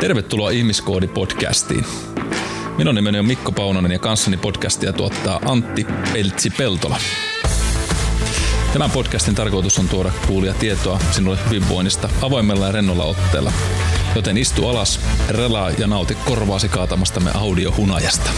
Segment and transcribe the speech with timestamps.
[0.00, 1.84] Tervetuloa Ihmiskoodi-podcastiin.
[2.78, 6.96] Minun nimeni on Mikko Paunonen ja kanssani podcastia tuottaa Antti Peltsi-Peltola.
[8.72, 13.52] Tämän podcastin tarkoitus on tuoda kuulia tietoa sinulle hyvinvoinnista avoimella ja rennolla otteella.
[14.16, 18.30] Joten istu alas, relaa ja nauti korvaasi kaatamastamme audiohunajasta.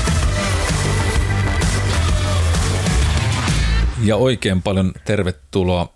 [4.04, 5.94] Ja oikein paljon tervetuloa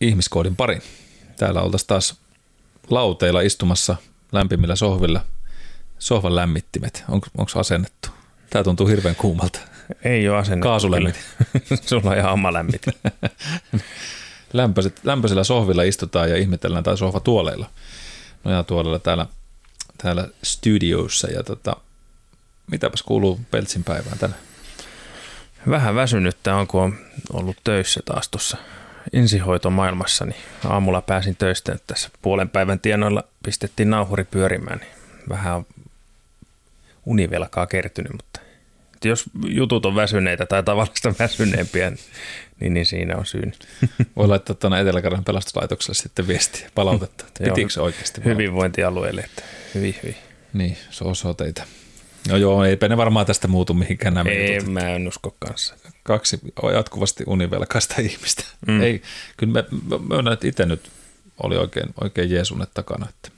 [0.00, 0.82] ihmiskoodin pariin.
[1.36, 2.14] Täällä oltaisiin taas
[2.90, 3.96] lauteilla istumassa
[4.32, 5.24] lämpimillä sohvilla.
[5.98, 7.04] Sohvan lämmittimet.
[7.08, 8.08] On, Onko asennettu?
[8.50, 9.60] Tämä tuntuu hirveän kuumalta.
[10.04, 10.68] Ei ole asennettu.
[10.68, 11.20] Kaasulämmit.
[11.86, 12.82] Sulla on ihan oma lämmit.
[14.52, 17.70] Lämpöiset, lämpöisillä sohvilla istutaan ja ihmetellään tai sohvatuoleilla.
[18.44, 19.26] Nojatuoleilla täällä,
[19.98, 21.30] täällä studioissa.
[21.30, 21.76] Ja tota,
[22.70, 24.40] mitäpäs kuuluu Peltsin päivään tänään?
[25.70, 26.98] Vähän väsynyttä on, kun on
[27.32, 28.56] ollut töissä taas tuossa
[29.12, 34.90] insihoitomaailmassa, niin aamulla pääsin töistä että tässä puolen päivän tienoilla pistettiin nauhuri pyörimään, niin
[35.28, 35.66] vähän
[37.06, 38.40] univelkaa kertynyt, mutta
[39.04, 41.92] jos jutut on väsyneitä tai tavallista väsyneempiä,
[42.60, 43.52] niin, niin siinä on syyn.
[44.16, 49.42] Voi laittaa tuonne etelä pelastuslaitokselle sitten viestiä, palautetta, että pitikö se oikeasti Hyvinvointialueelle, että
[49.74, 50.16] hyvin, hyvin.
[50.52, 51.64] Niin, se osaa teitä.
[52.28, 54.72] No joo, eipä ne varmaan tästä muutu mihinkään nämä Ei, jutut.
[54.72, 55.74] mä en usko kanssa.
[56.02, 56.40] Kaksi
[56.74, 58.44] jatkuvasti univelkaista ihmistä.
[58.66, 58.82] Mm.
[58.82, 59.02] Ei,
[59.36, 59.64] kyllä mä,
[60.08, 60.90] myönnän, että itse nyt
[61.42, 63.28] oli oikein, oikein Jeesunet takana, että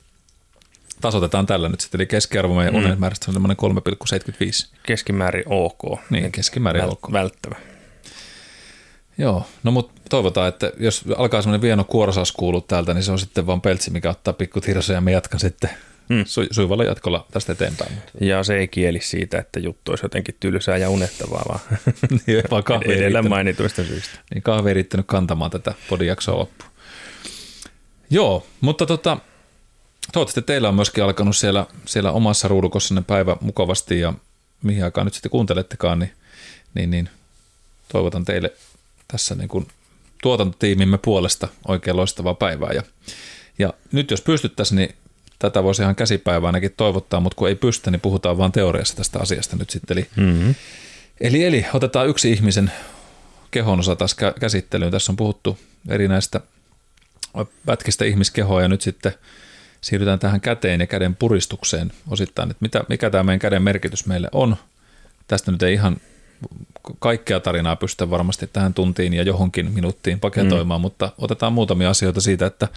[1.01, 2.79] tasoitetaan tällä nyt sitten, eli keskiarvo meidän mm.
[2.79, 3.57] unen määrästä on semmoinen
[4.67, 4.77] 3,75.
[4.83, 5.99] Keskimäärin ok.
[6.09, 7.11] Niin, keskimäärin Väl, ok.
[7.11, 7.55] Välttävä.
[9.17, 13.19] Joo, no mutta toivotaan, että jos alkaa semmoinen vieno kuorosaus kuulua täältä, niin se on
[13.19, 14.59] sitten vaan peltsi, mikä ottaa pikku
[14.93, 15.69] ja me jatkan sitten
[16.09, 16.21] mm.
[16.21, 17.91] su- sujuvalla jatkolla tästä eteenpäin.
[18.21, 21.59] Ja se ei kieli siitä, että juttu olisi jotenkin tylsää ja unettavaa, vaan,
[22.27, 24.19] niin, vaan kahvi edellä mainituista syistä.
[24.33, 26.71] Niin kahvi ei kantamaan tätä podijaksoa loppuun.
[28.09, 29.17] Joo, mutta tota,
[30.13, 34.13] toivottavasti teillä on myöskin alkanut siellä, siellä omassa ruudukossanne päivä mukavasti ja
[34.63, 36.11] mihin aikaan nyt sitten kuuntelettekaan, niin,
[36.73, 37.09] niin, niin
[37.91, 38.53] toivotan teille
[39.07, 39.67] tässä niin kuin
[40.21, 42.71] tuotantotiimimme puolesta oikein loistavaa päivää.
[42.73, 42.83] Ja,
[43.59, 44.95] ja nyt jos pystyttäisiin, niin
[45.39, 49.19] tätä voisi ihan käsipäivää ainakin toivottaa, mutta kun ei pysty, niin puhutaan vain teoriassa tästä
[49.19, 49.97] asiasta nyt sitten.
[49.97, 50.55] Eli, mm-hmm.
[51.21, 52.71] eli, eli otetaan yksi ihmisen
[53.51, 54.91] kehon osa taas käsittelyyn.
[54.91, 55.57] Tässä on puhuttu
[55.89, 56.41] erinäistä
[57.65, 59.13] pätkistä ihmiskehoa ja nyt sitten
[59.81, 64.29] siirrytään tähän käteen ja käden puristukseen osittain, että mitä, mikä tämä meidän käden merkitys meille
[64.31, 64.55] on.
[65.27, 65.97] Tästä nyt ei ihan
[66.99, 70.81] kaikkea tarinaa pystytä varmasti tähän tuntiin ja johonkin minuuttiin paketoimaan, mm.
[70.81, 72.67] mutta otetaan muutamia asioita siitä, että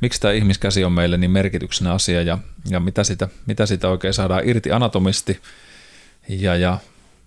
[0.00, 2.38] miksi tämä ihmiskäsi on meille niin merkityksenä asia ja,
[2.70, 5.40] ja mitä, sitä, mitä sitä oikein saadaan irti anatomisti
[6.28, 6.78] ja, ja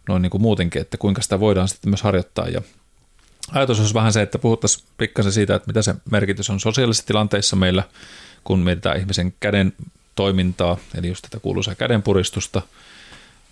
[0.09, 2.47] noin niin kuin muutenkin, että kuinka sitä voidaan sitten myös harjoittaa.
[2.49, 2.61] Ja
[3.51, 7.55] ajatus olisi vähän se, että puhuttaisiin pikkasen siitä, että mitä se merkitys on sosiaalisissa tilanteissa
[7.55, 7.83] meillä,
[8.43, 9.73] kun mietitään ihmisen käden
[10.15, 12.61] toimintaa, eli just tätä kuuluisaa kädenpuristusta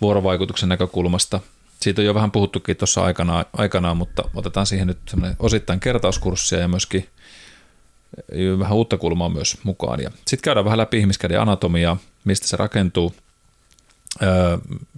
[0.00, 1.40] vuorovaikutuksen näkökulmasta.
[1.80, 4.98] Siitä on jo vähän puhuttukin tuossa aikanaan, aikanaan, mutta otetaan siihen nyt
[5.38, 7.08] osittain kertauskurssia ja myöskin
[8.58, 10.00] vähän uutta kulmaa myös mukaan.
[10.00, 13.14] Sitten käydään vähän läpi ihmiskäden anatomiaa, mistä se rakentuu,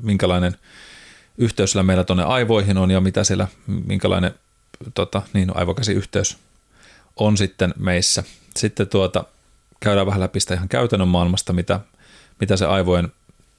[0.02, 0.56] minkälainen
[1.38, 4.34] yhteys meillä tuonne aivoihin on ja mitä siellä, minkälainen
[4.94, 6.38] tota, niin, aivokäsiyhteys
[7.16, 8.24] on sitten meissä.
[8.56, 9.24] Sitten tuota,
[9.80, 11.80] käydään vähän läpi sitä ihan käytännön maailmasta, mitä,
[12.40, 13.12] mitä se aivojen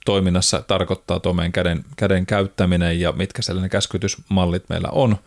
[0.05, 5.17] toiminnassa tarkoittaa tuo meidän käden, käden käyttäminen ja mitkä sellainen käskytysmallit meillä on–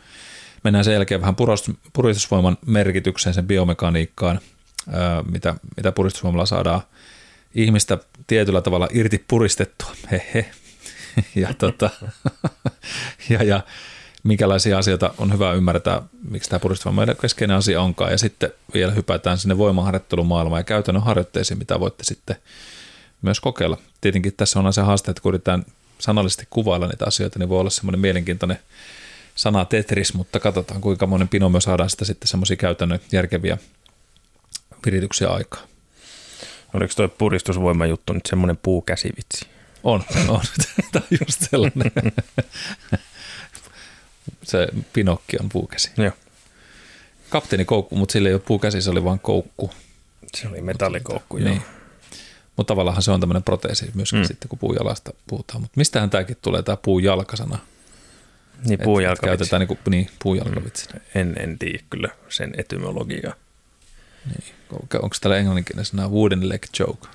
[0.65, 1.37] Mennään sen jälkeen vähän
[1.93, 4.41] puristusvoiman merkitykseen, sen biomekaniikkaan,
[5.31, 6.81] mitä, mitä puristusvoimalla saadaan
[7.55, 9.93] ihmistä tietyllä tavalla irti puristettua.
[10.11, 10.51] Hehe.
[11.35, 11.91] Ja, tota,
[13.31, 13.61] ja, ja
[14.23, 18.11] minkälaisia asioita on hyvä ymmärtää, miksi tämä puristusvoima keskeinen asia onkaan.
[18.11, 22.37] Ja sitten vielä hypätään sinne voimaharjoittelumaailmaan ja käytännön harjoitteisiin, mitä voitte sitten
[23.23, 23.79] myös kokeilla.
[24.01, 25.65] Tietenkin tässä on se haaste, että kun yritetään
[25.99, 28.59] sanallisesti kuvailla niitä asioita, niin voi olla semmoinen mielenkiintoinen
[29.35, 33.59] sana Tetris, mutta katsotaan kuinka monen pino me saadaan sitä sitten semmoisia käytännön järkeviä
[34.87, 35.63] virityksiä aikaa.
[36.75, 39.47] Oliko tuo puristusvoima juttu nyt semmoinen puukäsivitsi?
[39.85, 40.41] On, on.
[40.93, 41.93] Tämä on just sellainen.
[44.43, 45.91] se Pinokki on puukäsi.
[45.97, 46.13] Joo.
[47.31, 49.71] Kapteeni koukku, mutta sillä ei ole puukäsi, se oli vain koukku.
[50.37, 51.49] Se oli metallikoukku, joo.
[51.49, 51.63] Niin.
[52.57, 54.25] Mutta tavallaan se on tämmöinen proteesi myöskin mm.
[54.25, 55.61] sitten, kun puujalasta puhutaan.
[55.61, 57.59] Mutta mistähän tämäkin tulee, tämä puujalkasana?
[58.65, 59.27] Niin, puujalkavitsi.
[59.27, 60.89] Käytetään niin, kuin, niin puujalkavitsi.
[60.93, 61.01] Mm.
[61.15, 63.35] En, en tiedä kyllä sen etymologiaa.
[64.27, 64.55] Niin.
[65.03, 67.09] Onko täällä englanninkielisellä wooden leg joke?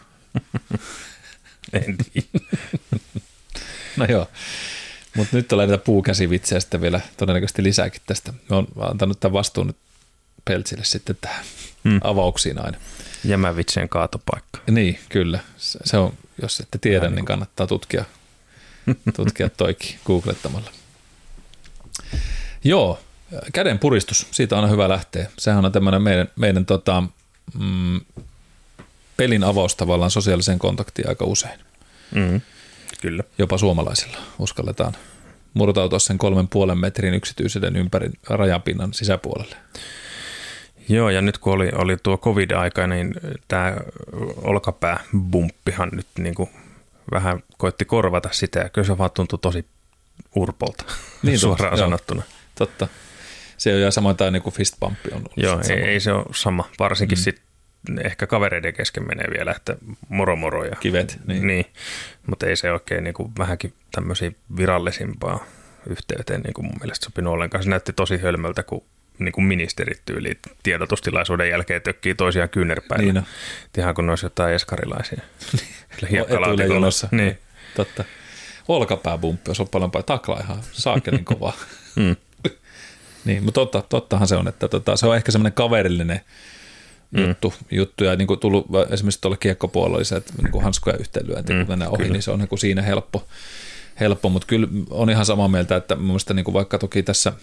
[1.73, 2.27] en tiedä.
[3.97, 4.27] no joo.
[5.15, 8.31] Mutta nyt tulee näitä puukäsivitsejä sitten vielä todennäköisesti lisääkin tästä.
[8.31, 9.77] Mä oon antanut tämän vastuun nyt
[10.45, 11.45] Peltsille sitten tähän
[11.83, 11.99] hmm.
[12.03, 12.77] avauksiin aina.
[13.23, 14.59] Jämävitsen kaatopaikka.
[14.71, 15.39] Niin, kyllä.
[15.57, 18.05] Se se on, jos ette tiedä, niin kannattaa tutkia,
[19.15, 20.71] tutkia toikin googlettamalla.
[22.67, 22.99] Joo,
[23.53, 25.29] käden puristus, siitä on hyvä lähteä.
[25.37, 27.03] Sehän on tämmöinen meidän, meidän tota,
[27.59, 28.01] mm,
[29.17, 31.59] pelin avaus tavallaan sosiaaliseen kontaktiin aika usein.
[32.15, 32.41] Mm,
[33.01, 33.23] kyllä.
[33.37, 34.93] Jopa suomalaisilla uskalletaan
[35.53, 39.55] murtautua sen kolmen puolen metrin yksityisyyden ympäri rajapinnan sisäpuolelle.
[40.89, 43.13] Joo, ja nyt kun oli, oli tuo covid-aika, niin
[43.47, 43.77] tämä
[44.37, 46.49] olkapääbumppihan nyt niin kuin
[47.11, 49.65] vähän koitti korvata sitä, ja kyllä se vaan tuntui tosi
[50.35, 50.85] urpolta,
[51.23, 51.39] Niin
[51.79, 52.36] suoraan tuntuu, joo.
[52.57, 52.88] Totta.
[53.57, 56.25] Se on jo samoin tämä niin kuin fist on ollut Joo, ei, ei se ole
[56.36, 56.69] sama.
[56.80, 57.21] Varsinkin mm.
[57.21, 57.42] sit
[58.04, 59.75] ehkä kavereiden kesken menee vielä, että
[60.09, 60.65] moro moro.
[60.65, 61.48] Ja, Kivet, niin.
[61.48, 61.65] niin.
[62.27, 65.45] Mutta ei se oikein niin kuin vähänkin tämmöisiä virallisimpaa
[65.89, 67.63] yhteyteen niin kuin mun mielestä sopinut ollenkaan.
[67.63, 68.83] Se näytti tosi hölmöltä, kun
[69.19, 73.06] niin kuin ministerit tyyliin tiedotustilaisuuden jälkeen tökkii toisiaan kyynärpäillä.
[73.06, 73.24] Niin on.
[73.77, 75.21] Ihan kun ne olisi jotain eskarilaisia.
[76.12, 76.88] Hiekkalaatikolla.
[77.12, 77.38] Niin.
[77.75, 78.04] Totta.
[78.68, 81.54] Olkapääbumppi, jos on paljon paljon taklaa ihan saakelin kovaa.
[81.95, 82.15] Mm.
[83.27, 86.21] Niin, mutta totta, tottahan se on, että tota, se on ehkä semmoinen kaverillinen
[87.12, 87.27] Mm.
[87.27, 90.97] juttu, juttu, ja niin kuin tullut esimerkiksi tuolla kiekkopuolella oli se, että niin kuin hanskoja
[90.97, 92.13] yhteenlyönti, Mm, kun mennään ohi, kyllä.
[92.13, 93.27] niin se on niin kuin siinä helppo,
[94.00, 97.33] helppo, mutta kyllä on ihan samaa mieltä, että mun mielestä niin kuin vaikka toki tässä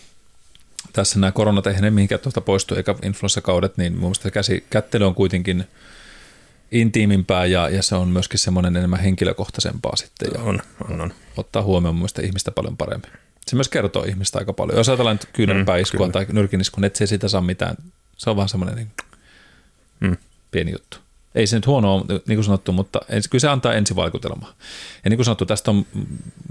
[0.93, 5.07] tässä nämä koronat eihän ne mihinkään tuosta poistu, eikä influenssakaudet, niin mun mielestä käsi, kättely
[5.07, 5.65] on kuitenkin
[6.73, 10.61] intiimimpää ja, ja se on myöskin semmoinen enemmän henkilökohtaisempaa sitten ja On,
[10.91, 11.13] on, on.
[11.37, 13.11] ottaa huomioon mun mielestä ihmistä paljon paremmin.
[13.49, 14.79] Se myös kertoo ihmistä aika paljon.
[14.79, 17.76] Jos ajatellaan nyt kyynärpäiskua Mm, tai nyrkiniskua, et se siitä saa mitään.
[18.17, 18.91] Se on vaan semmoinen niin
[20.00, 20.17] Mm.
[20.50, 20.96] pieni juttu.
[21.35, 23.00] Ei se nyt huono ole, niin kuin sanottu, mutta
[23.31, 24.52] kyllä se antaa ensivaikutelmaa.
[25.05, 25.87] Ja niin kuin sanottu, tästä on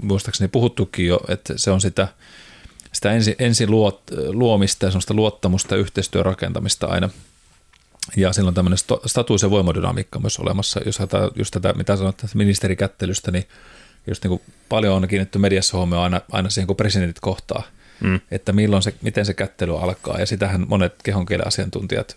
[0.02, 2.08] muistaakseni puhuttukin jo, että se on sitä,
[2.92, 7.10] sitä ensi, ensi luot, luomista ja semmoista luottamusta ja yhteistyön rakentamista aina.
[8.16, 10.80] Ja silloin tämmöinen statuus- ja voimadynamiikka myös olemassa.
[10.86, 13.44] Jos ajatellaan just tätä, mitä sanot tästä ministerikättelystä, niin
[14.06, 17.62] just niin kuin paljon on kiinnitetty mediassa huomioon aina, aina siihen, kun presidentit kohtaa,
[18.00, 18.20] Mm.
[18.30, 20.18] että milloin se, miten se kättely alkaa.
[20.20, 22.16] Ja sitähän monet kehonkielen asiantuntijat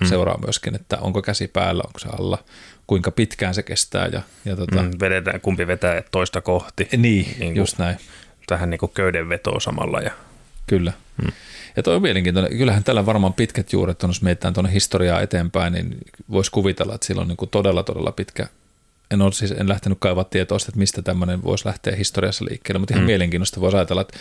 [0.00, 0.06] mm.
[0.08, 2.38] seuraa myöskin, että onko käsi päällä, onko se alla,
[2.86, 4.06] kuinka pitkään se kestää.
[4.06, 6.88] Ja, ja tota, Mm, vedetään, kumpi vetää toista kohti.
[6.96, 7.96] niin, Niin kuin- just näin,
[8.46, 10.00] Tähän niin kuin köydenvetoa samalla.
[10.00, 10.10] Ja,
[10.66, 10.92] kyllä.
[11.22, 11.32] Mm.
[11.76, 12.58] Ja toi on mielenkiintoinen.
[12.58, 15.98] Kyllähän tällä varmaan pitkät juuret on, jos mietitään tuonne historiaa eteenpäin, niin
[16.30, 18.46] voisi kuvitella, että sillä on niin kuin todella, todella pitkä
[19.12, 22.94] en ole siis en lähtenyt kaivaa tietoa, että mistä tämmöinen voisi lähteä historiassa liikkeelle, mutta
[22.94, 23.06] ihan mm.
[23.06, 24.18] mielenkiintoista voisi ajatella, että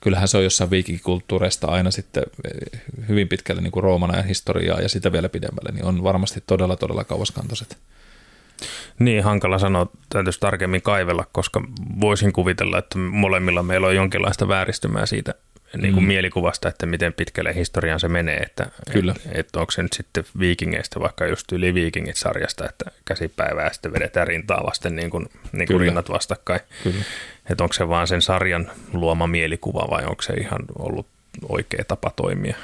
[0.00, 4.80] kyllähän se on jossain viikikulttuureista aina sitten eh, hyvin pitkälle niin kuin Rooman ajan historiaa
[4.80, 7.78] ja sitä vielä pidemmälle, niin on varmasti todella, todella kauaskantoiset.
[8.98, 11.62] Niin, hankala sanoa, täytyisi tarkemmin kaivella, koska
[12.00, 15.34] voisin kuvitella, että molemmilla meillä on jonkinlaista vääristymää siitä
[15.76, 16.08] niin kuin mm.
[16.08, 19.14] mielikuvasta, että miten pitkälle historiaan se menee, että Kyllä.
[19.26, 24.26] Et, et onko se nyt sitten viikingeistä vaikka just yli viikingit-sarjasta, että käsipäivää sitten vedetään
[24.26, 26.60] rintaa vasten niin kuin, niin kuin rinnat vastakkain.
[26.82, 27.04] Kyllä.
[27.50, 31.06] Että onko se vaan sen sarjan luoma mielikuva vai onko se ihan ollut
[31.48, 32.56] oikea tapa toimia.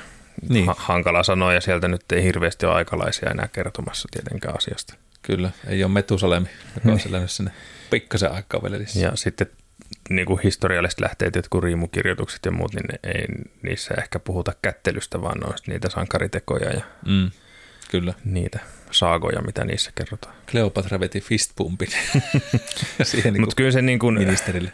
[0.49, 0.67] Niin.
[0.67, 4.95] Ha- hankala sanoa ja sieltä nyt ei hirveästi ole aikalaisia enää kertomassa tietenkään asiasta.
[5.23, 7.51] Kyllä, ei ole Metusalemi, joka on elänyt sinne
[7.91, 9.03] pikkasen aikaa vielä lisää.
[9.03, 9.47] Ja sitten
[10.11, 13.25] niin kuin historialliset lähteet, jotkut riimukirjoitukset ja muut, niin ei
[13.63, 17.31] niissä ehkä puhuta kättelystä, vaan sitten niitä sankaritekoja ja Mm,
[17.91, 18.15] kyllä.
[18.25, 18.59] niitä
[18.91, 20.35] saagoja, mitä niissä kerrotaan.
[20.51, 21.89] Kleopatra veti fistpumpin
[23.03, 24.73] siihen niin Mutta kyllä se, niin kuin, ministerille.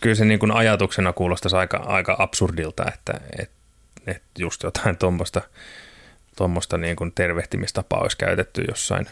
[0.00, 3.50] kyllä se niin kuin ajatuksena kuulostaisi aika, aika absurdilta, että et,
[4.06, 5.42] et just jotain tuommoista
[6.36, 9.06] tuommoista niin kuin tervehtimistapaa olisi käytetty jossain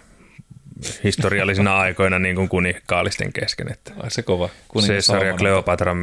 [1.04, 3.72] historiallisina aikoina niin kuin kuninkaallisten kesken.
[3.72, 4.48] Että Ai se kova.
[4.86, 5.96] Caesar ja Kleopatra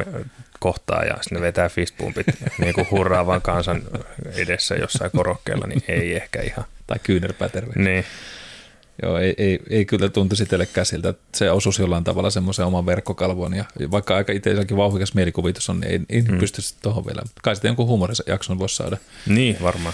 [0.60, 2.28] kohtaa ja sitten ne vetää fistpumpit
[2.62, 3.82] niin kuin hurraavan kansan
[4.36, 6.66] edessä jossain korokkeella, niin ei ehkä ihan.
[6.88, 7.74] Tai kyynärpää terve.
[7.76, 8.06] Niin,
[9.04, 12.86] Joo, ei, ei, ei kyllä tuntuisi itsellekään siltä, että se osuisi jollain tavalla semmoisen oman
[12.86, 13.54] verkkokalvoon.
[13.54, 16.38] Ja vaikka aika itselläkin vauhdikas mielikuvitus on, niin ei, ei mm.
[16.38, 17.22] pysty tuohon vielä.
[17.42, 19.94] Kai sitten jonkun huumorijakson voisi saada niin varmaan.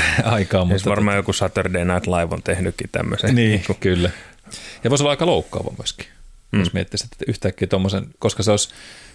[0.24, 0.64] aikaa.
[0.64, 3.34] Mutta varmaan joku Saturday Night Live on tehnytkin tämmöisen.
[3.34, 4.10] Niin, kyllä.
[4.84, 6.06] Ja voisi olla aika loukkaava myöskin,
[6.52, 6.58] mm.
[6.58, 8.68] Jos miettisit, että yhtäkkiä tuommoisen, koska se olisi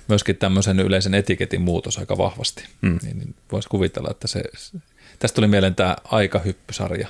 [0.07, 2.99] myöskin tämmöisen yleisen etiketin muutos aika vahvasti, Mm.
[3.03, 4.43] niin, niin voisi kuvitella, että se,
[5.19, 7.07] tästä tuli mieleen tämä aikahyppysarja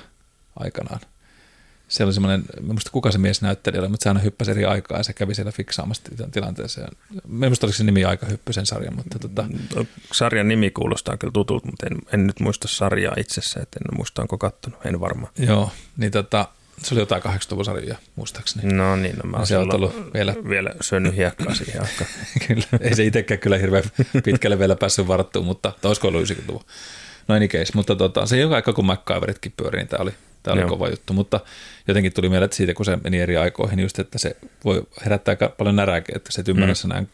[0.56, 1.00] aikanaan.
[1.88, 4.64] Se oli semmoinen, en muista kuka se mies näytteli, oli, mutta se aina hyppäsi eri
[4.64, 6.88] aikaa ja se kävi siellä fiksaamassa tilan- tilanteeseen.
[7.28, 9.44] Mä en muista, oliko se nimi Aikahyppy sen sarjan, mutta tota,
[10.12, 14.22] Sarjan nimi kuulostaa kyllä tutulta, mutta en, en nyt muista sarjaa itsessä, että en muista
[14.22, 15.32] onko kattonut, en varmaan.
[15.38, 16.48] joo, niin tota,
[16.82, 18.72] se oli jotain 80-luvun sarjoja, muistaakseni.
[18.72, 22.10] No niin, no mä Se on ollut vielä vielä syönyt hiekkaa siihen aikaan.
[22.48, 22.64] kyllä.
[22.80, 23.84] Ei se itsekään kyllä hirveän
[24.24, 26.64] pitkälle vielä päässyt varattua, mutta olisiko ollut 90-luvun.
[27.28, 30.52] No any case, mutta tota, se joka aika kun MacGyveritkin pyöri, niin tämä oli, tämä
[30.52, 30.70] oli Joo.
[30.70, 31.40] kova juttu, mutta
[31.88, 35.32] jotenkin tuli mieleen että siitä, kun se meni eri aikoihin, just, että se voi herättää
[35.32, 36.88] aika paljon närääkin, että se et ymmärrä mm.
[36.88, 37.08] näin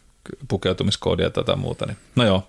[0.49, 1.87] pukeutumiskoodia tai tätä muuta.
[1.87, 1.97] Niin.
[2.17, 2.49] No joo,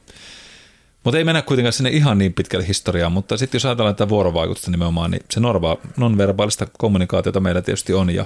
[1.06, 4.72] mutta ei mennä kuitenkaan sinne ihan niin pitkälle historiaan, mutta sitten jos ajatellaan tätä vuorovaikutusta
[4.72, 8.26] nimenomaan, niin se norva, nonverbaalista kommunikaatiota meillä tietysti on ja,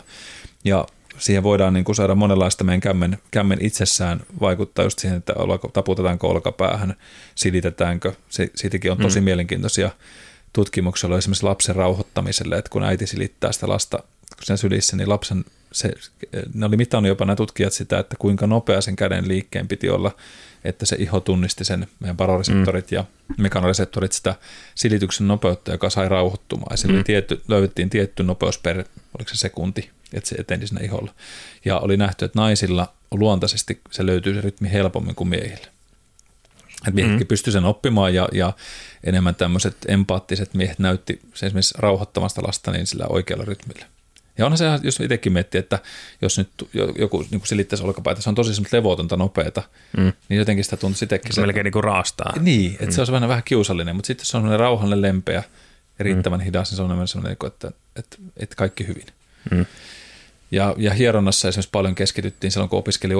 [0.63, 0.85] ja
[1.17, 5.67] siihen voidaan niin kuin saada monenlaista meidän kämmen, kämmen itsessään vaikuttaa just siihen, että ollaanko,
[5.67, 6.95] taputetaanko olkapäähän,
[7.35, 8.13] silitetäänkö.
[8.29, 9.23] Se, siitäkin on tosi mm.
[9.23, 9.89] mielenkiintoisia
[10.53, 13.99] tutkimuksia esimerkiksi lapsen rauhoittamiselle, että kun äiti silittää sitä lasta
[14.35, 15.93] kun sen sylissä, niin lapsen, se,
[16.53, 20.11] ne oli mitannut jopa nämä tutkijat sitä, että kuinka nopea sen käden liikkeen piti olla,
[20.63, 22.95] että se iho tunnisti sen meidän baroreseptorit mm.
[22.95, 23.05] ja
[23.37, 24.35] mekanoreseptorit sitä
[24.75, 26.77] silityksen nopeutta, joka sai rauhoittumaan.
[26.83, 27.03] Ja mm.
[27.03, 28.77] tietty, löydettiin tietty nopeus per,
[29.17, 31.13] oliko se sekunti, että se eteni siinä iholla.
[31.65, 35.67] Ja oli nähty, että naisilla luontaisesti se löytyy se rytmi helpommin kuin miehillä.
[36.79, 37.27] Että miehetkin mm.
[37.27, 38.53] pystyi sen oppimaan ja, ja
[39.03, 43.85] enemmän tämmöiset empaattiset miehet näytti se esimerkiksi rauhoittamasta lasta niin sillä oikealla rytmillä.
[44.37, 45.79] Ja onhan se, jos itsekin miettii, että
[46.21, 46.49] jos nyt
[46.97, 49.63] joku niin silittäisi olkapäitä, se on tosi semmoista levotonta, nopeata,
[49.97, 50.13] mm.
[50.29, 51.33] niin jotenkin sitä tuntuu itsekin.
[51.33, 52.33] Se melkein niin kuin raastaa.
[52.39, 52.91] Niin, että mm.
[52.91, 55.43] se on vähän, vähän kiusallinen, mutta sitten se on semmoinen rauhallinen, lempeä
[55.99, 56.43] ja riittävän mm.
[56.43, 59.05] hidas, niin se on semmoinen, että, että, että kaikki hyvin.
[59.51, 59.65] Mm.
[60.51, 63.15] Ja, ja hieronnassa esimerkiksi paljon keskityttiin silloin, kun opiskeli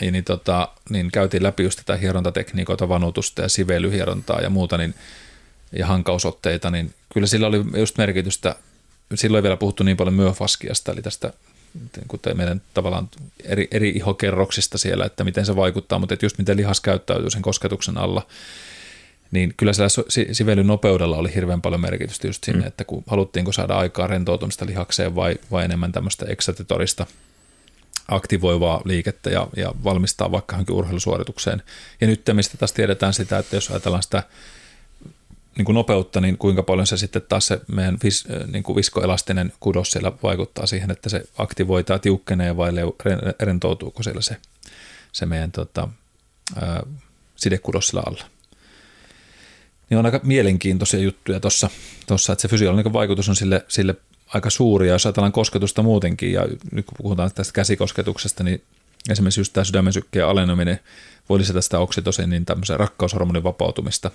[0.00, 4.94] urheiluhierojaksi, niin, tota, niin käytiin läpi just tätä hierontatekniikoita, vanutusta ja siveilyhierontaa ja muuta, niin,
[5.72, 8.56] ja hankausotteita, niin kyllä sillä oli just merkitystä
[9.14, 11.32] silloin ei vielä puhuttu niin paljon myöfaskiasta, eli tästä
[11.74, 13.08] niin meidän tavallaan
[13.44, 17.42] eri, eri ihokerroksista siellä, että miten se vaikuttaa, mutta että just miten lihas käyttäytyy sen
[17.42, 18.26] kosketuksen alla,
[19.30, 19.88] niin kyllä siellä
[20.32, 22.66] sivelyn nopeudella oli hirveän paljon merkitystä just sinne, mm.
[22.66, 27.06] että kun haluttiinko saada aikaa rentoutumista lihakseen vai, vai enemmän tämmöistä eksatatorista
[28.08, 31.62] aktivoivaa liikettä ja, ja valmistaa vaikka johonkin urheilusuoritukseen.
[32.00, 34.22] Ja nyt mistä taas tiedetään sitä, että jos ajatellaan sitä
[35.56, 39.52] niin kuin nopeutta, niin kuinka paljon se sitten taas se meidän vis, niin kuin viskoelastinen
[39.60, 42.72] kudos siellä vaikuttaa siihen, että se aktivoi tai tiukkenee vai
[43.40, 44.36] rentoutuuko siellä se,
[45.12, 45.88] se meidän tota,
[46.60, 46.82] ää,
[47.36, 48.24] sidekudos siellä alla.
[49.90, 51.70] Niin on aika mielenkiintoisia juttuja tuossa,
[52.32, 53.94] että se fysiologinen vaikutus on sille, sille
[54.34, 58.62] aika suuri, ja jos ajatellaan kosketusta muutenkin, ja nyt kun puhutaan tästä käsikosketuksesta, niin
[59.10, 60.80] esimerkiksi just tämä sydämen sykkeen aleneminen
[61.28, 64.10] voi lisätä sitä oksitosinin niin tämmöisen rakkaushormonin vapautumista,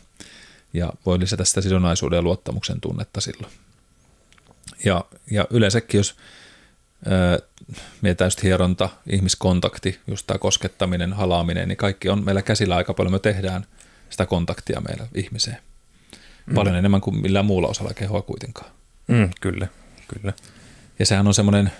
[0.73, 3.53] ja voi lisätä sitä sidonnaisuuden ja luottamuksen tunnetta silloin.
[4.85, 6.15] Ja, ja yleensäkin, jos
[7.05, 7.39] ää,
[8.01, 13.11] mietitään just hieronta, ihmiskontakti, just tämä koskettaminen, halaaminen, niin kaikki on meillä käsillä aika paljon,
[13.11, 13.65] me tehdään
[14.09, 15.57] sitä kontaktia meillä ihmiseen.
[16.45, 16.53] Mm.
[16.53, 18.71] Paljon enemmän kuin millään muulla osalla kehoa kuitenkaan.
[19.07, 19.67] Mm, kyllä,
[20.07, 20.33] kyllä.
[20.99, 21.71] Ja sehän on semmoinen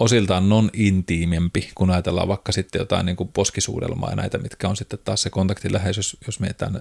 [0.00, 4.98] osiltaan non-intiimempi, kun ajatellaan vaikka sitten jotain niin kuin poskisuudelmaa ja näitä, mitkä on sitten
[5.04, 6.74] taas se kontaktin läheisyys, jos mietitään,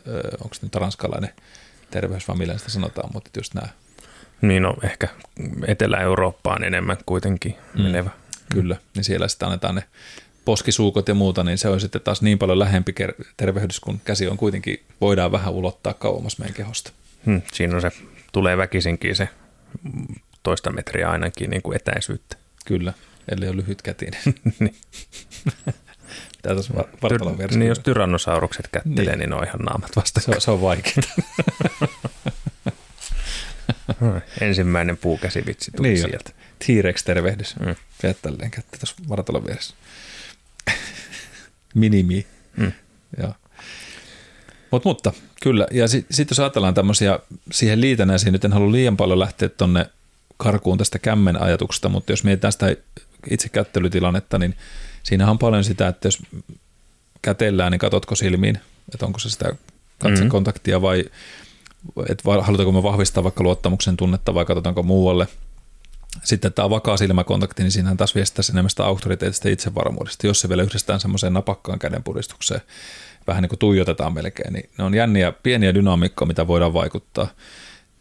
[0.44, 1.34] onko se nyt ranskalainen
[1.92, 3.68] terveys vai millä sitä sanotaan, mutta just nämä.
[4.42, 5.08] Niin no, ehkä
[5.68, 7.82] Etelä-Eurooppaan enemmän kuitenkin mm.
[7.82, 8.10] menevä.
[8.52, 9.84] Kyllä, niin siellä sitten annetaan ne
[10.46, 12.96] poskisuukot ja muuta, niin se on sitten taas niin paljon lähempi
[13.38, 16.92] tervehdys, kun käsi on kuitenkin, voidaan vähän ulottaa kauemmas meidän kehosta.
[17.26, 17.92] Hmm, siinä on se,
[18.32, 19.30] tulee väkisinkin se
[20.44, 22.38] toista metriä ainakin niin kuin etäisyyttä.
[22.66, 22.94] Kyllä,
[23.28, 24.22] eli on lyhyt kätinen.
[24.60, 24.76] niin.
[26.44, 26.74] Tuossa
[27.04, 30.22] vartalon Tyr- Niin jos tyrannosaurukset kättelee, niin, niin ne on ihan naamat vasta.
[30.22, 31.04] Se, se on vaikeaa.
[34.42, 36.32] Ensimmäinen puukäsivitsi tuli niin sieltä.
[36.60, 37.56] T-Rex-tervehdys.
[37.60, 37.76] Mm.
[38.02, 39.76] Pidät tälleen kättä tuossa vartalon vieressä.
[41.76, 42.28] Minimi.
[42.58, 42.72] Mm.
[43.18, 43.36] Ja.
[44.72, 47.20] Mut, mutta kyllä, ja sitten sit jos ajatellaan tämmöisiä
[47.52, 49.86] siihen liitännäisiin, nyt en halua liian paljon lähteä tuonne
[50.38, 52.76] karkuun tästä kämmen ajatuksesta, mutta jos mietitään sitä
[53.30, 54.56] itse kättelytilannetta, niin
[55.04, 56.20] siinähän on paljon sitä, että jos
[57.22, 58.60] kätellään, niin katsotko silmiin,
[58.94, 59.56] että onko se sitä
[60.00, 60.88] katsekontaktia mm-hmm.
[60.88, 61.06] vai
[62.10, 65.28] että halutaanko me vahvistaa vaikka luottamuksen tunnetta vai katsotaanko muualle.
[66.24, 70.28] Sitten tämä vakaa silmäkontakti, niin siinähän taas viestittäisi enemmän sitä auktoriteetista itsevarmuudesta.
[70.28, 72.62] Jos se vielä yhdistetään semmoiseen napakkaan kädenpuristukseen,
[73.30, 77.28] vähän niin kuin tuijotetaan melkein, niin ne on jänniä, pieniä dynamiikkoja, mitä voidaan vaikuttaa.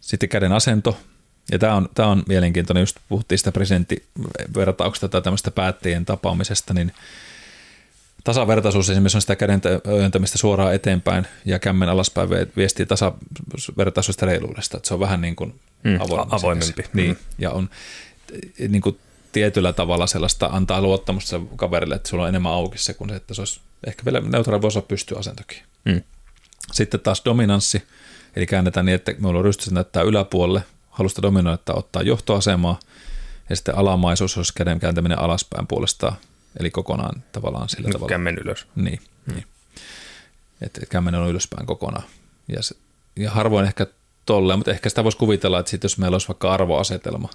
[0.01, 0.99] Sitten käden asento,
[1.53, 6.93] ja tämä on, tämä on mielenkiintoinen, just puhuttiin sitä presidenttivertauksesta tai tämmöistä päättäjien tapaamisesta, niin
[8.25, 14.89] tasavertaisuus esimerkiksi on sitä käden ööntämistä suoraan eteenpäin ja kämmen alaspäin viestii tasavertaisuudesta reiluudesta, että
[14.89, 15.55] se on vähän niin kuin
[15.85, 15.99] mm,
[16.31, 16.85] avoimempi.
[16.93, 17.17] Niin, mm.
[17.39, 17.71] ja on
[18.69, 18.99] niin kuin
[19.33, 23.35] tietyllä tavalla sellaista antaa luottamusta kaverille, että sulla on enemmän auki se kuin se, että
[23.35, 25.63] se olisi ehkä vielä neutraali voisi olla pystyasentokin.
[25.85, 26.03] Mm.
[26.73, 27.83] Sitten taas dominanssi,
[28.37, 32.81] eli käännetään niin, että meillä on rystys näyttää yläpuolelle, halusta dominoida ottaa johtoasemaa,
[33.51, 36.17] ja sitten alamaisuus olisi käden kääntäminen alaspäin puolestaan,
[36.61, 38.09] eli kokonaan tavallaan sillä tavalla.
[38.09, 38.67] Kämmen ylös.
[38.75, 39.35] Niin, hmm.
[39.35, 39.47] niin.
[40.61, 42.05] että kämmen on ylöspäin kokonaan.
[42.49, 42.75] Ja, se,
[43.17, 43.87] ja harvoin ehkä
[44.27, 47.29] tolleen, mutta ehkä sitä voisi kuvitella, että sit jos meillä olisi vaikka arvoasetelma,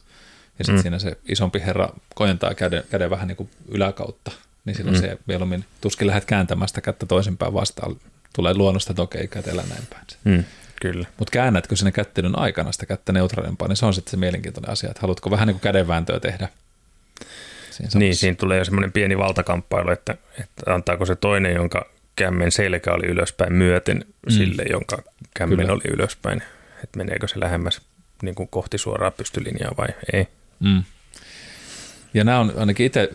[0.59, 0.81] ja sitten mm.
[0.81, 4.31] siinä se isompi herra kojentaa käden, käden vähän niin kuin yläkautta,
[4.65, 5.01] niin silloin mm.
[5.01, 7.95] se mieluummin tuskin lähdet kääntämään sitä kättä toisinpäin vastaan,
[8.35, 10.05] tulee luonnosta, että okei, kätellä näin päin.
[10.23, 10.43] Mm.
[10.81, 11.07] Kyllä.
[11.17, 14.89] Mutta käännätkö sinne kättelyn aikana sitä kättä neutraalimpaa, niin se on sitten se mielenkiintoinen asia,
[14.89, 16.49] että haluatko vähän niin kuin kädenvääntöä tehdä.
[17.71, 22.51] Siinä niin, siinä tulee jo semmoinen pieni valtakamppailu, että, että antaako se toinen, jonka kämmen
[22.51, 24.31] selkä oli ylöspäin myöten mm.
[24.31, 25.73] sille, jonka kämmen Kyllä.
[25.73, 26.43] oli ylöspäin,
[26.83, 27.81] että meneekö se lähemmäs
[28.21, 30.27] niin kuin kohti suoraa pystylinjaa vai ei.
[30.63, 30.83] Mm.
[32.13, 33.09] Ja nämä on ainakin itse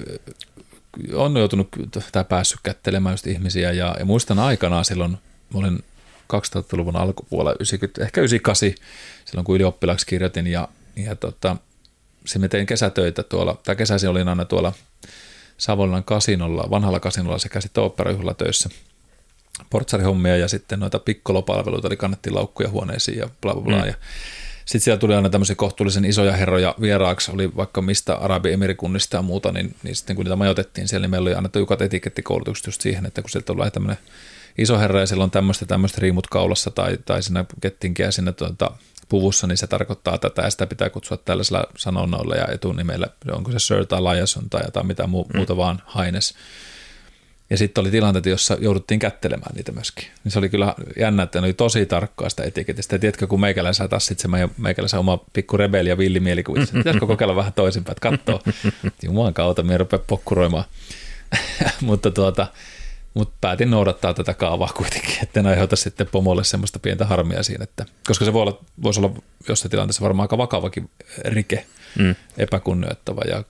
[1.15, 1.69] on joutunut
[2.13, 5.85] tai päässyt kättelemään just ihmisiä ja, ja muistan aikanaan silloin, mä olin
[6.33, 8.85] 2000-luvun alkupuolella, 90, ehkä 98,
[9.25, 11.57] silloin kun ylioppilaaksi kirjoitin ja, ja tota,
[12.25, 14.73] se me tein kesätöitä tuolla, tai kesäisin olin aina tuolla
[15.59, 18.69] Savonlinnan kasinolla, vanhalla kasinolla sekä sitten oopperajuhla töissä
[19.71, 23.85] portsarihommia ja sitten noita pikkolopalveluita, eli kannettiin laukkuja huoneisiin ja bla bla bla.
[23.85, 23.95] Mm.
[24.69, 29.53] Sitten siellä tuli aina tämmöisiä kohtuullisen isoja herroja vieraaksi, oli vaikka mistä Arabi-emirikunnista ja muuta,
[29.53, 33.07] niin, niin sitten kun niitä majoitettiin siellä, niin meillä oli annettu jukat etikettikoulutukset just siihen,
[33.07, 33.99] että kun sieltä tulee tämmöinen
[34.59, 38.71] iso herra ja sillä on tämmöistä, tämmöistä riimut kaulassa tai, tai siinä kettinkiä sinne tuota,
[39.09, 43.59] puvussa, niin se tarkoittaa tätä ja sitä pitää kutsua tällaisella sanonnoilla ja etunimellä, onko se
[43.59, 45.37] Sir tai Liason tai jotain mitä muu, mm.
[45.37, 46.35] muuta vaan Haines.
[47.51, 50.07] Ja sitten oli tilanteita, jossa jouduttiin kättelemään niitä myöskin.
[50.25, 52.95] Niin se oli kyllä jännä, että ne oli tosi tarkkaa sitä etiketistä.
[52.95, 56.75] Ja tiedätkö, kun meikäläisen taas sitten se meikäläisen oma pikku rebeli ja villi mielikuva, että
[56.75, 58.53] pitäisikö kokeilla vähän toisinpäin, että katsoo.
[59.03, 60.65] Jumalan kautta, me rupeaa pokkuroimaan.
[61.81, 62.47] Mutta tuota,
[63.15, 67.65] mutta päätin noudattaa tätä kaavaa kuitenkin, että en aiheuta sitten pomolle semmoista pientä harmia siinä,
[67.65, 69.13] että, koska se voi olla, voisi olla
[69.49, 70.91] jossain tilanteessa varmaan aika vakavakin
[71.25, 71.67] rike,
[71.99, 72.15] mm.
[72.39, 73.45] epäkunnioittava ja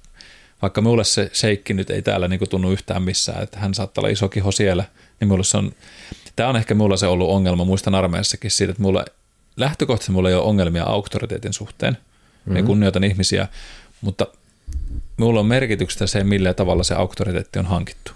[0.63, 4.13] vaikka minulle se seikki nyt ei täällä niin tunnu yhtään missään, että hän saattaa olla
[4.13, 4.85] iso kiho siellä,
[5.21, 5.73] niin minulle se on,
[6.37, 9.05] tämä on ehkä minulla se ollut ongelma, muistan armeijassakin siitä, että mulla
[9.57, 12.57] lähtökohtaisesti mulla ei ole ongelmia auktoriteetin suhteen, mm-hmm.
[12.57, 13.49] ja kunnioitan ihmisiä,
[14.01, 14.27] mutta
[15.17, 18.13] minulla on merkitystä se, millä tavalla se auktoriteetti on hankittu.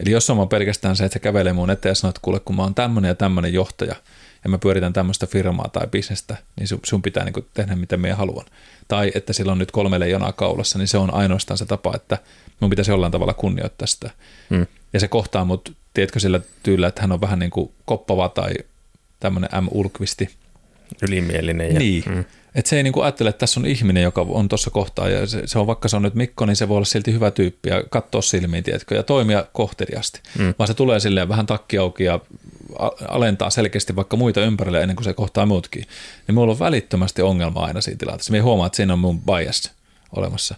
[0.00, 2.56] Eli jos on pelkästään se, että se kävelee mun eteen ja sanoo, että kuule, kun
[2.56, 3.96] mä oon tämmöinen ja tämmöinen johtaja,
[4.44, 8.46] ja mä pyöritän tämmöistä firmaa tai bisnestä, niin sun pitää niin tehdä mitä minä haluan.
[8.88, 12.18] Tai että sillä on nyt kolme leijonaa kaulassa, niin se on ainoastaan se tapa, että
[12.60, 14.10] mun pitäisi jollain tavalla kunnioittaa sitä.
[14.50, 14.66] Mm.
[14.92, 18.54] Ja se kohtaa mut, tiedätkö, sillä tyyllä, että hän on vähän niin kuin koppava tai
[19.20, 19.68] tämmöinen M.
[19.70, 20.28] Ulkvisti.
[21.02, 21.72] Ylimielinen.
[21.72, 22.02] Ja, niin.
[22.06, 22.24] Mm.
[22.54, 25.42] Että se ei niinku ajattele, että tässä on ihminen, joka on tuossa kohtaa, ja se,
[25.46, 27.84] se, on vaikka se on nyt Mikko, niin se voi olla silti hyvä tyyppi ja
[27.90, 30.20] katsoa silmiin, tiedätkö, ja toimia kohteliasti.
[30.38, 30.54] Mm.
[30.58, 32.20] Vaan se tulee silleen vähän takki auki ja
[33.08, 35.84] alentaa selkeästi vaikka muita ympärille ennen kuin se kohtaa muutkin.
[36.26, 38.30] Niin mulla on välittömästi ongelma aina siinä tilanteessa.
[38.30, 39.72] Me ei huomaa, että siinä on mun bias
[40.16, 40.54] olemassa.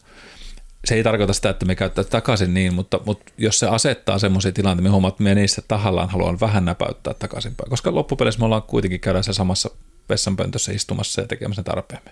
[0.84, 4.52] Se ei tarkoita sitä, että me käyttää takaisin niin, mutta, mutta jos se asettaa semmoisia
[4.52, 7.70] tilanteita, me huomaa, että me niissä tahallaan haluan vähän näpäyttää takaisinpäin.
[7.70, 9.70] Koska loppupeleissä me ollaan kuitenkin käydään se samassa
[10.08, 12.10] vessanpöntössä istumassa ja tekemässä tarpeemme.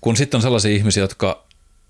[0.00, 1.46] Kun sitten on sellaisia ihmisiä, jotka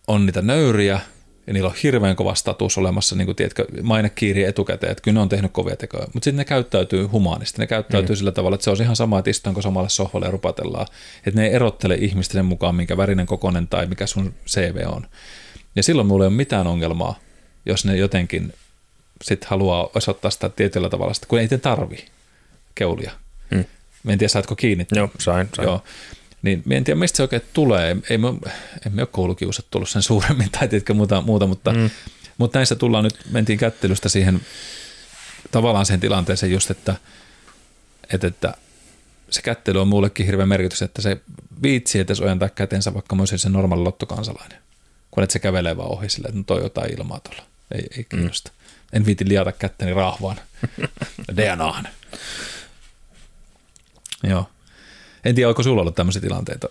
[0.06, 1.00] on niitä nöyriä,
[1.46, 5.20] ja niillä on hirveän kova status olemassa, niin kuin tiedätkö, mainekiiri etukäteen, että kyllä ne
[5.20, 8.18] on tehnyt kovia tekoja, mutta sitten ne käyttäytyy humaanisti, ne käyttäytyy mm.
[8.18, 10.86] sillä tavalla, että se on ihan sama, että istuinko samalle sohvalle ja rupatellaan,
[11.26, 15.06] että ne ei erottele ihmistä sen mukaan, minkä värinen kokonen tai mikä sun CV on.
[15.76, 17.18] Ja silloin mulla ei ole mitään ongelmaa,
[17.66, 18.52] jos ne jotenkin
[19.22, 22.04] sitten haluaa osoittaa sitä tietyllä tavalla, kun ei te tarvi
[22.74, 23.12] keulia.
[24.04, 24.08] Mm.
[24.08, 24.86] Mä en tiedä, saatko kiinni.
[24.92, 25.48] Joo, sain.
[25.56, 25.66] sain.
[25.66, 25.84] Joo.
[26.42, 27.96] Niin mä en tiedä, mistä se oikein tulee.
[28.10, 28.28] Ei me,
[28.86, 31.90] emme ole koulukiusat tullut sen suuremmin tai tiedätkö muuta, muuta mutta, mm.
[32.38, 34.40] mutta näissä tullaan nyt, mentiin kättelystä siihen
[35.50, 36.94] tavallaan siihen tilanteeseen just, että,
[38.12, 38.54] että, että
[39.30, 41.16] se kättely on mullekin hirveän merkitys, että se
[41.62, 44.58] viitsi edes ojentaa kätensä vaikka myös se normaali lottokansalainen,
[45.10, 47.42] kun et se kävelee vaan ohi sille, että no toi jotain ilmaa tuolla.
[47.74, 48.50] Ei, ei kiinnosta.
[48.50, 48.96] Mm.
[48.96, 50.40] En viiti liata kättäni rahvaan.
[51.36, 51.88] DNAhan.
[54.24, 54.48] Joo.
[55.24, 56.68] En tiedä, onko sulla ollut tämmöisiä tilanteita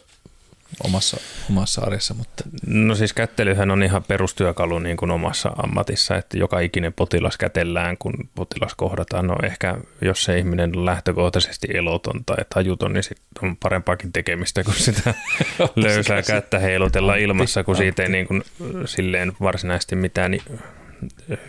[0.83, 1.17] omassa,
[1.49, 2.43] omassa arjessa, mutta...
[2.67, 7.97] No siis kättelyhän on ihan perustyökalu niin kuin omassa ammatissa, että joka ikinen potilas kätellään,
[7.97, 9.27] kun potilas kohdataan.
[9.27, 14.63] No ehkä jos se ihminen on lähtökohtaisesti eloton tai tajuton, niin sit on parempaakin tekemistä
[14.63, 15.13] kuin sitä
[15.75, 18.43] löysää kättä heilutella ilmassa, kun siitä ei niin kuin
[18.85, 20.37] silleen varsinaisesti mitään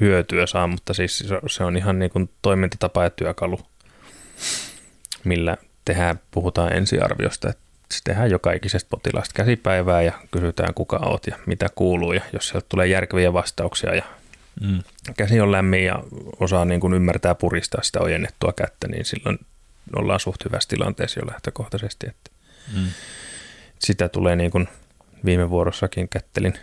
[0.01, 3.61] hyötyä saa, mutta siis se on ihan niin kuin toimintatapa ja työkalu,
[5.25, 7.65] millä tehdään, puhutaan ensiarviosta, että
[8.05, 12.67] tehdään joka ikisestä potilaasta käsipäivää ja kysytään kuka oot ja mitä kuuluu ja jos sieltä
[12.69, 14.03] tulee järkeviä vastauksia ja
[14.61, 14.83] mm.
[15.17, 16.03] käsi on lämmin ja
[16.41, 19.39] osaa niin kuin ymmärtää puristaa sitä ojennettua kättä, niin silloin
[19.97, 22.07] ollaan suht hyvässä tilanteessa jo lähtökohtaisesti.
[22.09, 22.31] Että
[22.77, 22.87] mm.
[23.79, 24.69] Sitä tulee niin kuin
[25.25, 26.55] viime vuorossakin kättelin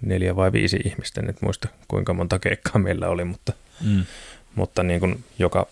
[0.00, 3.52] neljä vai viisi ihmistä, en muista kuinka monta keikkaa meillä oli, mutta,
[3.84, 4.04] mm.
[4.54, 5.66] mutta niin kuin joka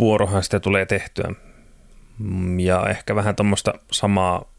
[0.00, 1.32] vuorohan sitä tulee tehtyä.
[2.18, 4.50] Mm, Ja ehkä vähän tuommoista samaa,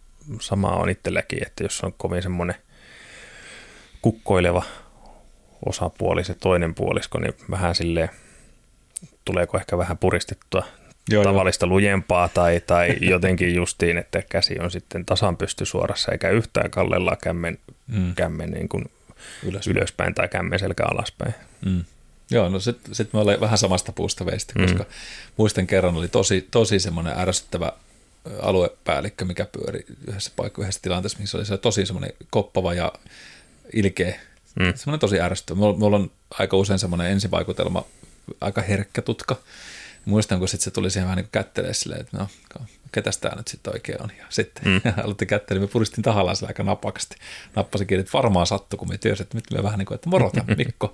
[0.41, 2.55] samaa on itselläkin, että jos on kovin semmoinen
[4.01, 4.63] kukkoileva
[5.65, 8.09] osapuoli, se toinen puolisko, niin vähän silleen,
[9.25, 10.63] tuleeko ehkä vähän puristettua
[11.09, 16.29] Joo, tavallista lujempaa tai, tai jotenkin justiin, että käsi on sitten tasan pysty suorassa eikä
[16.29, 18.15] yhtään kallellaan kämmen, Mm.
[18.15, 18.85] kämmen niin kuin
[19.43, 19.67] Ylös.
[19.67, 21.33] ylöspäin tai kämmen selkä alaspäin.
[21.65, 21.83] Mm.
[22.31, 24.61] Joo, no sitten sit me ollaan vähän samasta puusta veistä, Mm.
[24.65, 24.85] koska
[25.37, 27.71] muistan kerran oli tosi, tosi semmoinen ärsyttävä
[28.41, 32.91] aluepäällikkö, mikä pyöri yhdessä paikassa, yhdessä tilanteessa, missä oli se tosi semmoinen koppava ja
[33.73, 34.19] ilkeä.
[34.59, 34.65] Mm.
[34.65, 34.73] Mm.
[34.75, 35.57] Semmoinen tosi ärsyttävä.
[35.59, 37.85] Mulla, mulla on aika usein semmoinen ensivaikutelma,
[38.41, 39.35] aika herkkä tutka.
[40.05, 42.27] Muistan, kun sitten se tuli siihen vähän niin kättelee silleen, että no,
[42.91, 44.11] ketäs tämä nyt sitten oikein on.
[44.19, 44.81] Ja sitten Mm.
[44.85, 44.93] mm.
[45.03, 47.15] aloitti kättelyä, me puristin tahallaan sillä aika napakasti.
[47.55, 50.09] Nappasin kiinni, että varmaan sattui, kun me tiesin, että nyt me vähän niin kuin, että
[50.09, 50.93] morota Mikko.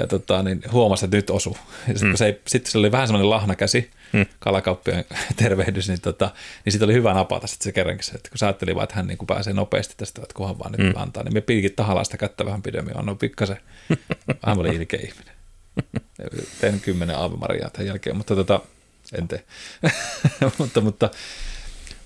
[0.00, 1.56] Ja tota, niin huomasi, että nyt osu.
[1.86, 2.16] Sitten mm.
[2.16, 4.26] se, sit se oli vähän semmoinen lahnakäsi, Mm.
[4.38, 5.04] kalakauppien
[5.36, 6.30] tervehdys, niin, tota,
[6.64, 8.96] niin sitten oli hyvä napata sitten se kerrankin se, että kun sä ajattelin vaan, että
[8.96, 11.02] hän niin kuin pääsee nopeasti tästä, että kunhan vaan nyt Mm.
[11.02, 13.56] antaa, niin me pidinkin tahallaan sitä kättä vähän pidemmin, annoin pikkasen,
[14.46, 15.34] vähän oli ilkeä ihminen.
[16.60, 18.60] Tein kymmenen aavimariaa tämän jälkeen, mutta tota,
[19.18, 19.44] en tee.
[20.58, 21.10] mutta, mutta,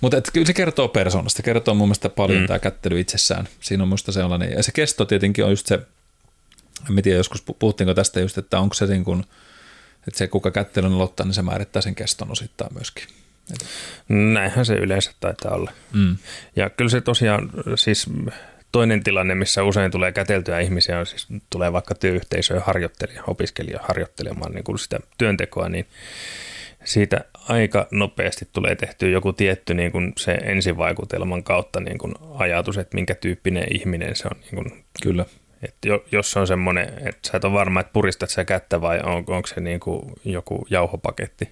[0.01, 2.47] mutta et kyllä se kertoo persoonasta, kertoo mun mielestä paljon mm.
[2.47, 3.49] tämä kättely itsessään.
[3.61, 5.79] Siinä on musta sellainen, ja se kesto tietenkin on just se,
[6.91, 9.25] en tiedä, joskus pu- puhuttiinko tästä just, että onko se niin kuin,
[10.09, 13.05] että se kuka kättelyn aloittaa, niin se määrittää sen keston osittain myöskin.
[14.09, 15.73] Näinhän se yleensä taitaa olla.
[15.93, 16.17] mm,
[16.57, 18.07] Ja kyllä se tosiaan, siis
[18.73, 24.53] toinen tilanne, missä usein tulee käteltyä ihmisiä, on siis tulee vaikka työyhteisöön harjoittelija, opiskelija harjoittelemaan
[24.53, 25.87] niin kuin sitä työntekoa, niin
[26.85, 32.79] siitä aika nopeasti tulee tehtyä joku tietty niin kuin se ensivaikutelman kautta niin kuin ajatus,
[32.79, 34.41] että minkä tyyppinen ihminen se on.
[34.41, 35.25] Niin kuin, kyllä.
[35.63, 39.01] Että jo- jos on semmoinen, että sä et ole varma, että puristat sä kättä vai
[39.01, 41.49] on, onko se niin kuin joku jauhopaketti,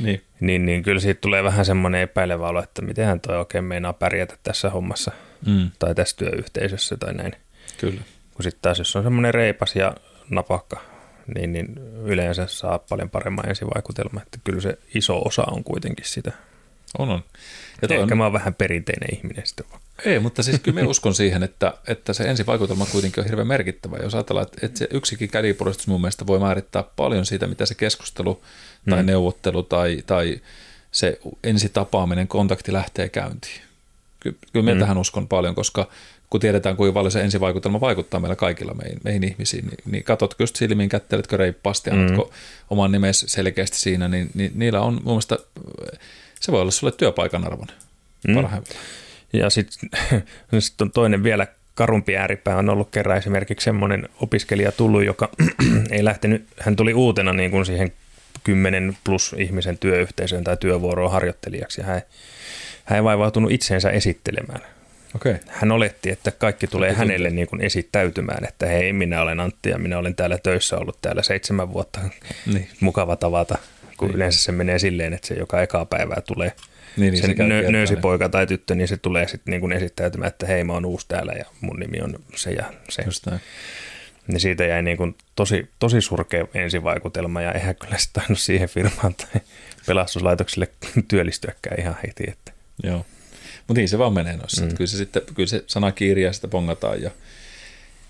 [0.00, 0.22] niin.
[0.40, 4.34] niin, niin kyllä siitä tulee vähän semmoinen epäilevä olo, että mitenhän toi oikein meinaa pärjätä
[4.42, 5.12] tässä hommassa
[5.46, 7.32] Mm, tai tässä työyhteisössä tai näin.
[7.78, 8.00] kyllä.
[8.34, 9.94] Kun sitten taas jos on semmoinen reipas ja
[10.30, 10.80] napakka,
[11.34, 11.66] niin, niin
[12.04, 16.32] yleensä saa paljon paremman ensivaikutelman, että kyllä se iso osa on kuitenkin sitä.
[16.98, 17.22] On, on.
[17.82, 19.80] Ja toi Ehkä on- mä oon vähän perinteinen ihminen sitten vaan.
[20.04, 23.96] Ei, mutta siis kyllä me uskon siihen, että, että se ensivaikutelma kuitenkin on hirveän merkittävä.
[24.02, 27.74] Jos ajatellaan, että, että se yksikin kädipuristus mun mielestä voi määrittää paljon siitä, mitä se
[27.74, 28.34] keskustelu
[28.90, 29.02] tai Mm.
[29.02, 29.06] mm.
[29.06, 30.40] neuvottelu tai, tai
[30.92, 33.60] se ensitapaaminen, kontakti lähtee käyntiin.
[34.20, 34.78] Ky, kyllä minä Mm.
[34.78, 34.80] mm.
[34.80, 35.88] tähän uskon paljon, koska
[36.30, 40.42] kun tiedetään, kuinka paljon se ensivaikutelma vaikuttaa meillä kaikilla meihin, meihin ihmisiin, niin, niin katsotko
[40.42, 41.98] just silmiin, kätteletkö reippaasti, Mm.
[41.98, 42.30] annatko
[42.70, 45.38] oman nimesi selkeästi siinä, niin, niin niillä on mun mielestä,
[46.42, 47.76] se voi olla sulle työpaikan arvoinen
[48.28, 48.34] Mm.
[48.34, 48.86] parhaimmillaan.
[49.32, 49.90] Ja sitten
[50.58, 55.28] sit on toinen vielä karumpi ääripää on ollut kerran esimerkiksi semmoinen opiskelija tullut, joka
[55.90, 57.92] ei lähtenyt, hän tuli uutena niin kuin siihen
[58.44, 62.02] 10 plus ihmisen työyhteisöön tai työvuoroon harjoittelijaksi ja hän,
[62.84, 64.60] hän ei vaivautunut itseensä esittelemään.
[65.14, 65.36] Okay.
[65.46, 69.70] Hän oletti, että kaikki tulee Kaikki hänelle niin kuin esittäytymään, että hei, minä olen Antti
[69.70, 72.00] ja minä olen täällä töissä ollut täällä seitsemän vuotta.
[72.46, 72.68] Niin.
[72.80, 73.58] Mukava tavata,
[74.02, 74.16] kun Niin.
[74.16, 76.52] yleensä se menee silleen, että se joka ekaa päivää tulee
[76.96, 80.28] Niin, se se käy nö, nöösipoika tai tyttö, niin se tulee sitten niin kuin esittäytymään,
[80.28, 83.02] että hei mä oon uusi täällä ja mun nimi on se ja se.
[83.02, 83.40] Just näin.
[84.26, 89.14] Niin siitä jäi niin kuin tosi, tosi surkea ensivaikutelma ja eihän kyllä sitä siihen firmaan
[89.14, 89.40] tai
[89.86, 90.68] pelastuslaitokselle
[91.08, 92.24] työllistyäkään ihan heti.
[92.28, 92.52] Että.
[92.82, 93.06] Joo.
[93.68, 94.62] Mutta niin se vaan menee noissa.
[94.62, 94.74] Mm.
[94.76, 97.02] Kyllä, se sitten, kyllä se sana kiiriä sitä pongataan.
[97.02, 97.10] Ja,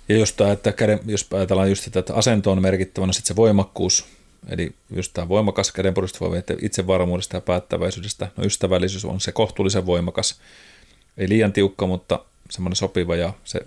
[0.09, 3.29] ja just tämä, että käden, jos ajatellaan just sitä, että asento on merkittävä, no sitten
[3.29, 4.07] se voimakkuus,
[4.49, 8.29] eli just tämä voimakas kädenpuristus voi viedä itsevarmuudesta ja päättäväisyydestä.
[8.37, 10.41] No ystävällisyys on se kohtuullisen voimakas,
[11.17, 13.61] ei liian tiukka, mutta semmoinen sopiva ja se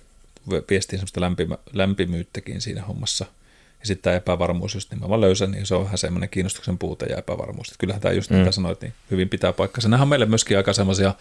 [0.70, 3.26] viestii semmoista lämpimä, lämpimyyttäkin siinä hommassa.
[3.80, 7.18] Ja sitten tämä epävarmuus just nimenomaan löysä, niin se on vähän semmoinen kiinnostuksen puute ja
[7.18, 7.68] epävarmuus.
[7.68, 8.38] Että kyllähän tämä just mm.
[8.38, 9.90] mitä sanoit, niin hyvin pitää paikkansa.
[9.90, 11.14] Nämä on meille myöskin aika semmoisia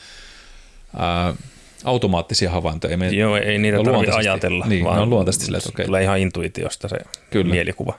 [1.85, 2.97] automaattisia havaintoja.
[2.97, 5.87] Me, Joo, ei niitä tarvitse ajatella, Niin, vaan ne on luontaisesti silleen, että okei.
[5.87, 6.97] tulee ihan intuitiosta se
[7.31, 7.51] Kyllä.
[7.51, 7.99] mielikuva.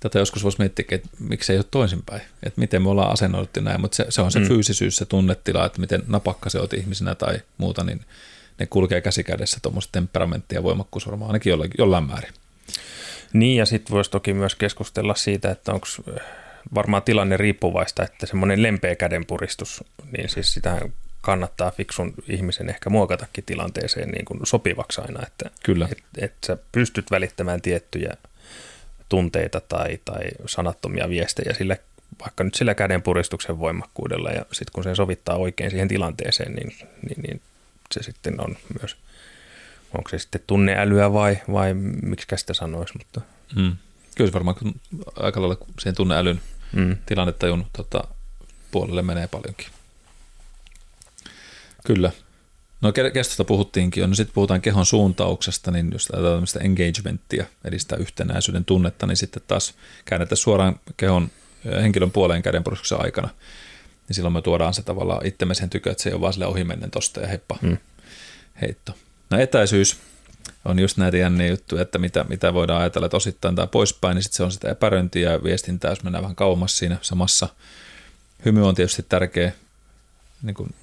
[0.00, 2.22] Tätä joskus voisi miettiä, että miksei ole toisinpäin.
[2.42, 4.46] Että miten me ollaan asennoiduttu näin, mutta se, se on se Mm.
[4.46, 8.00] fyysisyys, se tunnetila, että miten napakka se oot ihmisenä tai muuta, niin
[8.58, 12.32] ne kulkee käsi kädessä tuommoista temperamenttia ja voimakkuus varmaan ainakin jollain, jollain määrin.
[13.32, 15.86] Niin, ja sitten voisi toki myös keskustella siitä, että onko
[16.74, 19.84] varmaan tilanne riippuvaista, että semmoinen lempeä kädenpuristus,
[20.16, 20.80] niin siis sitä
[21.20, 25.88] kannattaa fiksun ihmisen ehkä muokatakin tilanteeseen niin kuin sopivaksi aina, että Kyllä.
[25.92, 28.16] et, et sä pystyt välittämään tiettyjä
[29.10, 31.76] tunteita tai, tai sanattomia viestejä sillä,
[32.20, 37.22] vaikka nyt sillä kädenpuristuksen voimakkuudella, ja sitten kun sen sovittaa oikein siihen tilanteeseen, niin, niin,
[37.22, 37.40] niin
[37.92, 38.96] se sitten on myös,
[39.98, 43.20] onko se sitten tunneälyä vai, vai miksi sitä sanoisi, mutta
[43.56, 43.76] Mm.
[44.16, 44.56] Kyllä se varmaan
[45.16, 46.40] aika lailla siihen tunneälyn
[46.72, 48.04] mm, tilannetajun tota,
[48.70, 49.66] puolelle menee paljonkin.
[51.86, 52.12] Kyllä.
[52.80, 57.78] No kestosta puhuttiinkin jo, no sitten puhutaan kehon suuntauksesta, niin jos ajatellaan tämmöistä engagementtia, eli
[57.78, 61.30] sitä yhtenäisyyden tunnetta, niin sitten taas käännetään suoraan kehon
[61.64, 63.28] henkilön puoleen kädenpurskuksen aikana,
[64.08, 66.46] niin silloin me tuodaan se tavallaan itsemme sen tykö, että se ei ole vaan sille
[66.46, 67.76] ohimennen tosta ja heippa mm.
[68.60, 68.94] heitto.
[69.30, 69.96] No etäisyys
[70.64, 74.22] on just näitä jänniä juttuja, että mitä, mitä voidaan ajatella, että osittain tai poispäin, niin
[74.22, 77.48] sitten se on sitä epäröintiä ja viestintää, jos mennään vähän kauemmas siinä samassa.
[78.44, 79.52] Hymy on tietysti tärkeä
[80.42, 80.74] niin kuin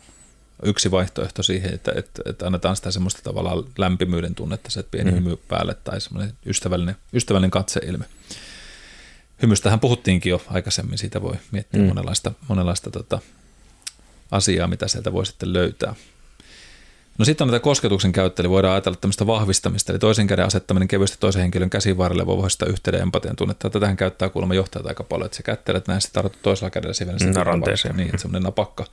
[0.64, 5.18] yksi vaihtoehto siihen, että, että, että annetaan sitä semmoista tavallaan lämpimyyden tunnetta, se, pieni mm.
[5.18, 8.06] hymy päälle tai semmoinen ystävällinen, ystävällinen katseilme.
[9.42, 11.88] Hymystähän puhuttiinkin jo aikaisemmin, siitä voi miettiä mm.
[11.88, 13.20] monenlaista, monenlaista tota,
[14.32, 15.96] asiaa, mitä sieltä voi sitten löytää.
[17.18, 21.18] No sitten on näitä kosketuksen käyttö, voidaan ajatella tämmöistä vahvistamista, eli toisen käden asettaminen kevyesti
[21.20, 23.70] toisen henkilön käsivarrelle voi vahvistaa yhteyden empatian tunnetta.
[23.70, 27.20] Tätähän käyttää kuulemma johtajat aika paljon, että se kättelet näin, se tartut toisella kädellä sivellä.
[27.26, 27.98] Mm, ranteeseen.
[27.98, 28.86] Niin, että semmoinen napakka,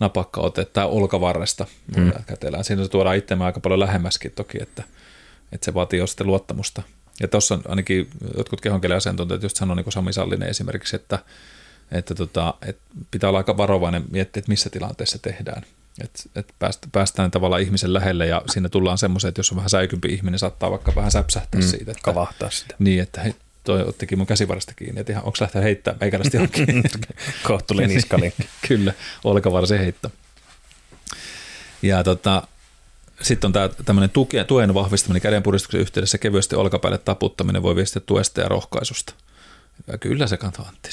[0.00, 2.12] napakka ote tai olkavarresta mm.
[2.26, 2.64] kätellään.
[2.64, 4.82] Siinä se tuodaan itsemme aika paljon lähemmäskin toki, että,
[5.52, 6.82] että se vaatii jo sitten luottamusta.
[7.20, 11.18] Ja tuossa ainakin jotkut kehonkielen asiantuntijat just sanoi, niin kuin Sami Sallinen esimerkiksi, että,
[11.92, 15.62] että, tota, että pitää olla aika varovainen miettiä, että missä tilanteessa tehdään.
[16.04, 16.52] Että et
[16.92, 20.70] päästään tavallaan ihmisen lähelle ja sinne tullaan semmoiseen, että jos on vähän säikympi ihminen, saattaa
[20.70, 21.90] vaikka vähän säpsähtää mm, siitä.
[21.90, 22.74] Että, kavahtaa sitä.
[22.78, 26.84] Niin, että hei, toi ottikin mun käsivarasta kiinni, että ihan, onko lähteä heittää meikäläisesti johonkin.
[27.48, 28.48] Kohtuli niskalinkki.
[28.68, 28.92] Kyllä,
[29.24, 30.12] olkavarsi heitto.
[31.82, 32.42] Ja tota,
[33.22, 34.10] sitten on tämä tämmöinen
[34.46, 39.14] tuen vahvistaminen käden puristuksen yhteydessä kevyesti olkapäälle taputtaminen voi viestiä tuesta ja rohkaisusta.
[40.00, 40.90] Kyllä se kantaa Antti.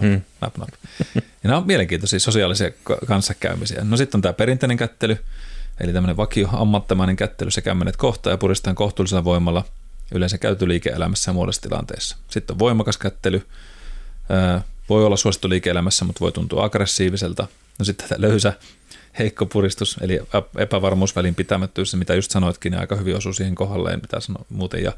[0.00, 0.20] Hmm.
[0.40, 0.68] Nap, nap.
[1.14, 2.70] Ja nämä on mielenkiintoisia sosiaalisia
[3.06, 3.84] kanssakäymisiä.
[3.84, 5.18] No sitten on tämä perinteinen kättely,
[5.80, 7.50] eli tämmöinen vakio ammattamainen kättely.
[7.50, 9.64] Se kämmenet kohtaa ja puristaan kohtuullisella voimalla
[10.14, 12.16] yleensä käyty liike-elämässä ja muodollisessa tilanteessa.
[12.30, 13.46] Sitten on voimakas kättely.
[14.88, 17.46] Voi olla suosittu liike-elämässä, mutta voi tuntua aggressiiviselta.
[17.78, 18.52] No sitten tämä löysä
[19.18, 20.20] heikko puristus, eli
[20.58, 24.82] epävarmuus pitämättyys, mitä just sanoitkin, niin aika hyvin osuu siihen kohdalleen, mitä sanoa muuten.
[24.82, 24.92] Ja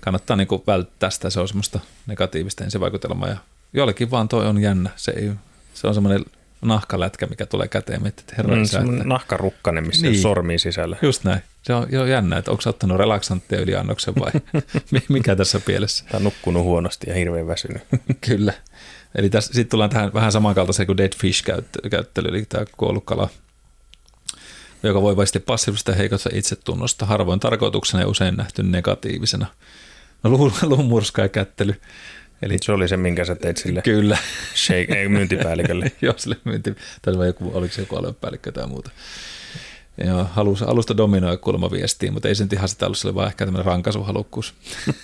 [0.00, 3.36] kannattaa niin kuin välttää sitä, se on semmoista negatiivista ensivaikutelmaa ja
[3.72, 5.30] jollekin vaan toi on jännä, se, ei,
[5.74, 6.24] se on semmoinen
[6.62, 9.04] nahkalätkä, mikä tulee käteen, että herra mm, isä, että...
[9.04, 10.20] nahkarukkanen, missä niin.
[10.20, 10.96] sormii sisällä.
[11.02, 11.40] Just näin.
[11.62, 14.30] Se on jo jännä, että onko ottanut relaksanttia yliannoksen vai
[15.08, 16.04] mikä tässä pielessä.
[16.10, 17.82] Tai nukkunut huonosti ja hirveän väsynyt.
[18.28, 18.52] Kyllä.
[19.14, 21.44] Eli sitten tullaan tähän vähän samankaltaiseen kuin dead fish
[21.90, 23.28] käyttely, eli tämä kuollut kala,
[24.82, 29.46] joka voi vaistaa passiivista heikosta itsetunnosta, harvoin tarkoituksena ja usein nähty negatiivisena.
[30.62, 31.74] Luumurska ja kättely.
[32.42, 34.18] Eli se oli se, minkä sä teit sille Kyllä.
[34.54, 35.92] Shake, ei, myyntipäällikölle.
[36.02, 38.90] Joo, sille myynti, tai joku, oliko se joku aluepäällikkö tai muuta.
[40.04, 43.28] Ja halus, alusta dominoi kuulemma viestiin, mutta ei sen ihan sitä ollut, se oli vaan
[43.28, 44.54] ehkä tämmöinen rankasuhalukkuus.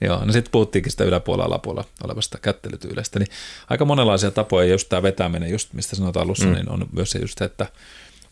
[0.00, 3.28] Joo, no sitten puhuttiinkin sitä yläpuolella alapuolella olevasta kättelytyylestä, niin
[3.70, 6.52] aika monenlaisia tapoja, just tämä vetäminen, just mistä sanotaan alussa, mm.
[6.52, 7.66] niin on myös se just se, että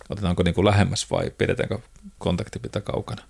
[0.08, 1.78] otetaanko niin kuin lähemmäs vai pidetäänkö
[2.18, 3.22] kontaktipinta kaukana.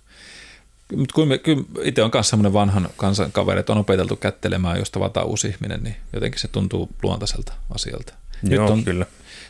[0.95, 5.27] Mutta kyllä itse on myös semmoinen vanhan kansan kaveri, että on opeteltu kättelemään, jos tavataan
[5.27, 8.13] uusi ihminen, niin jotenkin se tuntuu luontaiselta asialta.
[8.43, 9.05] Joo, nyt on, kyllä.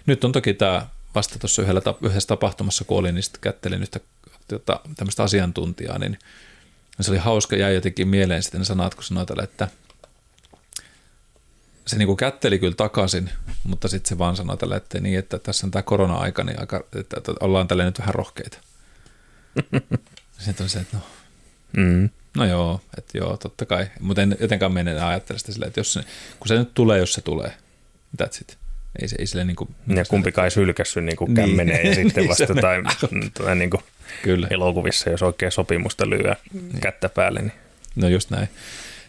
[0.06, 1.62] Nyt on toki tämä vasta tuossa
[2.02, 4.00] yhdessä tapahtumassa, kun olin, niin sitten kättelin yhtä
[4.48, 6.20] tota, tämmöistä asiantuntijaa, niin
[7.02, 9.68] se oli hauska, jäi jotenkin mieleen sitten ne sanat, kun sanoit, että
[11.88, 13.30] se niin kuin kätteli kyllä takaisin,
[13.64, 16.84] mutta sitten se vaan sanoi tälle, että niin, että tässä on tämä korona-aika, niin aika,
[16.96, 18.58] että, että ollaan tälle nyt vähän rohkeita.
[20.46, 21.04] sitten on se, että no,
[21.78, 22.10] mm.
[22.38, 23.88] no joo, että joo, totta kai.
[24.00, 26.02] Mutta en jotenkaan mene ajattele sitä silleen, että jos se,
[26.40, 27.54] kun se nyt tulee, jos se tulee,
[28.24, 28.58] that's it.
[29.02, 31.90] Ei, se, ei sille niin kuin, ja kumpikaan ei sylkässy niin kuin kämmenee niin.
[31.90, 32.84] ja sitten niin, vasta tai,
[33.34, 33.84] tai niin kuin
[34.24, 34.48] Kyllä.
[34.50, 36.80] elokuvissa, jos oikein sopimusta lyö niin.
[36.82, 37.40] kättä päälle.
[37.40, 37.54] Niin.
[37.96, 38.50] No just näin.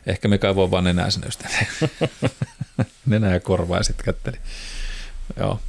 [0.06, 1.44] Ehkä me kaivoo vaan nenää sinne just
[3.06, 4.36] nenää ja korvaa ja sitten kätteli.
[5.36, 5.60] Joo.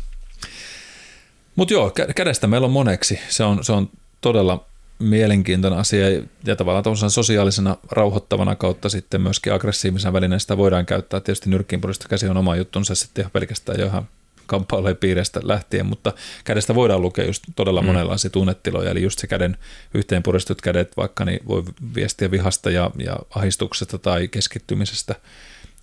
[1.56, 3.20] Mutta joo, kädestä meillä on moneksi.
[3.30, 3.90] Se on, se on
[4.22, 4.66] todella
[5.02, 6.10] mielenkiintoinen asia
[6.46, 11.20] ja tavallaan sosiaalisena rauhoittavana kautta sitten myöskin aggressiivisena välineen sitä voidaan käyttää.
[11.20, 14.08] Tietysti nyrkkiinpurista käsi on oma juttunsa sitten ihan pelkästään jo ihan
[14.52, 17.88] kamppailujen piirestä lähtien, mutta kädestä voidaan lukea just todella mm.
[17.88, 19.58] monenlaisia tunnetiloja, eli just se käden
[19.94, 21.64] yhteen puristut kädet vaikka niin voi
[21.96, 25.16] viestiä vihasta ja, ja ahistuksesta tai keskittymisestä.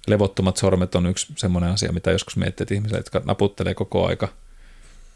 [0.07, 4.29] Levottomat sormet on yksi semmoinen asia, mitä joskus miettii, että ihmiset, jotka naputtelee koko aika,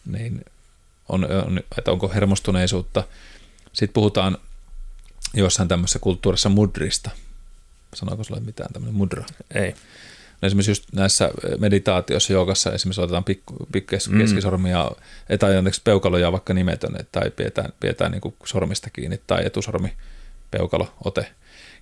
[0.07, 0.45] niin
[1.09, 3.05] on, on, että onko hermostuneisuutta.
[3.73, 4.39] Sitten puhutaan
[5.35, 7.11] jossain tämmöisessä kulttuurissa mudrista.
[7.95, 9.25] Sanoiko sulle mitään tämmöinen mudra?
[9.55, 9.75] Ei.
[10.43, 13.69] No esimerkiksi just näissä meditaatioissa, joogassa esimerkiksi otetaan pikku,
[14.19, 14.91] keskisormia,
[15.29, 15.39] mm.
[15.39, 19.93] tai anteeksi peukaloja vaikka nimetön, tai pidetään, pidetään niin kuin sormista kiinni, tai etusormi
[20.51, 21.33] peukalo ote.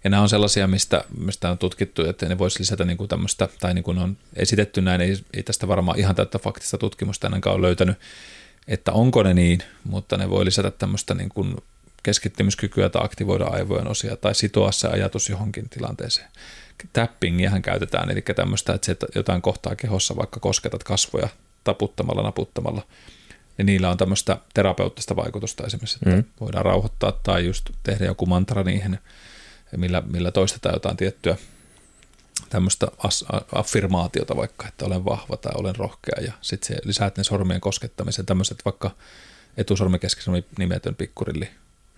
[0.04, 3.48] Ja nämä on sellaisia, mistä, mistä on tutkittu, että ne voisi lisätä niin kuin tämmöistä,
[3.60, 7.56] tai niin kuin on esitetty näin, ei, ei tästä varmaan ihan täyttä faktista tutkimusta ainakaan
[7.56, 7.98] ole löytänyt,
[8.68, 11.56] että onko ne niin, mutta ne voi lisätä tämmöistä niin kuin
[12.02, 16.28] keskittymiskykyä tai aktivoida aivojen osia tai sitoa se ajatus johonkin tilanteeseen.
[16.92, 21.28] Tappingiähän käytetään, eli tämmöistä, että se jotain kohtaa kehossa, vaikka kosketat kasvoja
[21.64, 22.82] taputtamalla, naputtamalla,
[23.58, 26.24] ja niillä on tämmöistä terapeuttista vaikutusta esimerkiksi, että mm.
[26.40, 28.98] voidaan rauhoittaa tai just tehdä joku mantra niihin,
[29.76, 31.36] millä, millä toistetaan jotain tiettyä
[32.50, 32.86] tämmöistä
[33.52, 38.26] affirmaatiota vaikka, että olen vahva tai olen rohkea ja sitten se lisäät ne sormien koskettamisen,
[38.26, 38.90] tämmöiset vaikka
[39.56, 41.48] etusormen keskisormi nimetön pikkurilli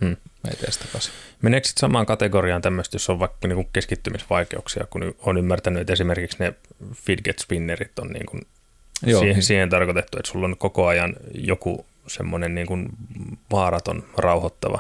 [0.03, 0.17] hmm.
[0.45, 1.13] meitä takaisin.
[1.43, 6.37] Meneekö sitten samaan kategoriaan tämmöistä, jos on vaikka niin keskittymisvaikeuksia, kun on ymmärtänyt, että esimerkiksi
[6.41, 6.55] ne
[6.95, 8.43] fidget spinnerit on niin kuin
[9.07, 9.21] Joo.
[9.21, 12.89] Siihen, siihen tarkoitettu, että sulla on koko ajan joku semmoinen niin kuin
[13.51, 14.79] vaaraton, rauhoittava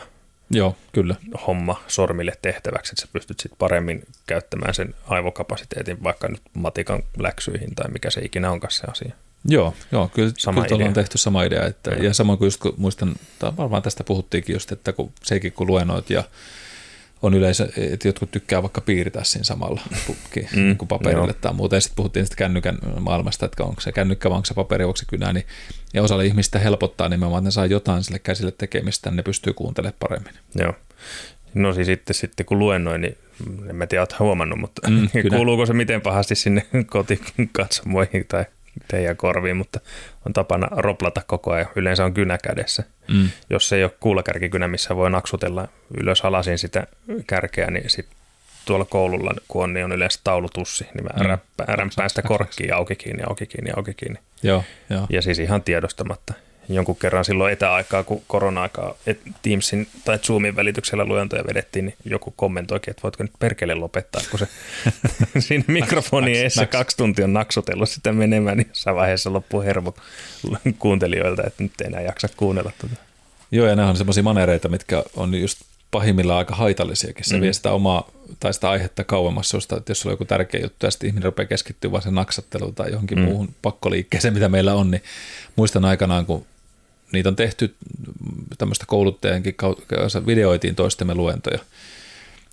[0.50, 1.16] Joo, kyllä.
[1.46, 7.74] homma sormille tehtäväksi, että sä pystyt sitten paremmin käyttämään sen aivokapasiteetin vaikka nyt matikan läksyihin
[7.74, 9.14] tai mikä se ikinä onkaan se asia.
[9.48, 11.66] Joo, joo kyllä, sama kyllä on tehty sama idea.
[11.66, 13.14] Että, ja samoin kuin just kun muistan,
[13.56, 16.24] varmaan tästä puhuttiinkin just, että kun sekin kun luennoit ja
[17.22, 21.36] on yleensä, että jotkut tykkää vaikka piirtää siinä samalla mm, niin kuin paperille joo.
[21.40, 21.76] tai muuta.
[21.76, 24.96] Ja sitten puhuttiin sitä kännykän maailmasta, että onko se kännykkä vai onko se paperi, onko
[24.96, 25.46] se kynä, niin,
[25.94, 29.52] ja osalle ihmistä helpottaa nimenomaan, että ne saa jotain sille käsille tekemistä, niin ne pystyy
[29.52, 30.32] kuuntelemaan paremmin.
[30.54, 30.74] Joo.
[31.54, 33.18] No siis sitten, sitten kun luennoin, niin
[33.70, 38.44] en mä tiedä, huomannut, mutta mm, kuuluuko se miten pahasti sinne kotikatsomoihin tai
[38.88, 39.80] teidän korviin, mutta
[40.26, 41.68] on tapana roplata koko ajan.
[41.76, 42.82] Yleensä on kynä kädessä.
[43.08, 43.28] Mm.
[43.50, 45.68] Jos ei ole kuulakärkikynä, missä voi naksutella
[46.00, 46.86] ylös alasin sitä
[47.26, 48.06] kärkeä, niin sit
[48.64, 51.38] tuolla koululla, kun on, niin on yleensä taulutussi, niin mä mm.
[51.58, 54.18] räppään sitä korkkiin auki kiinni, auki kiinni, auki kiinni.
[54.42, 55.06] Joo, joo.
[55.10, 56.34] Ja siis ihan tiedostamatta
[56.68, 58.94] jonkun kerran silloin etäaikaa, kun korona-aikaa
[59.42, 64.38] Teamsin tai Zoomin välityksellä luentoja vedettiin, niin joku kommentoikin, että voitko nyt perkele lopettaa, kun
[64.38, 64.48] se
[65.46, 69.94] siinä mikrofoni edessä kaksi tuntia on naksutellut sitä menemään, niin jossain vaiheessa loppuu hermo
[70.78, 72.94] kuuntelijoilta, että nyt ei enää jaksa kuunnella tätä.
[73.52, 77.24] Joo, ja nämä on semmoisia manereita, mitkä on just pahimmillaan aika haitallisiakin.
[77.24, 77.40] Se mm.
[77.40, 80.86] vie sitä omaa tai sitä aihetta kauemmas susta, että jos sulla on joku tärkeä juttu
[80.86, 83.24] ja sitten ihminen rupeaa keskittyä vaan sen naksatteluun tai johonkin mm.
[83.24, 85.02] muuhun pakkoliikkeeseen, mitä meillä on, niin
[85.56, 86.46] muistan aikanaan, kun
[87.12, 87.74] niitä on tehty
[88.58, 91.58] tämmöistä kouluttajankin kautta, videoitiin toistemme luentoja.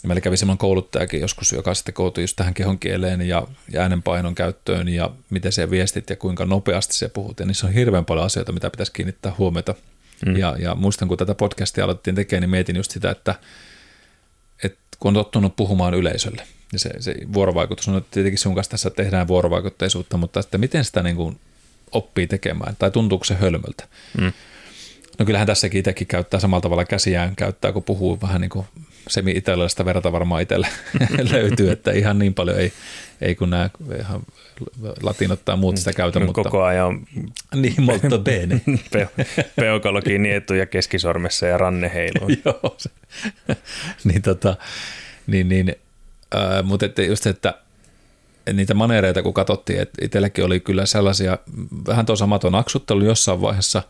[0.03, 3.81] Ja meillä kävi semmoinen kouluttajakin joskus, joka sitten koutui just tähän kehon kieleen ja, ja
[3.81, 7.39] äänenpainon käyttöön ja miten se viestit ja kuinka nopeasti se puhut.
[7.39, 9.75] Ja niissä on hirveän paljon asioita, mitä pitäisi kiinnittää huomiota.
[10.25, 10.37] Mm.
[10.37, 13.35] Ja, ja muistan, kun tätä podcastia alettiin tekemään, niin mietin just sitä, että,
[14.63, 18.89] että kun on tottunut puhumaan yleisölle, ja se, se vuorovaikutus on tietenkin sun kanssa tässä
[18.89, 21.39] tehdään vuorovaikutteisuutta, mutta sitten miten sitä niin kuin
[21.91, 23.87] oppii tekemään, tai tuntuuko se hölmöltä.
[24.17, 24.33] Mm.
[25.19, 28.65] No kyllähän tässäkin itsekin käyttää samalla tavalla käsiään käyttää, kun puhuu vähän niin kuin
[29.07, 30.67] semi italialaista verta varmaan itselle
[31.31, 32.73] löytyy, että ihan niin paljon ei,
[33.21, 34.21] ei kun nämä ihan
[35.03, 36.19] latinot tai muut sitä käytä.
[36.19, 36.43] No, mutta...
[36.43, 36.99] Koko ajan
[37.55, 38.61] niin, molto bene.
[39.55, 42.29] Peukalo kiinni etu- ja keskisormessa ja ranne heiluu.
[42.45, 42.89] Joo, se.
[44.03, 44.57] niin, tota,
[45.27, 45.75] niin, niin
[46.35, 47.53] äh, mutta että just, että
[48.53, 51.37] niitä manereita kun katsottiin, että itselläkin oli kyllä sellaisia,
[51.87, 53.83] vähän tuo samaton aksuttelu jossain vaiheessa,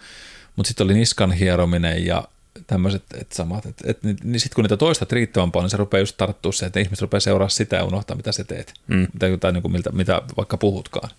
[0.60, 2.24] mutta sitten oli niskan hierominen ja
[2.67, 6.00] tämmöiset että samat, että et, niin sitten kun niitä toistat riittävän paljon, niin se rupeaa
[6.00, 9.08] just tarttua se, että ihmiset rupeaa seuraa sitä ja unohtaa, mitä sä teet, mm.
[9.19, 11.10] tai, tai niin kuin miltä, mitä vaikka puhutkaan.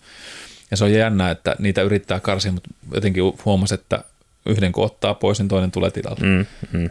[0.71, 4.05] Ja se on jännä, että niitä yrittää karsia, mutta jotenkin huomasi, että
[4.47, 6.27] yhden kun ottaa pois, niin toinen tulee tilalle.
[6.27, 6.91] Mm, mm.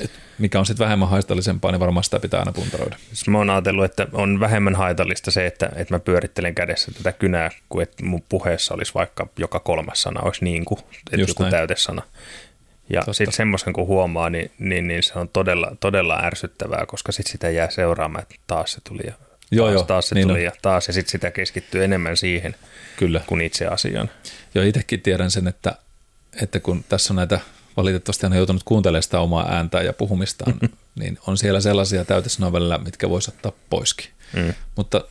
[0.00, 2.96] Et mikä on sitten vähemmän haitallisempaa, niin varmaan sitä pitää aina puntaroida.
[3.06, 7.12] Siis mä oon ajatellut, että on vähemmän haitallista se, että, että mä pyörittelen kädessä tätä
[7.12, 11.28] kynää, kuin että mun puheessa olisi vaikka joka kolmas sana olisi niin kuin, että Just
[11.28, 11.50] joku näin.
[11.50, 12.02] täytesana.
[12.90, 17.32] Ja sitten semmoisen kun huomaa, niin, niin, niin se on todella, todella ärsyttävää, koska sitten
[17.32, 20.38] sitä jää seuraamaan, että taas se tuli ja taas, joo, joo, taas se niin tuli
[20.38, 20.44] on.
[20.44, 22.54] ja taas, ja sitten sitä keskittyy enemmän siihen
[22.96, 23.20] Kyllä.
[23.26, 24.10] kuin itse asiaan.
[24.54, 25.74] Joo, itsekin tiedän sen, että,
[26.42, 27.40] että kun tässä on näitä
[27.76, 30.54] valitettavasti on joutunut kuuntelemaan sitä omaa ääntä ja puhumistaan,
[30.94, 34.06] niin on siellä sellaisia täytesanoja mitkä voisi ottaa poiskin.
[34.32, 34.54] Mm.
[34.76, 35.04] Mutta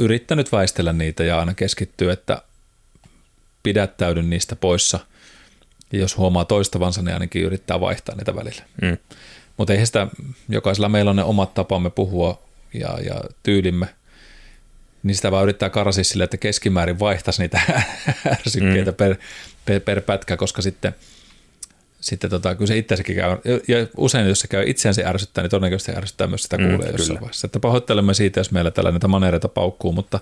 [0.00, 2.42] yrittänyt väistellä niitä ja aina keskittyä, että
[3.62, 5.00] pidättäydyn niistä poissa.
[5.92, 8.62] Ja jos huomaa toistavansa, niin ainakin yrittää vaihtaa niitä välillä.
[8.82, 8.98] Mm.
[9.56, 10.06] Mutta eihän sitä,
[10.48, 12.42] jokaisella meillä on ne omat tapamme puhua
[12.74, 13.86] ja, ja tyylimme,
[15.02, 17.60] niin sitä vaan yrittää karsia sille, että keskimäärin vaihtaisi niitä
[18.40, 18.96] ärsykkeitä mm.
[18.96, 19.16] per,
[19.64, 20.94] per, per pätkä, koska sitten–
[22.02, 23.36] sitten tota, kyllä se itseäsikin käy,
[23.68, 26.88] ja usein jos se käy itseään se ärsyttää, niin todennäköisesti se ärsyttää myös sitä kuulee
[26.88, 27.46] mm, jossain vaiheessa.
[27.46, 30.20] Että pahoittelemme siitä, jos meillä tällainen manereita paukkuu, mutta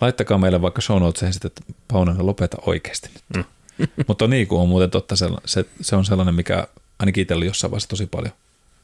[0.00, 3.46] laittakaa meille vaikka show notesiin sitten, että Paunainen lopeta oikeasti nyt.
[3.78, 3.88] Mm.
[4.08, 6.66] mutta niin kuin on muuten totta, se, se, se on sellainen, mikä
[6.98, 8.32] ainakin itsellä jossain vaiheessa tosi paljon.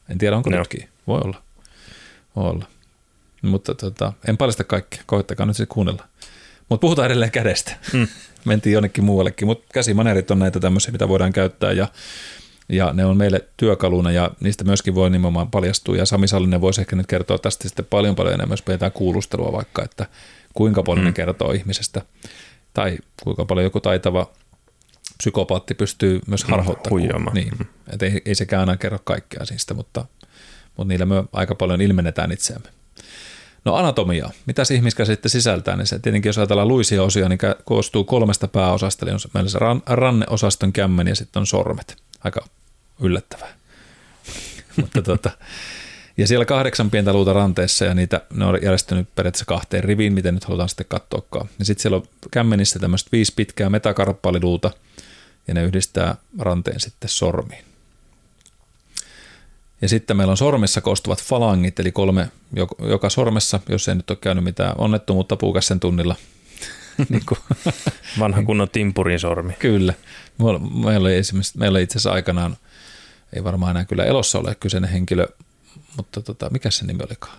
[0.09, 0.57] En tiedä, onko no.
[0.57, 0.89] nytkin.
[1.07, 1.43] Voi olla.
[2.35, 2.65] Voi olla.
[3.41, 6.07] Mutta tota, en paljasta kaikkea, koittakaa nyt se kuunnella.
[6.69, 7.75] Mutta puhutaan edelleen kädestä.
[7.93, 8.07] Mm.
[8.45, 11.87] Mentiin jonnekin muuallekin, mutta käsimanerit on näitä tämmöisiä, mitä voidaan käyttää ja,
[12.69, 15.97] ja ne on meille työkaluna ja niistä myöskin voi nimenomaan paljastua.
[15.97, 19.51] Ja Sami Sallinen voisi ehkä nyt kertoa tästä sitten paljon paljon enemmän, jos pidetään kuulustelua
[19.51, 20.05] vaikka, että
[20.53, 21.07] kuinka paljon mm.
[21.07, 22.01] ne kertoo ihmisestä
[22.73, 24.31] tai kuinka paljon joku taitava
[25.17, 27.33] psykopaatti pystyy myös harhauttamaan.
[27.33, 27.65] Niin, mm.
[27.93, 30.05] Et ei, ei sekään aina kerro kaikkea siitä, mutta,
[30.77, 32.69] mutta niillä me aika paljon ilmennetään itseämme.
[33.65, 34.29] No anatomia.
[34.45, 35.75] Mitä ihmiskä sitten sisältää?
[35.75, 39.05] Niin se tietenkin, jos ajatellaan luisia osia, niin koostuu kolmesta pääosasta.
[39.05, 41.97] Eli on meillä se ran, ranneosaston kämmen ja sitten on sormet.
[42.23, 42.45] Aika
[42.99, 43.53] yllättävää.
[44.81, 45.31] Mutta tota,
[46.17, 50.33] ja siellä kahdeksan pientä luuta ranteessa ja niitä, ne on järjestynyt periaatteessa kahteen riviin, miten
[50.33, 51.49] nyt halutaan sitten katsoakaan.
[51.59, 54.71] Ja sitten siellä on kämmenissä tämmöistä viisi pitkää metakarppaaliluuta
[55.47, 57.72] ja ne yhdistää ranteen sitten sormiin.
[59.83, 62.29] Ja sitten meillä on sormessa koostuvat falangit, eli kolme
[62.79, 66.15] joka sormessa, jos ei nyt ole käynyt mitään onnettomuutta puukassen tunnilla.
[67.09, 67.39] niin kuin.
[68.19, 69.53] Vanha kunnon timpurin sormi.
[69.53, 69.93] Kyllä.
[70.85, 72.57] Meillä oli, esimerkiksi, meillä oli itse asiassa aikanaan,
[73.33, 75.27] ei varmaan enää kyllä elossa ole kyseinen henkilö,
[75.97, 77.37] mutta tota, mikä se nimi olikaan?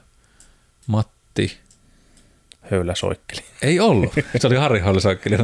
[0.87, 1.59] Matti.
[2.71, 3.45] Höyläsoikkeli.
[3.63, 4.13] Ei ollut.
[4.41, 5.37] Se oli Harri Höyläsoikkeli.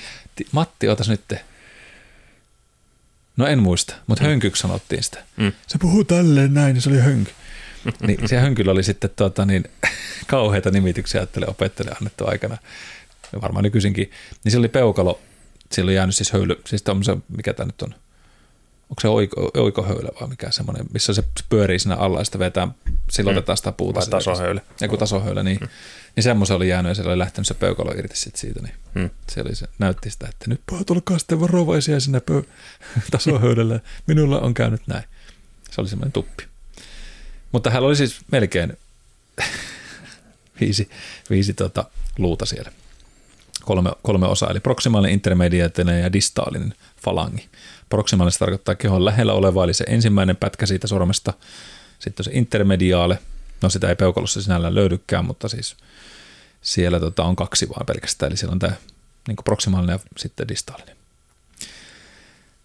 [0.52, 1.34] Matti, otas nyt.
[3.36, 4.28] No en muista, mutta mm.
[4.28, 5.24] hönkyksi sanottiin sitä.
[5.36, 5.52] Mm.
[5.66, 7.32] Se puhuu tälleen näin, niin se oli hönky.
[8.06, 9.64] niin se hönkyllä oli sitten tuota, niin,
[10.26, 12.56] kauheita nimityksiä ajattelee opettajalle annettu aikana.
[13.32, 14.10] Ja varmaan nykyisinkin.
[14.44, 15.20] Niin se oli peukalo,
[15.72, 16.84] sillä oli jäänyt siis höyly, siis
[17.36, 17.94] mikä tämä nyt on,
[18.90, 22.68] onko se oiko, oikohöylä vai mikä semmoinen, missä se pyörii siinä alla ja sitten vetää,
[23.10, 23.38] silloin mm.
[23.38, 24.00] otetaan sitä puuta.
[24.00, 24.60] Vai tasohöylä.
[24.80, 25.68] Joku tasohöylä, niin, mm.
[26.16, 29.10] niin semmoisen oli jäänyt ja siellä oli lähtenyt se peukalo irti sit siitä, niin mm.
[29.28, 32.46] se, oli se näytti sitä, että nyt pojat olkaa sitten varovaisia sinne pö-
[33.10, 35.04] tasohöylällä, minulla on käynyt näin.
[35.70, 36.44] Se oli semmoinen tuppi.
[37.52, 38.76] Mutta hän oli siis melkein
[40.60, 40.90] viisi,
[41.30, 41.84] viisi tota,
[42.18, 42.72] luuta siellä.
[43.66, 47.48] Kolme, kolme osaa, eli proksimaalinen, intermediaatinen ja distaalinen falangi.
[47.88, 51.32] Proksimaalinen tarkoittaa kehon lähellä oleva, eli se ensimmäinen pätkä siitä sormesta.
[51.98, 53.18] Sitten se intermediaale,
[53.62, 55.76] no sitä ei peukalossa sinällään löydykään, mutta siis
[56.62, 58.72] siellä tota, on kaksi vaan pelkästään, eli siellä on tämä
[59.28, 60.96] niin proksimaalinen ja sitten distaalinen.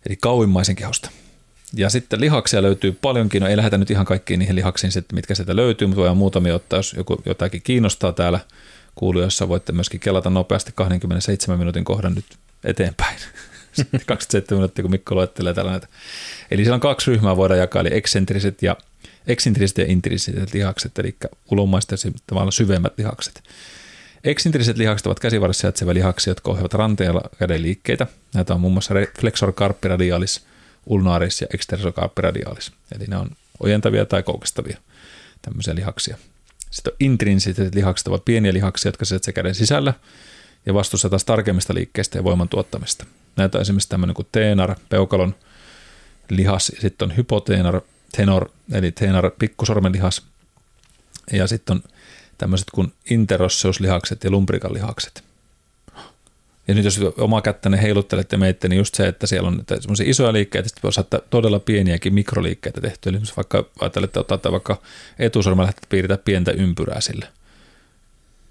[0.06, 1.10] Eli kauimmaisen kehosta.
[1.74, 5.56] Ja sitten lihaksia löytyy paljonkin, no ei lähdetä nyt ihan kaikkiin niihin lihaksiin, mitkä sieltä
[5.56, 8.40] löytyy, mutta voidaan muutamia ottaa, jos joku jotakin kiinnostaa täällä
[8.96, 12.26] kuulijoissa, voitte myöskin kelata nopeasti 27 minuutin kohdan nyt
[12.64, 13.18] eteenpäin.
[14.06, 15.88] 27 minuuttia, kun Mikko luettelee tällä näitä.
[16.52, 18.78] Eli siellä on kaksi ryhmää voidaan jakaa, eli eksentriset ja,
[19.28, 21.16] eksentriset ja intriset lihakset, eli
[21.52, 23.44] ulomaiset ja tavallaan syvemmät lihakset.
[24.24, 28.08] Eksentriset lihakset ovat käsivarressa sijaitsevia lihaksia, jotka ohjaavat ranteella käden liikkeitä.
[28.34, 30.46] Näitä on muun muassa flexor carpi radialis,
[30.86, 32.72] ulnaris ja extensor carpi radialis.
[32.96, 33.30] Eli ne on
[33.60, 34.78] ojentavia tai koukestavia
[35.42, 36.18] tämmöisiä lihaksia.
[36.72, 39.94] Sitten on intrinsiset lihakset ovat pieniä lihaksia, jotka sijaitsevat käden sisällä
[40.66, 43.06] ja vastuussa taas tarkemmista liikkeistä ja voiman tuottamista.
[43.36, 45.36] Näitä on esimerkiksi tämmöinen kuin tenar, peukalon
[46.30, 47.82] lihas, ja sitten on hypotenar,
[48.18, 50.26] tenor, eli tenar, pikkusormen lihas,
[51.32, 51.84] ja sitten on
[52.38, 55.24] tämmöiset kuin interosseus-lihakset ja lumbrikan lihakset.
[56.68, 60.34] Ja nyt jos oma kättäne heiluttelette meitte, niin just se, että siellä on semmoisia isoja
[60.34, 63.10] liikkeitä, sitten voi saada todella pieniäkin mikroliikkeitä tehtyä.
[63.10, 64.82] Eli vaikka ajattelette ottaa vaikka
[65.20, 67.28] etusormen lähteä piirtää pientä ympyrää sille–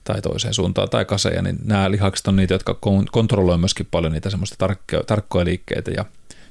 [0.05, 2.79] tai toiseen suuntaan tai kaseja, niin nämä lihakset on niitä, jotka
[3.13, 6.05] kontrolloivat myöskin paljon niitä semmoista tarkkoja, tarkkoja liikkeitä ja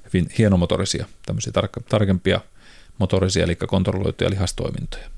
[0.05, 2.41] hyvin hienomotorisia, tämmöisiä tark- tarkempia
[2.97, 5.09] motorisia, eli kontrolloituja lihastoimintoja.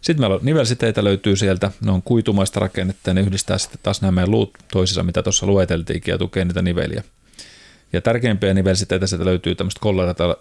[0.00, 4.02] Sitten meillä on nivelsiteitä löytyy sieltä, ne on kuitumaista rakennetta ja ne yhdistää sitten taas
[4.02, 7.02] nämä meidän luut toisissa, mitä tuossa lueteltiinkin ja tukee niitä niveliä.
[7.92, 9.80] Ja tärkeimpiä nivelsiteitä sieltä löytyy tämmöiset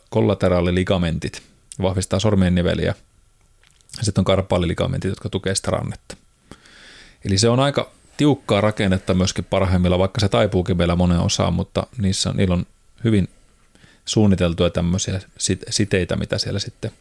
[0.09, 1.41] kollateraaligamentit,
[1.81, 2.95] vahvistaa sormien niveliä.
[4.01, 6.17] Sitten on karpaaliligamentit, jotka tukee sitä rannetta.
[7.25, 11.87] Eli se on aika tiukkaa rakennetta myöskin parhaimmilla, vaikka se taipuukin vielä monen osaan, mutta
[11.97, 12.65] niissä, niillä on
[13.03, 13.29] hyvin
[14.05, 15.19] suunniteltuja tämmöisiä
[15.69, 16.91] siteitä, mitä siellä sitten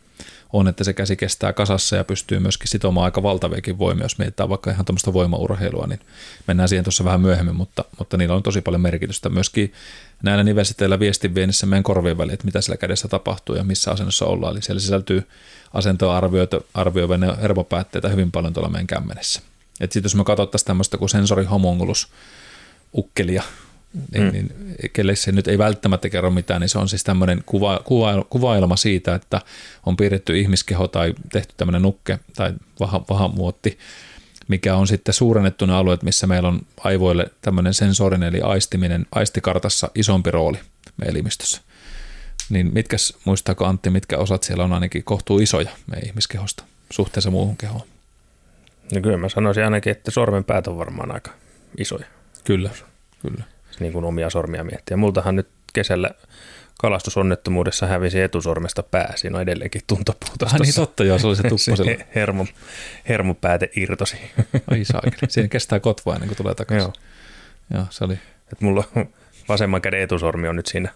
[0.53, 4.49] on, että se käsi kestää kasassa ja pystyy myöskin sitomaan aika valtaviakin voimia, jos mietitään
[4.49, 6.01] vaikka ihan tuommoista voimaurheilua, niin
[6.47, 9.29] mennään siihen tuossa vähän myöhemmin, mutta, mutta niillä on tosi paljon merkitystä.
[9.29, 9.73] Myöskin
[10.23, 14.53] näillä nivelsiteillä viestinviennissä meidän korvien väliin, että mitä siellä kädessä tapahtuu ja missä asennossa ollaan.
[14.53, 15.29] Eli siellä sisältyy
[15.73, 16.17] asentoa
[16.75, 19.41] arvioivia hermopäätteitä hyvin paljon tuolla meidän kämmenessä.
[19.81, 22.09] Että sitten jos me katsottaisiin tämmöistä kuin sensorihomonculus
[22.95, 23.43] ukkelia,
[24.13, 24.33] niin, mm.
[24.33, 24.53] niin
[24.93, 28.77] kelle se nyt ei välttämättä kerro mitään, niin se on siis tämmöinen kuva, kuva, kuvailma
[28.77, 29.41] siitä, että
[29.87, 33.79] on piirretty ihmiskeho tai tehty tämmöinen nukke tai vaha, vahamuotti,
[34.49, 39.91] mikä on sitten suurennettu ne alueet, missä meillä on aivoille tämmöinen sensorinen eli aistiminen, aistikartassa
[39.95, 40.59] isompi rooli
[40.97, 41.61] meidän elimistössä.
[42.49, 46.65] Niin mitkä, muistaako Antti, mitkä osat siellä on ainakin kohtuu isoja meidän ihmiskehosta?
[46.95, 47.87] suhteessa muuhun kehoon.
[48.95, 51.31] No kyllä mä sanoisin ainakin, että sormenpäät on varmaan aika
[51.79, 52.07] isoja.
[52.45, 52.71] Kyllä,
[53.23, 53.45] kyllä.
[53.81, 54.97] Niin kuin omia sormia miettiä.
[54.97, 56.11] Multahan nyt kesällä
[56.79, 59.13] kalastusonnettomuudessa hävisi etusormesta pää.
[59.17, 60.55] Siinä on edelleenkin tuntopuutos.
[60.55, 62.47] Ah niin totta joo, se oli se tuppo se hermo,
[63.09, 64.17] hermopääte irtosi.
[64.71, 65.17] Ai saakeli.
[65.29, 66.83] Siinä kestää kotva ennen kuin tulee takaisin.
[66.85, 66.93] Joo.
[67.75, 68.19] Joo, se oli.
[68.53, 69.09] Et mulla on
[69.49, 70.89] vasemman käden etusormi on nyt siinä,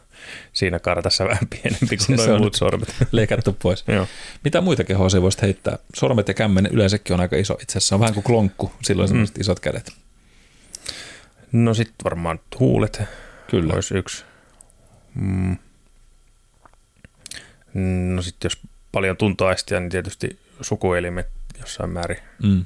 [0.52, 2.94] siinä kartassa vähän pienempi kuin noin muut sormet.
[3.12, 3.84] Leikattu pois.
[3.88, 4.06] Joo.
[4.44, 5.78] Mitä muita kehoa se voisit heittää?
[5.94, 7.58] Sormet ja kämmen yleensäkin on aika iso.
[7.62, 9.26] Itse asiassa on vähän kuin klonkku, silloin mm.
[9.40, 9.92] isot kädet.
[11.52, 13.02] No sitten varmaan huulet.
[13.50, 13.74] Kyllä.
[13.74, 14.24] Olisi yksi.
[15.14, 15.56] Mm.
[18.14, 18.58] No sitten jos
[18.92, 21.28] paljon tuntoaistia, niin tietysti sukuelimet
[21.60, 22.18] jossain määrin.
[22.42, 22.64] Mm.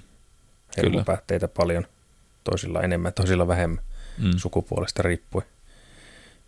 [0.76, 1.86] Hermopäätteitä paljon,
[2.44, 3.84] toisilla enemmän, toisilla vähemmän
[4.18, 4.30] mm.
[4.36, 5.46] sukupuolesta riippuen.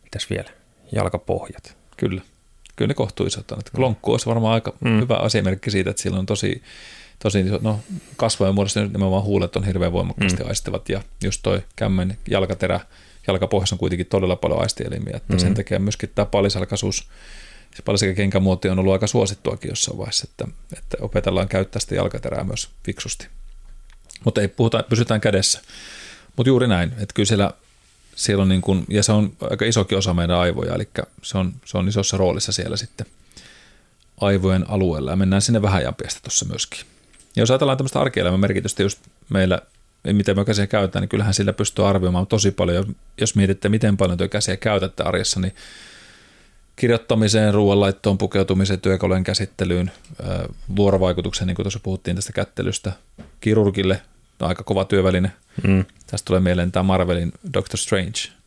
[0.03, 0.51] Mitäs vielä?
[0.93, 1.77] Jalkapohjat.
[1.97, 2.23] Kyllä.
[2.77, 3.59] Kyllä ne kohtuisat on.
[3.77, 5.01] Klonkku olisi varmaan aika mm.
[5.01, 6.63] hyvä asiamerkki siitä, että sillä on tosi,
[7.25, 7.81] tosi no,
[8.17, 10.49] kasvojen muodossa nimenomaan huulet on hirveän voimakkaasti mm.
[10.49, 12.81] aistivat ja just toi kämmen jalkaterä,
[13.27, 15.39] jalkapohjassa on kuitenkin todella paljon aistielimiä, että mm.
[15.39, 17.09] sen takia myöskin tämä palisalkaisuus
[17.75, 20.49] se paljon kenkämuoti on ollut aika suosittuakin jossain vaiheessa, että,
[20.79, 23.27] että opetellaan käyttää sitä jalkaterää myös fiksusti.
[24.25, 25.61] Mutta ei puhuta, pysytään kädessä.
[26.37, 27.51] Mutta juuri näin, että kyllä siellä,
[28.17, 30.89] siellä on niin kuin, ja se on aika isokin osa meidän aivoja, eli
[31.23, 33.07] se on, se on isossa roolissa siellä sitten
[34.21, 36.94] aivojen alueella, ja mennään sinne vähän jampiasta tuossa myöskin.
[37.37, 39.61] Ja jos ajatellaan tämmöistä arkielämän merkitystä just meillä,
[40.13, 42.97] miten me käsiä käytetään, niin kyllähän sillä pystyy arvioimaan tosi paljon.
[43.21, 45.55] Jos mietitte, miten paljon tuo käsiä käytätte arjessa, niin
[46.77, 49.91] kirjoittamiseen, ruoanlaittoon, pukeutumiseen, työkalujen käsittelyyn,
[50.77, 52.93] vuorovaikutukseen, niin kuin tuossa puhuttiin tästä kättelystä,
[53.41, 54.03] kirurgille,
[54.41, 55.33] aika kova työväline.
[55.67, 55.85] Mm.
[56.07, 58.44] Tästä tulee mieleen tämä Marvelin Doctor Strange.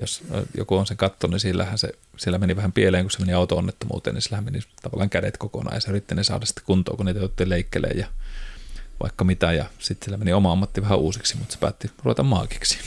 [0.00, 0.22] Jos
[0.56, 4.14] joku on sen katsonut, niin sillähän se, sillä meni vähän pieleen, kun se meni auto-onnettomuuteen,
[4.14, 7.20] niin sillä meni tavallaan kädet kokonaan ja se yritti ne saada sitten kuntoon, kun niitä
[7.20, 8.06] otti leikkeleen ja
[9.02, 12.78] vaikka mitä ja sitten sillä meni oma ammatti vähän uusiksi, mutta se päätti ruveta maagiksi.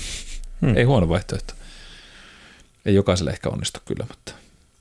[0.62, 0.78] Mm.
[0.78, 1.54] Ei huono vaihtoehto.
[2.86, 4.34] Ei jokaiselle ehkä onnistu kyllä, mutta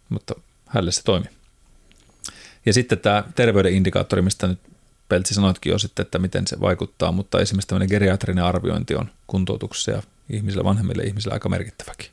[0.08, 0.34] mutta
[0.66, 1.26] hänelle se toimi.
[2.66, 4.58] Ja sitten tämä terveyden indikaattori, mistä nyt
[5.10, 9.90] Peltsi sanoitkin jo sitten, että miten se vaikuttaa, mutta esimerkiksi tämmöinen geriatrinen arviointi on kuntoutuksessa
[9.90, 12.10] ja ihmisillä, vanhemmille ihmisillä aika merkittäväkin.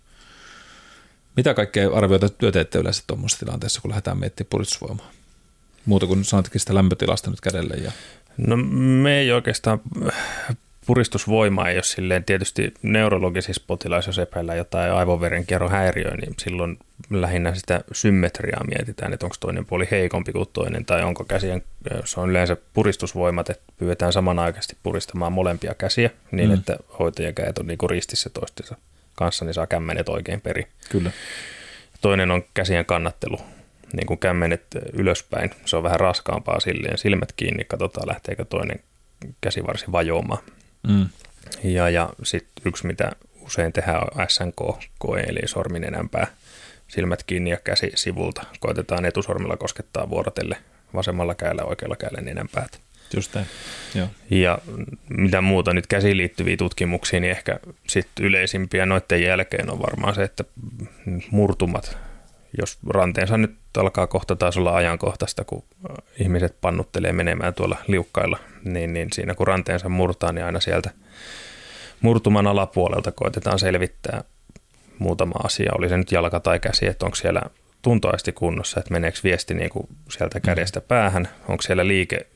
[1.37, 5.11] Mitä kaikkea arvioita työ teette yleensä tuommoisessa tilanteessa, kun lähdetään miettimään puristusvoimaa?
[5.85, 7.75] Muuta kuin sanotkin sitä lämpötilasta nyt kädelle.
[7.75, 7.91] Ja...
[8.37, 8.57] No
[9.03, 9.81] me ei oikeastaan
[10.87, 16.77] puristusvoima ei ole silleen tietysti neurologisissa potilaissa, jos epäillään jotain aivoverenkierron häiriöä, niin silloin
[17.09, 21.63] lähinnä sitä symmetriaa mietitään, että onko toinen puoli heikompi kuin toinen tai onko käsien,
[22.05, 26.53] se on yleensä puristusvoimat, että pyydetään samanaikaisesti puristamaan molempia käsiä niin, mm.
[26.53, 28.75] että hoitajan kädet on niin ristissä toistensa
[29.17, 30.67] kanssa, niin saa kämmenet oikein peri.
[30.89, 31.11] Kyllä.
[32.01, 33.37] Toinen on käsien kannattelu,
[33.93, 34.63] niin kuin kämmenet
[34.93, 38.79] ylöspäin, se on vähän raskaampaa silleen, silmät kiinni, katsotaan lähteekö toinen
[39.41, 40.43] käsivarsi vajoamaan.
[40.87, 41.09] Mm.
[41.63, 43.11] Ja, ja sitten yksi, mitä
[43.41, 46.27] usein tehdään on SNK-koe, eli sorminenänpää,
[46.87, 48.43] silmät kiinni ja käsi sivulta.
[48.59, 50.57] Koitetaan etusormilla koskettaa vuorotelle
[50.93, 52.79] vasemmalla kädellä oikealla kädellä nenänpäät.
[53.15, 53.47] Just näin.
[53.95, 54.07] Joo.
[54.29, 54.59] Ja
[55.09, 60.23] mitä muuta nyt käsiin liittyviä tutkimuksia, niin ehkä sitten yleisimpiä noiden jälkeen on varmaan se,
[60.23, 60.43] että
[61.31, 61.97] murtumat,
[62.57, 65.63] jos ranteensa nyt alkaa kohta taas olla ajankohtaista, kun
[66.19, 70.89] ihmiset pannuttelee menemään tuolla liukkailla, niin, niin siinä kun ranteensa murtaa, niin aina sieltä
[72.01, 74.23] murtuman alapuolelta koitetaan selvittää
[74.99, 77.41] muutama asia, oli se nyt jalka tai käsi, että onko siellä
[77.81, 82.27] tuntoaisti kunnossa, että meneekö viesti niin kuin sieltä kädestä päähän, onko siellä liike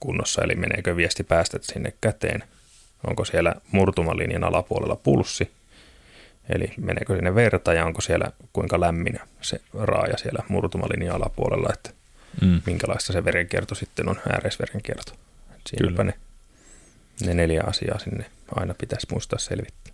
[0.00, 2.44] kunnossa, eli meneekö viesti päästä sinne käteen,
[3.06, 5.50] onko siellä murtumalinjan alapuolella pulssi,
[6.48, 11.90] eli meneekö sinne verta ja onko siellä kuinka lämmin se raaja siellä murtumalinjan alapuolella, että
[12.42, 12.62] mm.
[12.66, 15.12] minkälaista se verenkierto sitten on, ääreisverenkierto.
[15.66, 16.14] Siinäpä ne,
[17.24, 18.24] ne neljä asiaa sinne
[18.54, 19.92] aina pitäisi muistaa selvittää.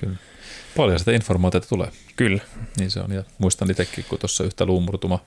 [0.00, 0.16] Kyllä.
[0.76, 1.88] Paljon sitä informaatiota tulee.
[2.16, 2.42] Kyllä.
[2.78, 3.12] Niin se on.
[3.12, 5.18] Ja muistan itsekin, kun tuossa yhtä luumurtuma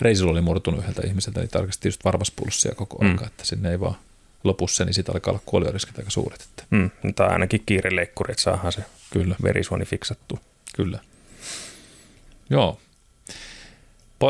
[0.00, 3.10] reissulla oli murtunut yhdeltä ihmiseltä, niin tarkasti just varvaspulssia koko mm.
[3.10, 3.96] aika, että sinne ei vaan
[4.44, 6.40] lopussa, niin siitä alkaa olla kuolioriskit aika suuret.
[6.40, 6.64] Että.
[6.70, 6.90] Mm.
[7.14, 9.36] Tai ainakin kiireleikkuri, että saadaan se Kyllä.
[9.42, 10.38] verisuoni fiksattu.
[10.76, 10.98] Kyllä.
[12.50, 12.78] Joo.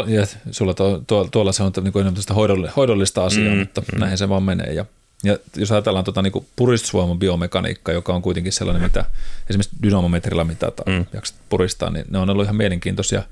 [0.07, 2.05] Ja sulla to, to, tuolla se on niin kuin
[2.35, 4.01] hoidollista, hoidollista asiaa, mm, mutta mm.
[4.01, 4.73] näin se vaan menee.
[4.73, 4.85] Ja
[5.25, 9.05] ja jos ajatellaan tuota niin puristusvoiman biomekaniikkaa, joka on kuitenkin sellainen, mitä
[9.51, 11.07] esimerkiksi dynamometrilla mitataan, mm.
[11.13, 13.23] jaksat puristaa, niin ne on ollut ihan mielenkiintoisia.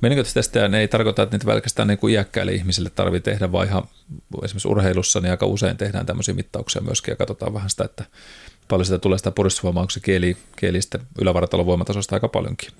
[0.00, 3.82] Mielenkiintoisia testejä ne ei tarkoita, että niitä pelkästään niin iäkkäille ihmisille tarvitsee tehdä, vaan ihan
[4.44, 8.04] esimerkiksi urheilussa niin aika usein tehdään tämmöisiä mittauksia myöskin ja katsotaan vähän sitä, että
[8.68, 12.70] paljon sitä tulee sitä puristusvoimaa, onko se kieli, kielistä ylävartalon voimatasosta aika paljonkin.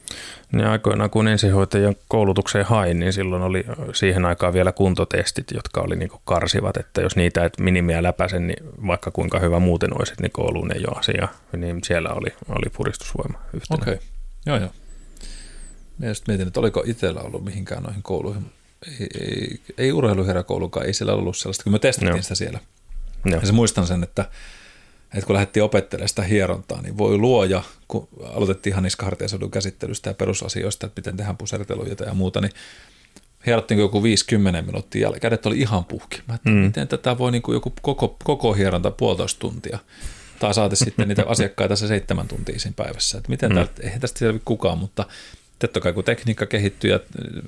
[0.52, 3.64] Niin aikoinaan kun ensihoitajan koulutukseen hain, niin silloin oli
[3.94, 8.64] siihen aikaan vielä kuntotestit, jotka oli niin karsivat, että jos niitä et minimiä läpäisen, niin
[8.86, 13.38] vaikka kuinka hyvä muuten olisi, niin kouluun ei ole asia, niin siellä oli, oli puristusvoima
[13.54, 13.82] yhtenä.
[13.82, 14.06] Okei, okay.
[14.46, 14.70] joo joo.
[15.98, 18.46] Mielestäni mietin, että oliko itsellä ollut mihinkään noihin kouluihin.
[18.86, 22.22] Ei, ei, ei urheiluheräkoulukaan, ei siellä ollut sellaista, kun me testattiin no.
[22.22, 22.58] sitä siellä.
[23.24, 23.36] No.
[23.36, 24.24] Ja se muistan sen, että
[25.14, 29.06] että kun lähdettiin opettelemaan sitä hierontaa, niin voi luoja, kun aloitettiin ihan niistä
[29.52, 32.52] käsittelystä ja perusasioista, että miten tehdään puserteluja ja muuta, niin
[33.46, 36.22] hierottiin joku 50 minuuttia ja kädet oli ihan puhki.
[36.28, 36.54] Mä että mm.
[36.56, 39.78] miten tätä voi niin kuin joku koko, koko hieronta puolitoista tuntia
[40.38, 43.18] tai saati sitten niitä asiakkaita se seitsemän tuntia siinä päivässä.
[43.18, 43.54] Että miten mm.
[43.54, 45.04] täältä, eihän tästä selvi kukaan, mutta
[45.58, 47.00] totta kai kun tekniikka kehittyy ja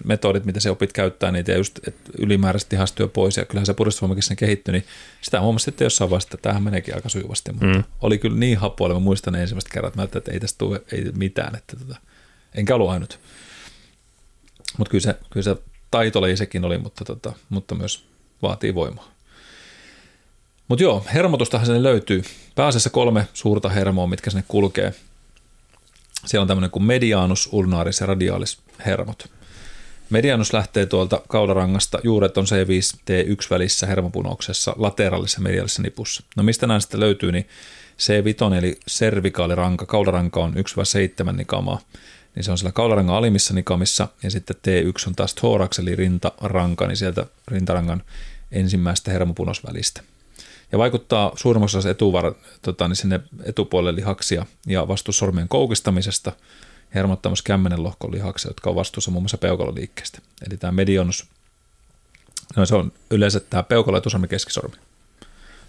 [0.05, 3.75] metodit, mitä se opit käyttää niitä ja just että ylimääräisesti ihastyö pois ja kyllähän se
[3.75, 4.85] puristusvoimakin sen kehittyi, niin
[5.21, 7.85] sitä huomasi että jossain vaiheessa, että tämähän meneekin aika sujuvasti, mutta mm.
[8.03, 11.05] oli kyllä niin hapoilla, mä muistan ne ensimmäistä kerrat, että, että ei tästä tule ei
[11.17, 11.97] mitään, että tota,
[12.55, 13.21] enkä ollut ainut.
[14.79, 15.57] Mutta kyllä se, kyllä se
[15.91, 18.05] taito sekin oli, mutta, tota, mutta myös
[18.43, 19.13] vaatii voimaa.
[20.69, 22.23] Mutta joo, hermotustahan sinne löytyy.
[22.55, 24.95] Pääasiassa kolme suurta hermoa, mitkä sinne kulkee–
[26.27, 29.31] siellä on tämmöinen kuin medianus, ulnaaris ja radiaalis hermot.
[30.11, 36.23] Medianus lähtee tuolta kaularangasta, juuret on C5-T1 välissä hermopunouksessa, lateraalisessa mediaalisessa nipussa.
[36.37, 37.49] No mistä nämä sitten löytyy, niin
[37.99, 40.55] C5 eli servikaaliranka, kaularanka on
[41.29, 41.81] 1-7 nikamaa,
[42.35, 46.87] niin se on siellä kaularangan alimmissa nikamissa, ja sitten T1 on taas thorax eli rintaranka,
[46.87, 48.03] niin sieltä rintarangan
[48.53, 50.03] ensimmäistä hermopunosvälistä
[50.73, 56.33] ja vaikuttaa suurimmassa osassa etuvar, tota, niin sinne etupuolelle lihaksia ja vastuussa sormien koukistamisesta
[56.95, 60.19] hermottaa myös kämmenen lohkon lihaksia, jotka on vastuussa muun muassa peukaloliikkeestä.
[60.49, 61.27] Eli tämä medionus,
[62.57, 64.77] no se on yleensä tämä peukalo, etusormi, keskisormi.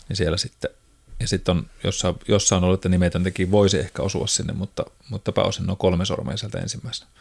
[0.09, 0.71] Niin siellä sitten,
[1.19, 5.69] ja sitten on jossain, jossain ollut, että nimetöntäkin voisi ehkä osua sinne, mutta, mutta pääosin
[5.69, 7.11] on kolme sormea sieltä ensimmäisenä.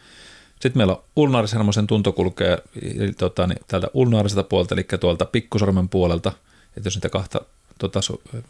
[0.51, 2.57] Sitten meillä on ulnaarishermosen tunto kulkee
[3.17, 6.31] tota, niin, täältä ulnaariselta puolelta, eli tuolta pikkusormen puolelta,
[6.77, 7.41] että jos niitä kahta
[7.79, 7.99] tota,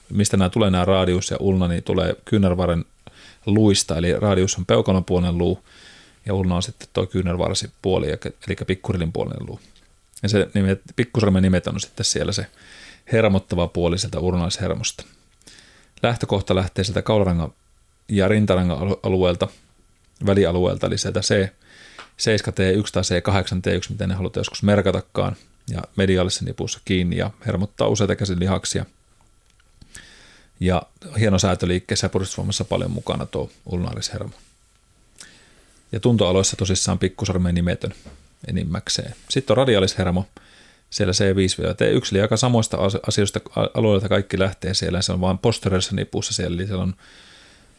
[0.10, 2.86] mistä nämä tulee nämä radius ja ulna, niin tulee kyynärvarren
[3.46, 5.64] luista, eli radius on peukalon puolen luu,
[6.26, 9.60] ja ulna on sitten tuo kyynärvarsi puoli, eli pikkurilin puolen luu.
[10.24, 12.46] Ja se nimet, pikkusormen nimet on sitten siellä se
[13.12, 15.04] hermottava puoli sieltä urnaishermosta.
[16.04, 17.54] Lähtökohta lähtee sieltä kaularangan
[18.10, 19.48] ja rintarangan alueelta,
[20.26, 21.50] välialueelta, eli sieltä C,
[22.02, 25.36] 7T1 tai C8T1, miten ne halutaan joskus merkatakaan,
[25.70, 28.86] ja mediaalisessa nipussa kiinni ja hermottaa useita käsilihaksia–
[30.60, 30.82] ja
[31.20, 34.34] hieno säätöliikkeessä ja puristusvoimassa paljon mukana tuo ulnaarishermo.
[35.92, 37.94] Ja tuntoaloissa tosissaan pikkusormen nimetön
[38.48, 39.16] enimmäkseen.
[39.30, 40.26] Sitten on radiaalishermo,
[40.90, 43.40] siellä C5-T1, eli aika samoista asioista
[43.74, 45.02] alueilta kaikki lähtee siellä.
[45.02, 46.94] Se on vain posteriorissa nipussa siellä, eli siellä on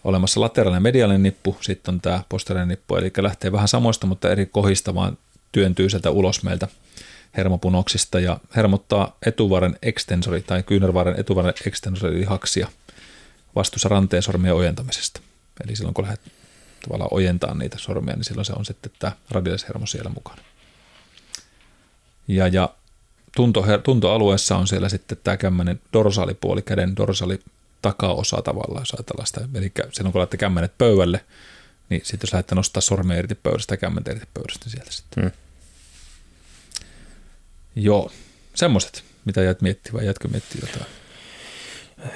[0.05, 4.31] olemassa lateraalinen ja mediaalinen nippu, sitten on tämä posteriorinen nippu, eli lähtee vähän samoista, mutta
[4.31, 5.18] eri kohista vaan
[5.53, 6.68] työntyy sieltä ulos meiltä
[7.37, 12.68] hermopunoksista ja hermottaa etuvarren ekstensori tai kyynärvarren etuvarren ekstensori lihaksia
[13.57, 15.20] vastuussa ranteen sormien ojentamisesta.
[15.64, 16.20] Eli silloin kun lähdet
[16.83, 20.43] tavallaan ojentaa niitä sormia, niin silloin se on sitten tämä radiaalishermo siellä mukana.
[22.28, 22.74] Ja, ja
[23.37, 27.41] tunto, tuntoalueessa on siellä sitten tämä kämmäinen dorsaalipuoli, käden dorsaali
[27.83, 29.41] takaosa tavallaan, jos ajatellaan sitä.
[29.55, 31.24] Eli silloin kun laitte kämmenet pöydälle,
[31.89, 35.22] niin sitten jos lähdette nostaa sormia irti pöydästä ja kämmentä irti pöydästä, niin sieltä sitten.
[35.22, 35.33] Hmm.
[37.77, 38.11] Joo,
[38.55, 40.87] semmoiset, mitä jäät miettimään, vai jätkö miettiä jotain?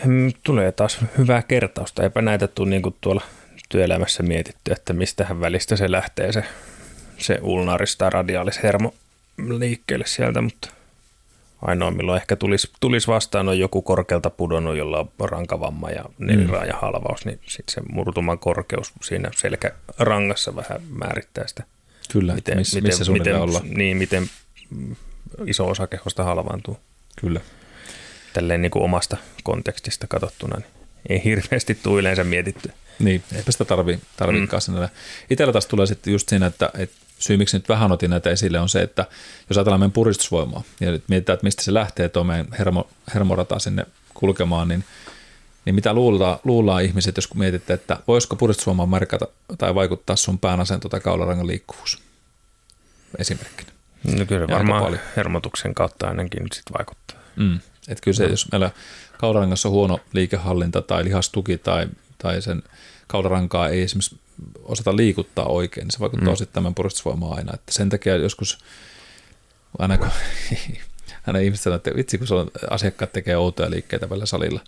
[0.05, 2.03] Hmm, tulee taas hyvää kertausta.
[2.03, 3.23] Eipä näitä tule niin kuin tuolla
[3.69, 6.45] työelämässä mietitty, että mistähän välistä se lähtee se,
[7.19, 8.95] se ulnaris tai radiaalishermo
[9.59, 10.69] liikkeelle sieltä, mutta
[11.63, 16.77] ainoa milloin ehkä tulisi, tulisi vastaan on joku korkealta pudonnut, jolla on rankavamma ja neliraaja
[16.77, 21.65] halvaus, niin sitten se murtuman korkeus siinä selkärangassa vähän määrittää sitä.
[22.13, 23.61] Kyllä, miten, miss, miten, missä miten, olla.
[23.65, 24.31] Niin, miten
[25.47, 26.79] iso osa kehosta halvaantuu.
[27.21, 27.41] Kyllä.
[28.33, 32.73] Tälleen niin kuin omasta kontekstista katsottuna, niin ei hirveästi tule yleensä mietitty.
[32.99, 34.89] Niin, eipä sitä tarvi, tarvikaan mm.
[35.31, 38.61] Itsellä taas tulee sitten just siinä, että, että syy miksi nyt vähän otin näitä esille
[38.61, 39.07] on se, että
[39.51, 43.59] jos ajatellaan meidän puristusvoimaa ja nyt mietitään, että mistä se lähtee tuo meidän hermo, hermorata
[43.59, 44.85] sinne kulkemaan, niin,
[45.65, 49.27] niin mitä luullaan, luullaan ihmiset, jos mietitte, että voisiko puristusvoimaa merkata
[49.59, 52.03] tai vaikuttaa sun pään asento tai kaularangan liikkuvuus
[53.19, 53.74] esimerkkinä.
[54.19, 55.01] No kyllä varmaan paljon.
[55.17, 57.19] hermotuksen kautta ainakin sit vaikuttaa.
[57.37, 57.61] Mm.
[57.89, 58.31] Et kyllä se, mm.
[58.31, 58.71] jos meillä
[59.19, 61.87] kaularangassa on huono liikehallinta tai lihastuki tai,
[62.19, 62.63] tai sen
[63.07, 64.19] kaularankaa ei esimerkiksi
[64.63, 66.37] osata liikuttaa oikein, niin se vaikuttaa mm.
[66.37, 67.55] sitten tämän puristusvoimaan aina.
[67.55, 68.59] Että sen takia joskus,
[69.79, 70.11] aina kun
[71.27, 74.61] Aina ihmiset sanoo, että vitsi kun on, asiakkaat tekee outoja liikkeitä välillä salilla.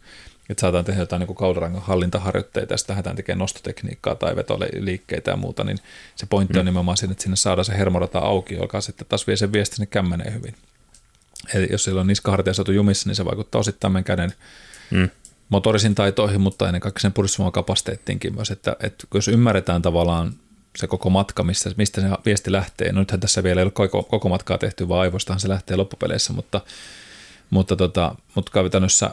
[0.51, 5.37] Että saadaan tehdä jotain niin kaularangan hallintaharjoitteita ja sitten lähdetään tekemään nostotekniikkaa tai vetoliikkeitä ja
[5.37, 5.79] muuta, niin
[6.17, 6.59] se pointti mm.
[6.59, 9.77] on nimenomaan siinä, että sinne saadaan se hermorata auki, joka sitten taas vie sen viesti
[9.77, 10.55] sinne kämmeneen hyvin.
[11.55, 14.33] Eli jos siellä on niskahartia saatu jumissa, niin se vaikuttaa osittain meidän käden
[14.91, 15.09] mm.
[15.49, 20.33] motorisin taitoihin, mutta ennen kaikkea sen kapasiteettiinkin myös, että, että jos ymmärretään tavallaan
[20.77, 22.93] se koko matka, mistä, mistä se viesti lähtee.
[22.93, 26.33] No nythän tässä vielä ei ole koko, koko matkaa tehty, vaan aivoistahan se lähtee loppupeleissä,
[26.33, 26.61] mutta,
[27.51, 29.11] mutta, tota, mutta käytännössä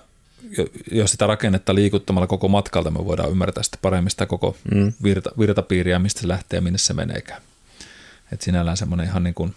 [0.91, 4.93] jos sitä rakennetta liikuttamalla koko matkalta me voidaan ymmärtää sitä paremmin sitä koko mm.
[5.03, 7.41] virta, virtapiiriä, mistä se lähtee ja minne se meneekään.
[8.31, 9.55] Et sinällään semmoinen ihan niin kuin,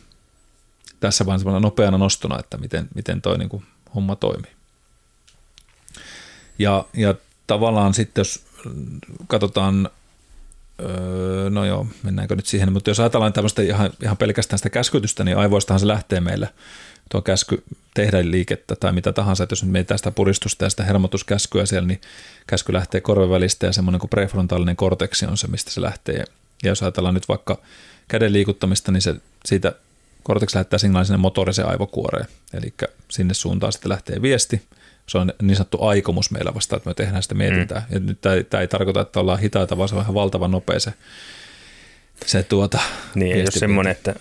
[1.00, 3.64] tässä vain semmoinen nopeana nostona, että miten, miten toi niin kuin
[3.94, 4.50] homma toimii.
[6.58, 7.14] Ja, ja
[7.46, 8.44] tavallaan sitten, jos
[9.26, 9.90] katsotaan
[10.80, 15.24] Öö, no joo, mennäänkö nyt siihen, mutta jos ajatellaan tämmöistä ihan, ihan pelkästään sitä käskytystä,
[15.24, 16.48] niin aivoistahan se lähtee meille
[17.10, 17.62] tuo käsky
[17.94, 21.88] tehdä liikettä tai mitä tahansa, että jos nyt meitä sitä puristusta ja sitä hermotuskäskyä siellä,
[21.88, 22.00] niin
[22.46, 26.14] käsky lähtee korven välistä ja semmoinen kuin prefrontaalinen korteksi on se, mistä se lähtee.
[26.14, 26.24] Ja
[26.64, 27.58] jos ajatellaan nyt vaikka
[28.08, 29.72] käden liikuttamista, niin se siitä
[30.22, 32.74] korteksi lähettää signaalin sinne motoriseen aivokuoreen, eli
[33.08, 34.62] sinne suuntaan sitten lähtee viesti,
[35.08, 37.78] se on niin sanottu aikomus meillä vasta, että me tehdään sitä mietintää.
[37.78, 37.94] Mm.
[37.94, 40.80] Ja nyt tämä, tämä ei tarkoita, että ollaan hitaita, vaan se on ihan valtavan nopea
[40.80, 40.92] se,
[42.26, 42.78] se tuota,
[43.14, 44.14] Niin, jos semmoinen, että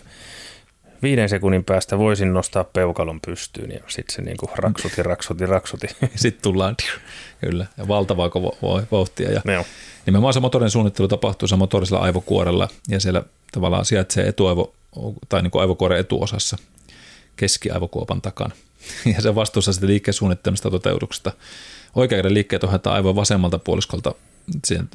[1.05, 5.87] viiden sekunnin päästä voisin nostaa peukalon pystyyn ja sitten se niin kuin raksuti, raksuti, raksuti.
[6.15, 6.75] Sitten tullaan,
[7.41, 8.29] kyllä, ja valtavaa
[8.91, 9.31] vauhtia.
[9.31, 9.65] Ja no.
[10.05, 14.73] nimenomaan se motorin suunnittelu tapahtuu se motorisella aivokuorella ja siellä tavallaan sijaitsee etuaivo,
[15.29, 16.57] tai niin kuin aivokuoren etuosassa
[17.35, 18.55] keskiaivokuopan takana.
[19.15, 21.31] ja se vastuussa sitten liikkeesuunnittelusta toteutuksesta.
[21.95, 24.15] Oikean liikkeet ohjataan aivan vasemmalta puoliskolta,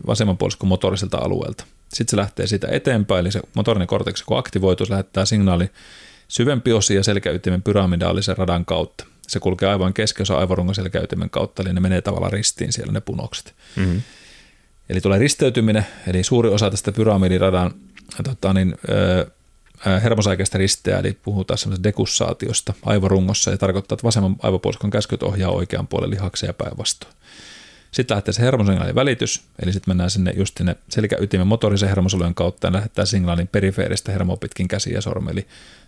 [0.07, 1.65] vasemman puoliskon motoriselta alueelta.
[1.95, 5.71] Sitten se lähtee siitä eteenpäin, eli se motorinen korteksi kun aktivoituu, se lähettää signaali
[6.29, 9.05] syvempi osi ja selkäytimen pyramidaalisen radan kautta.
[9.29, 13.55] Se kulkee aivan keskiosa aivorungon selkäytimen kautta, eli ne menee tavallaan ristiin siellä ne punokset.
[13.77, 14.03] Mm-hmm.
[14.89, 17.75] Eli tulee risteytyminen, eli suuri osa tästä pyramidiradan
[18.25, 18.75] tota, niin,
[20.03, 25.87] hermosäikeistä risteä, eli puhutaan semmoisesta dekussaatiosta aivorungossa, ja tarkoittaa, että vasemman aivopuoliskon käskyt ohjaa oikean
[25.87, 27.13] puolen lihaksen ja päinvastoin.
[27.91, 32.67] Sitten lähtee se hermosignaalin välitys, eli sitten mennään sinne just sinne selkäytimen motorisen hermosolujen kautta
[32.67, 35.47] ja lähettää signaalin perifeeristä hermoa pitkin käsiä ja sormi, eli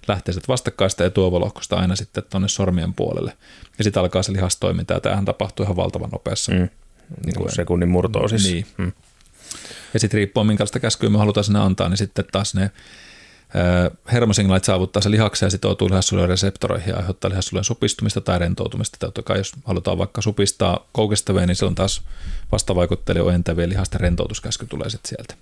[0.09, 3.37] lähtee sitten vastakkaista etuovolohkosta aina sitten tuonne sormien puolelle.
[3.79, 6.53] Ja sitten alkaa se lihastoiminta, ja tämähän tapahtuu ihan valtavan nopeassa.
[6.53, 6.69] Mm.
[7.25, 8.67] Niin kuin sekunnin murto Niin.
[8.79, 8.93] Mm.
[9.95, 12.71] Ja sitten riippuen minkälaista käskyä me halutaan sinne antaa, niin sitten taas ne
[14.13, 18.97] hermosignaalit saavuttaa se lihaksen ja sitoutuu lihassolujen reseptoreihin ja aiheuttaa lihassolujen supistumista tai rentoutumista.
[19.01, 22.03] Totta kai jos halutaan vaikka supistaa koukestavia, niin silloin taas
[22.53, 25.35] vastavaikuttelee ojentavien lihasten rentoutuskäsky tulee sitten sieltä.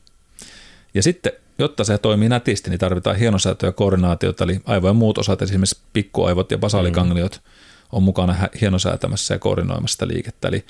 [0.95, 5.43] Ja sitten, jotta se toimii nätisti, niin tarvitaan hienosäätöä ja koordinaatiota, eli aivojen muut osat,
[5.43, 7.51] esimerkiksi pikkuaivot ja basaalikangliot, mm.
[7.93, 10.65] on mukana hienosäätämässä ja koordinoimassa sitä liikettä, eli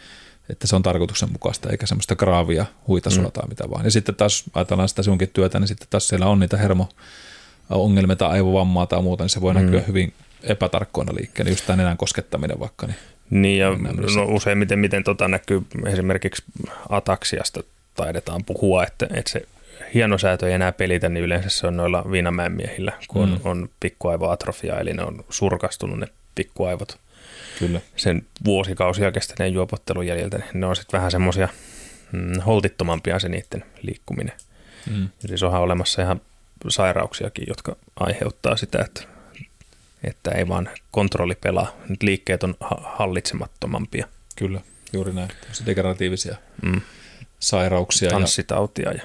[0.51, 3.49] että se on tarkoituksenmukaista, eikä semmoista graavia huitasoa mm.
[3.49, 3.85] mitä vaan.
[3.85, 6.89] Ja sitten taas ajatellaan sitä sunkin työtä, niin sitten taas siellä on niitä hermo,
[7.71, 9.61] ongelmia tai aivovammaa tai muuta, niin se voi mm.
[9.61, 10.13] näkyä hyvin
[10.43, 12.87] epätarkkoina liikkeellä, just tämä nenän koskettaminen vaikka.
[12.87, 12.97] Niin,
[13.31, 13.71] niin ja
[14.17, 16.43] no, useimmiten miten tota näkyy esimerkiksi
[16.89, 17.63] ataksiasta
[17.95, 19.43] taidetaan puhua, että, että se
[19.95, 23.35] hienosäätö ei enää pelitä, niin yleensä se on noilla viinamäen miehillä, kun mm.
[23.35, 26.99] on, on pikkuaivoatrofia, eli ne on surkastunut ne pikkuaivot.
[27.59, 27.81] Kyllä.
[27.97, 31.49] Sen vuosikausia kestäneen juopottelun jäljiltä, niin ne on sitten vähän semmoisia
[32.13, 34.33] mm, holtittomampia se niiden liikkuminen.
[34.91, 35.09] Mm.
[35.27, 36.21] Siis onhan olemassa ihan
[36.69, 39.03] sairauksiakin, jotka aiheuttaa sitä, että,
[40.05, 41.77] että ei vaan kontrolli pelaa.
[41.89, 42.55] Nyt liikkeet on
[42.85, 44.07] hallitsemattomampia.
[44.37, 44.61] Kyllä,
[44.93, 45.29] juuri näin.
[45.67, 46.81] Degeneratiivisia mm.
[47.39, 48.11] sairauksia.
[48.11, 49.03] Tanssitautia ja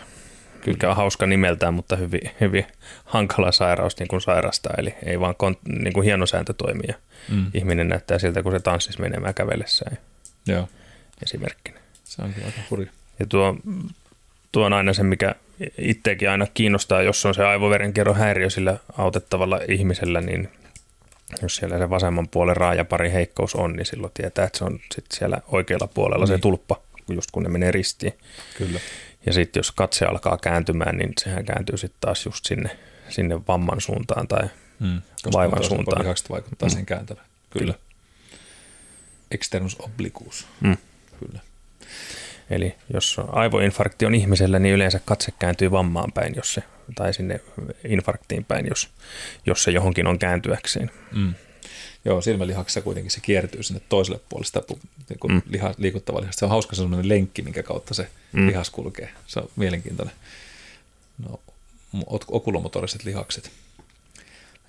[0.65, 2.65] mikä on hauska nimeltään, mutta hyvin, hyvin
[3.05, 4.73] hankala sairaus niin kuin sairastaa.
[4.77, 6.95] Eli ei vaan kont- niin kuin hieno sääntö toimia.
[7.29, 7.51] Mm.
[7.53, 9.97] Ihminen näyttää siltä, kun se tanssisi menemään kävellessään.
[10.47, 10.69] Joo.
[11.23, 11.79] Esimerkkinä.
[12.03, 12.91] Se on aika hurja.
[13.19, 13.55] Ja tuo,
[14.51, 15.35] tuo on aina se, mikä
[15.77, 20.49] itseäkin aina kiinnostaa, jos on se aivoverenkierron häiriö sillä autettavalla ihmisellä, niin
[21.41, 25.05] jos siellä se vasemman puolen raajapari heikkous on, niin silloin tietää, että se on sit
[25.13, 26.37] siellä oikealla puolella niin.
[26.37, 28.13] se tulppa, just kun ne menee ristiin.
[28.57, 28.79] Kyllä.
[29.25, 32.77] Ja sitten jos katse alkaa kääntymään, niin sehän kääntyy sitten taas just sinne,
[33.09, 34.47] sinne vamman suuntaan tai
[34.79, 35.01] mm,
[35.33, 36.05] vaivan suuntaan.
[36.05, 36.73] Koska vaikuttaa mm.
[36.73, 37.25] sen kääntävän.
[37.49, 37.73] Kyllä.
[37.73, 37.85] Kyllä.
[39.31, 40.47] Externus obliquus.
[40.61, 40.77] Mm.
[41.19, 41.39] Kyllä.
[42.49, 46.63] Eli jos aivoinfarkti on ihmisellä, niin yleensä katse kääntyy vammaan päin, jos se,
[46.95, 47.41] tai sinne
[47.87, 48.89] infarktiin päin, jos,
[49.45, 50.91] jos se johonkin on kääntyäkseen.
[51.15, 51.33] Mm.
[52.05, 54.61] Joo, silmälihaksessa kuitenkin se kiertyy sinne toiselle puolelle sitä
[55.09, 55.41] niin mm.
[55.49, 56.35] liha, liikuttava lihas.
[56.35, 58.47] Se on hauska sellainen lenkki, minkä kautta se mm.
[58.47, 59.09] lihas kulkee.
[59.27, 60.15] Se on mielenkiintoinen.
[61.17, 61.39] No,
[62.27, 63.51] okulomotoriset lihakset.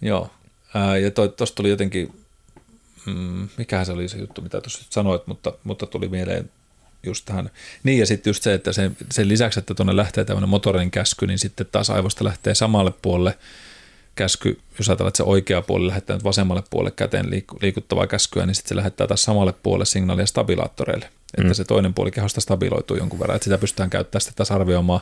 [0.00, 0.30] Joo,
[0.74, 2.14] ää, ja tuosta tuli jotenkin
[3.06, 6.50] mm, mikähän se oli se juttu, mitä tuossa sanoit, mutta, mutta tuli mieleen
[7.06, 7.50] just tähän.
[7.82, 11.26] Niin ja sitten just se, että sen, sen lisäksi, että tuonne lähtee tämmöinen motorinen käsky,
[11.26, 13.38] niin sitten taas aivosta lähtee samalle puolelle
[14.14, 17.30] käsky, jos ajatellaan, että se oikea puoli lähettää nyt vasemmalle puolelle käteen
[17.62, 21.54] liikuttavaa käskyä, niin sitten se lähettää taas samalle puolelle signaalia stabilaattoreille, että mm.
[21.54, 25.00] se toinen puoli kehosta stabiloituu jonkun verran, että sitä pystytään käyttämään sitten taas arvioimaan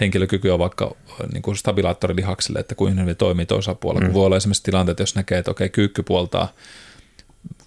[0.00, 0.96] henkilökykyä vaikka
[1.32, 4.08] niin kuin stabilaattorilihaksille, että kuinka ne toimii toisella puolella.
[4.08, 4.14] Mm.
[4.14, 6.52] Voi olla esimerkiksi tilanteet, jos näkee, että okei, kyykky puoltaa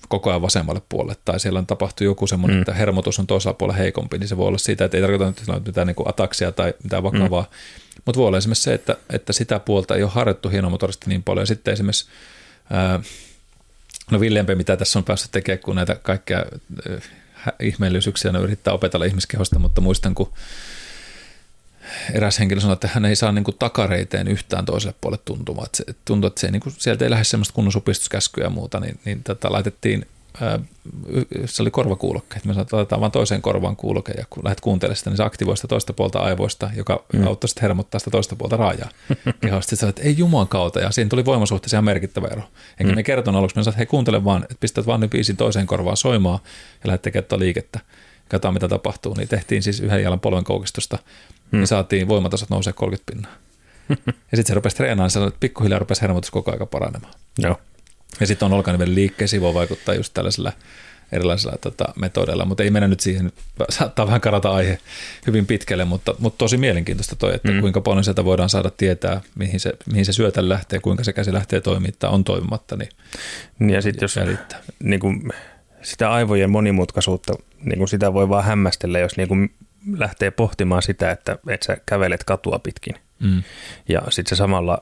[0.10, 2.62] koko ajan vasemmalle puolelle, tai siellä on tapahtunut joku semmoinen, mm.
[2.62, 5.66] että hermotus on toisella puolella heikompi, niin se voi olla siitä, että ei tarkoita nyt
[5.66, 8.02] mitään niin kuin ataksia tai mitään vakavaa, mm.
[8.06, 11.42] mutta voi olla esimerkiksi se, että, että sitä puolta ei ole harjoittu hienomotorisesti niin paljon,
[11.42, 12.06] ja sitten esimerkiksi
[12.72, 13.00] ää,
[14.12, 16.46] no villempi, mitä tässä on päässyt tekemään, kun näitä kaikkia
[17.60, 20.34] ihmeellisyyksiä ne yrittää opetella ihmiskehosta, mutta muistan, kun
[22.14, 25.66] eräs henkilö sanoi, että hän ei saa niin kuin takareiteen yhtään toiselle puolelle tuntumaan.
[25.66, 28.80] Että se, tuntuu, että se, niin kuin, sieltä ei lähde semmoista kunnon supistuskäskyä ja muuta,
[28.80, 30.06] niin, niin tätä laitettiin,
[30.42, 30.60] ää,
[31.46, 32.46] se oli korvakuulokkeet.
[32.46, 35.24] Me sanoin, että laitetaan vaan toiseen korvaan kuuloke ja kun lähdet kuuntelemaan sitä, niin se
[35.24, 37.28] aktivoi sitä toista puolta aivoista, joka mm.
[37.28, 38.90] auttoi sitten hermottaa sitä toista puolta raajaa.
[39.50, 42.44] ja sitten sanoin, että ei juman kautta ja siinä tuli voimasuhteessa ihan merkittävä ero.
[42.80, 42.96] Enkä mm.
[42.96, 45.68] me kerton aluksi, me sanoin, että hei kuuntele vaan, että pistät vaan nyt biisin toiseen
[45.68, 46.40] korvaan soimaan
[46.84, 47.80] ja lähdet tekemään liikettä
[48.30, 50.98] katsotaan mitä tapahtuu, niin tehtiin siis yhden jalan polven koukistusta
[51.52, 51.60] hmm.
[51.60, 53.36] niin saatiin voimatasot nousee 30 pinnaa.
[54.32, 57.14] ja sitten se rupesi treenaamaan, niin että pikkuhiljaa rupesi hermotus koko ajan paranemaan.
[57.38, 57.60] Joo.
[58.20, 60.52] Ja sitten on olkanivelin liikkeisiin voi vaikuttaa just tällaisella
[61.12, 63.32] erilaisilla tota, metodeilla, mutta ei mennä nyt siihen,
[63.70, 64.78] saattaa vähän karata aihe
[65.28, 67.62] hyvin pitkälle, mutta, mutta tosi mielenkiintoista toi, että mm.
[67.62, 71.34] kuinka paljon sieltä voidaan saada tietää, mihin se, mihin se syötä lähtee, kuinka se käsi
[71.34, 72.76] lähtee toimittaa, on toimimatta.
[72.76, 72.90] Niin,
[73.60, 74.16] niin ja sitten jos
[74.84, 75.34] niin kuin,
[75.82, 77.34] sitä aivojen monimutkaisuutta,
[77.66, 79.54] niin kuin sitä voi vaan hämmästellä, jos niin kuin
[79.98, 82.96] lähtee pohtimaan sitä, että, että sä kävelet katua pitkin.
[83.20, 83.44] Mm.
[83.90, 84.82] Ja sitten sä samalla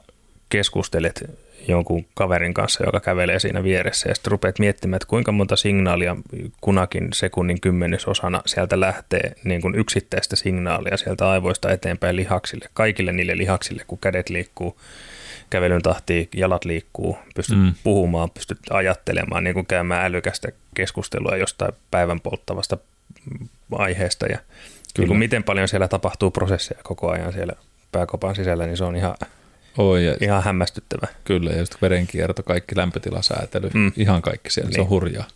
[0.49, 1.23] keskustelet
[1.67, 6.15] jonkun kaverin kanssa, joka kävelee siinä vieressä, ja sitten rupeat miettimään, että kuinka monta signaalia
[6.61, 13.37] kunakin sekunnin kymmenesosana sieltä lähtee niin kuin yksittäistä signaalia sieltä aivoista eteenpäin lihaksille, kaikille niille
[13.37, 14.79] lihaksille, kun kädet liikkuu,
[15.49, 17.73] kävelyn tahtiin, jalat liikkuu, pystyt mm.
[17.83, 22.77] puhumaan, pystyt ajattelemaan, niin kuin käymään älykästä keskustelua jostain päivän polttavasta
[23.71, 24.37] aiheesta ja
[24.95, 25.09] Kyllä.
[25.09, 27.53] Niin miten paljon siellä tapahtuu prosesseja koko ajan siellä
[27.91, 29.15] pääkopan sisällä, niin se on ihan,
[29.77, 31.07] Oi, ja ihan hämmästyttävä.
[31.23, 33.91] Kyllä, ja just verenkierto, kaikki lämpötilasäätely, mm.
[33.97, 34.75] ihan kaikki siellä, niin.
[34.75, 34.89] se on niin.
[34.89, 35.27] hurjaa.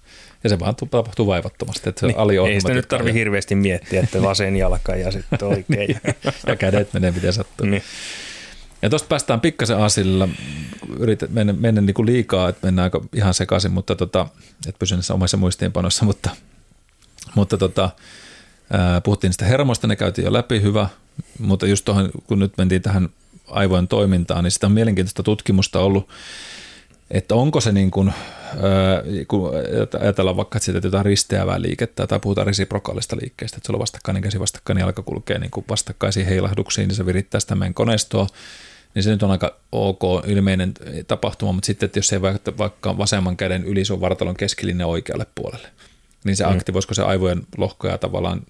[0.44, 2.48] Ja se vaan tapahtuu vaivattomasti, että se niin.
[2.48, 6.02] Ei sitä nyt tarvitse hirveästi miettiä, että vasen jalka ja sitten oikein.
[6.48, 7.66] ja kädet menee miten sattuu.
[7.66, 7.84] Niin.
[8.82, 10.28] Ja tuosta päästään pikkasen asilla,
[11.00, 14.28] yritän mennä, mennä niin kuin liikaa, että mennään aika ihan sekaisin, mutta tota,
[14.68, 16.30] et pysy näissä omissa muistiinpanoissa, mutta,
[17.36, 17.90] mutta tota,
[19.04, 20.90] Puhuttiin sitä hermosta, ne käytiin jo läpi, hyvä,
[21.40, 23.10] mutta just tuohon, kun nyt mentiin tähän
[23.48, 26.10] aivojen toimintaan, niin sitä on mielenkiintoista tutkimusta ollut,
[27.12, 28.14] että onko se niin kuin,
[29.28, 29.52] kun
[30.00, 34.24] ajatellaan vaikka, että siitä jotain risteävää liikettä tai puhutaan resiprokaalista liikkeestä, että sulla on vastakkainen
[34.24, 38.28] käsi, vastakkainen jalka kulkee niin kuin vastakkaisiin heilahduksiin, niin se virittää sitä meidän koneistoa,
[38.96, 40.74] niin se nyt on aika ok ilmeinen
[41.08, 42.22] tapahtuma, mutta sitten, että jos se
[42.58, 45.68] vaikka vasemman käden yli sun vartalon keskilinja oikealle puolelle,
[46.24, 46.52] niin se mm.
[46.52, 48.42] aktivoisiko se aivojen lohkoja tavallaan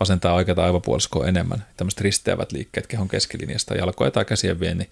[0.00, 4.90] vasentaa oikeata aivopuoliskoa enemmän, tämmöiset risteävät liikkeet kehon keskilinjasta, jalkoja tai käsien vienni, niin,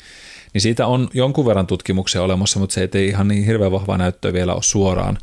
[0.53, 4.33] niin siitä on jonkun verran tutkimuksia olemassa, mutta se ei ihan niin hirveän vahvaa näyttöä
[4.33, 5.19] vielä ole suoraan,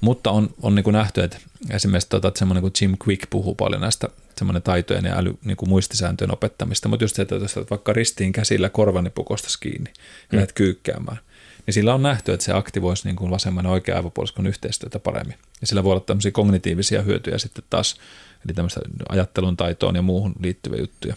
[0.00, 1.38] mutta on, on niin kuin nähty, että
[1.70, 4.08] esimerkiksi tota, että semmoinen kuin Jim Quick puhuu paljon näistä
[4.38, 8.32] semmoinen taitojen ja äly, niin kuin muistisääntöjen opettamista, mutta just se, että jos vaikka ristiin
[8.32, 10.36] käsillä korvani pukostas kiinni ja mm.
[10.36, 11.18] lähdet kyykkäämään,
[11.66, 15.36] niin sillä on nähty, että se aktivoisi niin kuin vasemman ja oikean aivopuoliskon yhteistyötä paremmin.
[15.60, 17.96] Ja sillä voi olla tämmöisiä kognitiivisia hyötyjä sitten taas,
[18.44, 21.14] eli tämmöistä ajattelun taitoon ja muuhun liittyviä juttuja.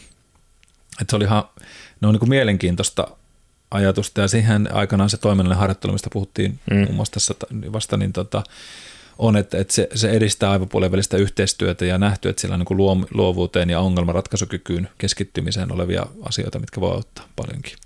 [1.01, 1.43] Että se oli ihan,
[2.01, 3.07] ne on niin kuin mielenkiintoista
[3.71, 6.78] ajatusta, ja siihen aikanaan se toiminnallinen harjoittelu, mistä puhuttiin mm.
[6.78, 7.36] muun muassa tässä
[7.73, 8.43] vasta, niin tota,
[9.17, 13.07] on, että, että se, se edistää aivopuolen välistä yhteistyötä ja nähty, että sillä on niin
[13.13, 17.78] luovuuteen ja ongelmanratkaisukykyyn keskittymiseen olevia asioita, mitkä voi auttaa paljonkin.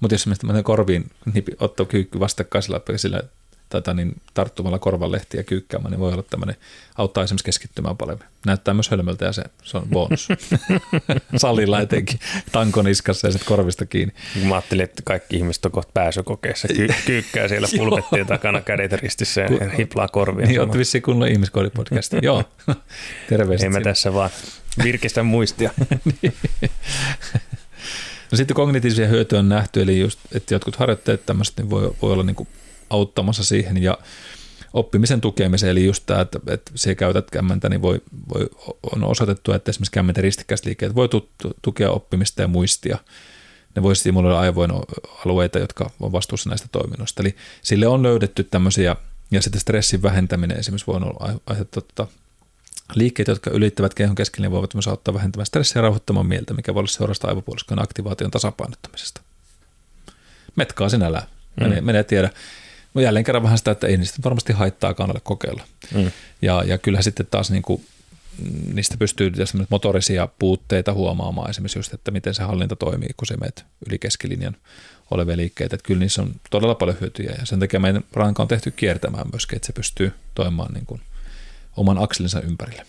[0.00, 3.22] Mutta jos mä korviin nipi, otto kyykky vastakkaisella sillä
[3.68, 6.56] tätä niin tarttumalla korvanlehtiä kyykkäämään, niin voi olla tämmöinen,
[6.96, 8.18] auttaa esimerkiksi keskittymään paljon.
[8.46, 10.28] Näyttää myös hölmöltä ja se, se on bonus.
[11.36, 12.18] Salilla etenkin
[12.52, 14.14] tankon iskassa ja sitten korvista kiinni.
[14.48, 16.68] Mä ajattelin, että kaikki ihmiset on kohta pääsykokeessa.
[16.68, 20.46] Ky- kyykkää siellä pulpettien takana kädet ristissä ja hiplaa korvia.
[20.46, 22.16] Niin, otti vissiin kunnon ihmiskoodipodcasti.
[22.22, 22.44] Joo,
[23.28, 23.66] terveistä.
[23.66, 24.30] Ei mä tässä vaan
[24.84, 25.70] virkistä muistia.
[26.22, 26.34] niin.
[28.32, 32.12] No sitten kognitiivisia hyötyjä on nähty, eli just, että jotkut harjoitteet tämmöistä niin voi, voi
[32.12, 32.48] olla niin kuin
[32.90, 33.98] auttamassa siihen ja
[34.72, 38.02] oppimisen tukemiseen, eli just tämä, että, että se käytät kämmentä, niin voi,
[38.34, 38.46] voi,
[38.94, 41.30] on osoitettu, että esimerkiksi kämmentä ristikkäisliikkeet voi tu,
[41.62, 42.98] tukea oppimista ja muistia.
[43.74, 44.70] Ne voi stimuloida aivojen
[45.26, 47.22] alueita, jotka on vastuussa näistä toiminnoista.
[47.22, 48.96] Eli sille on löydetty tämmöisiä
[49.30, 52.06] Ja sitten stressin vähentäminen esimerkiksi voi olla aiheuttaa tota,
[52.94, 56.80] liikkeet, jotka ylittävät kehon keskelle, voivat myös auttaa vähentämään stressiä ja rauhoittamaan mieltä, mikä voi
[56.80, 59.20] olla seurasta aivopuoliskon aktivaation tasapainottamisesta.
[60.56, 61.26] Metkaa sinällään.
[61.60, 61.84] Mm.
[61.84, 62.30] menee tiedä.
[62.96, 65.64] No jälleen kerran vähän sitä, että ei niistä varmasti haittaa kannata kokeilla.
[65.94, 66.10] Mm.
[66.42, 67.86] Ja, ja kyllä sitten taas niin kuin,
[68.72, 69.32] niistä pystyy
[69.68, 74.56] motorisia puutteita huomaamaan esimerkiksi just, että miten se hallinta toimii, kun se meet yli keskilinjan
[75.10, 75.76] olevia liikkeitä.
[75.76, 79.26] Että kyllä niissä on todella paljon hyötyjä ja sen takia meidän ranka on tehty kiertämään
[79.32, 81.00] myöskin, että se pystyy toimimaan niin kuin
[81.76, 82.86] oman akselinsa ympärille.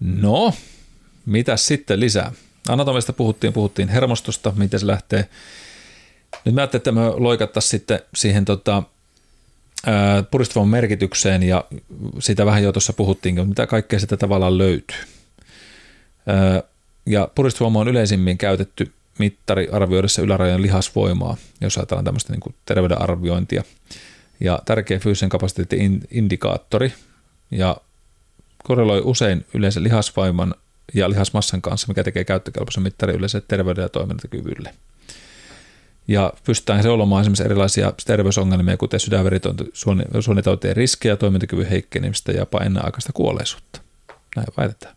[0.00, 0.54] No,
[1.26, 2.32] mitä sitten lisää?
[2.68, 5.28] Anatomista puhuttiin, puhuttiin hermostosta, miten se lähtee.
[6.44, 8.82] Nyt mä ajattelin, että me loikattaisiin sitten siihen tota,
[10.30, 11.64] puristuvan merkitykseen ja
[12.18, 14.98] sitä vähän jo tuossa puhuttiin, mitä kaikkea sitä tavallaan löytyy.
[17.06, 23.62] Ja puristuvoima on yleisimmin käytetty mittari arvioidessa ylärajan lihasvoimaa, jos ajatellaan tämmöistä niin terveyden arviointia.
[24.40, 26.92] Ja tärkeä fyysisen kapasiteetin indikaattori
[27.50, 27.76] ja
[28.64, 30.54] korreloi usein yleensä lihasvoiman
[30.94, 34.74] ja lihasmassan kanssa, mikä tekee käyttökelpoisen mittari yleensä terveyden ja toimintakyvylle.
[36.08, 43.80] Ja pystytään seulamaan esimerkiksi erilaisia terveysongelmia, kuten sydänverisuonitautien riskejä, toimintakyvyn heikkenemistä ja jopa ennenaikaista kuolleisuutta.
[44.36, 44.96] Näin väitetään.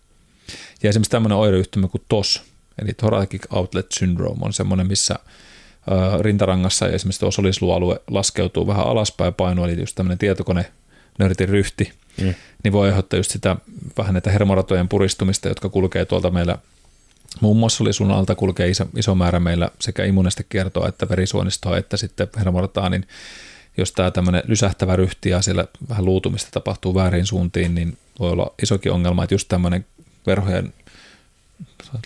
[0.83, 2.43] Ja esimerkiksi tämmöinen oireyhtymä kuin TOS,
[2.81, 5.15] eli Thoracic Outlet Syndrome, on semmoinen, missä
[6.19, 10.71] rintarangassa ja esimerkiksi tuo solislualue laskeutuu vähän alaspäin painoa, eli just tämmöinen tietokone
[11.19, 11.91] nörtin ryhti,
[12.21, 12.33] mm.
[12.63, 13.55] niin voi aiheuttaa just sitä
[13.97, 16.57] vähän näitä hermoratojen puristumista, jotka kulkee tuolta meillä
[17.41, 21.97] Muun muassa oli sun alta kulkee iso, iso määrä meillä sekä immunestekiertoa että verisuonistoa että
[21.97, 23.07] sitten hermorataa, niin
[23.77, 28.53] jos tämä tämmöinen lysähtävä ryhti ja siellä vähän luutumista tapahtuu väärin suuntiin, niin voi olla
[28.63, 29.85] isokin ongelma, että just tämmöinen
[30.27, 30.73] verhojen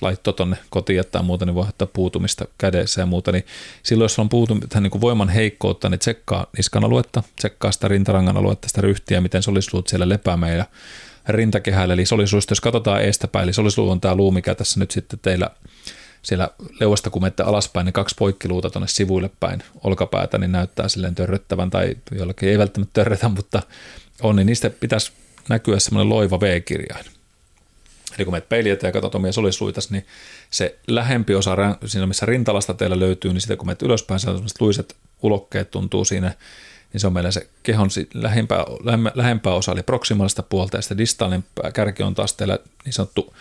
[0.01, 3.45] laitto tuonne kotiin tai muuta, niin voi ottaa puutumista kädessä ja muuta, niin
[3.83, 8.67] silloin jos on puutum, niin voiman heikkoutta, niin tsekkaa niskan aluetta, tsekkaa sitä rintarangan aluetta,
[8.67, 10.65] sitä ryhtiä, miten solisluut siellä lepää meillä
[11.33, 15.19] rintakehällä, eli solisluusta, jos katsotaan eestäpäin, eli solisluu on tämä luu, mikä tässä nyt sitten
[15.19, 15.49] teillä
[16.21, 16.49] siellä
[16.79, 21.69] leuasta kun menette alaspäin, niin kaksi poikkiluuta tuonne sivuille päin olkapäätä, niin näyttää silleen törröttävän,
[21.69, 23.61] tai jollakin ei välttämättä törrötä, mutta
[24.21, 25.11] on, niin niistä pitäisi
[25.49, 27.05] näkyä semmoinen loiva V-kirjain.
[28.17, 30.05] Eli kun menet peiliä ja katsot omia solisluitas, niin
[30.49, 31.55] se lähempi osa,
[31.85, 36.33] siinä missä rintalasta teillä löytyy, niin sitten kun menet ylöspäin, sellaiset luiset ulokkeet tuntuu siinä
[36.93, 38.65] niin se on meillä se kehon lähempää,
[39.13, 43.35] lähempää osa, eli proksimaalista puolta, ja sitten distaalinen kärki on taas teillä niin sanottu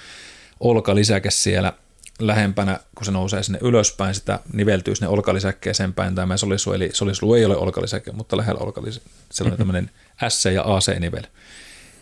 [0.60, 1.72] olkalisäke siellä
[2.18, 7.34] lähempänä, kun se nousee sinne ylöspäin, sitä niveltyy sinne olkalisäkkeeseen päin tämä solisu, eli solisu
[7.34, 9.72] ei ole olkalisäke, mutta lähellä olkalisäke, sellainen mm-hmm.
[9.72, 9.90] tämmöinen
[10.28, 11.24] S- ja AC-nivel.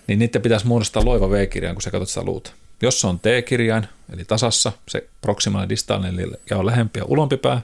[0.07, 2.51] Niin niiden pitäisi muodostaa loiva V-kirjain, kun sä katsot sitä luuta.
[2.83, 7.63] Jos se on T-kirjain, eli tasassa, se proksimaalinen distaalinen ja on lähempi ja ulompi pää,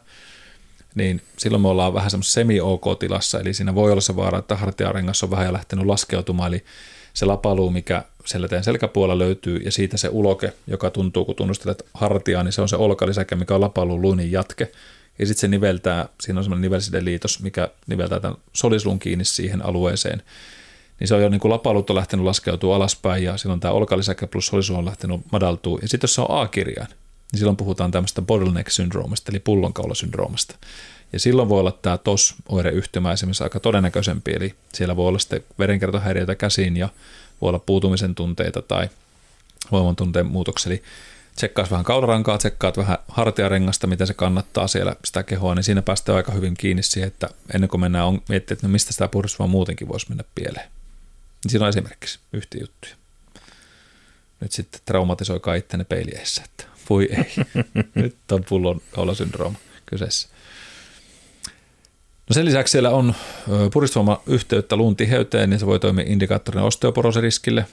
[0.94, 5.22] niin silloin me ollaan vähän semmoisessa semi-OK-tilassa, eli siinä voi olla se vaara, että hartiarengas
[5.22, 6.64] on vähän jo lähtenyt laskeutumaan, eli
[7.14, 11.82] se lapaluu, mikä siellä teidän selkäpuolella löytyy, ja siitä se uloke, joka tuntuu, kun tunnustelet
[11.94, 14.72] hartiaa, niin se on se olkalisäke, mikä on lapaluun luinin jatke,
[15.18, 20.22] ja sitten se niveltää, siinä on semmoinen nivelsideliitos, mikä niveltää tämän solisluun kiinni siihen alueeseen,
[21.00, 24.26] niin se on jo niin kuin lapaluut on lähtenyt laskeutua alaspäin, ja silloin tämä olkalisäke
[24.26, 26.88] plus solisluu on lähtenyt madaltuu, ja sitten jos se on A-kirjain,
[27.32, 30.54] niin silloin puhutaan tämmöistä bottleneck-syndroomasta, eli pullonkaulasyndroomasta.
[31.12, 36.34] Ja silloin voi olla tämä TOS-oireyhtymä esimerkiksi aika todennäköisempi, eli siellä voi olla sitten verenkiertohäiriöitä
[36.34, 36.88] käsiin ja
[37.40, 38.88] voi olla puutumisen tunteita tai
[39.72, 40.72] voiman tunteen muutoksia.
[40.72, 40.82] Eli
[41.36, 46.16] tsekkaat vähän kaularankaa, tsekkaat vähän hartiarengasta, miten se kannattaa siellä sitä kehoa, niin siinä päästään
[46.16, 49.50] aika hyvin kiinni siihen, että ennen kuin mennään on, miettimään, että no mistä sitä puhdistusvoima
[49.50, 50.68] muutenkin voisi mennä pieleen.
[51.44, 52.94] Niin siinä on esimerkiksi yhtä juttuja.
[54.40, 57.44] Nyt sitten traumatisoikaa ittenne peiliessä, että voi ei,
[58.02, 60.28] nyt on pullon kaulasyndrooma kyseessä.
[62.28, 63.14] No sen lisäksi siellä on
[63.72, 67.66] puristuvoima yhteyttä luun tiheyteen, niin se voi toimia indikaattorina osteoporosiriskille.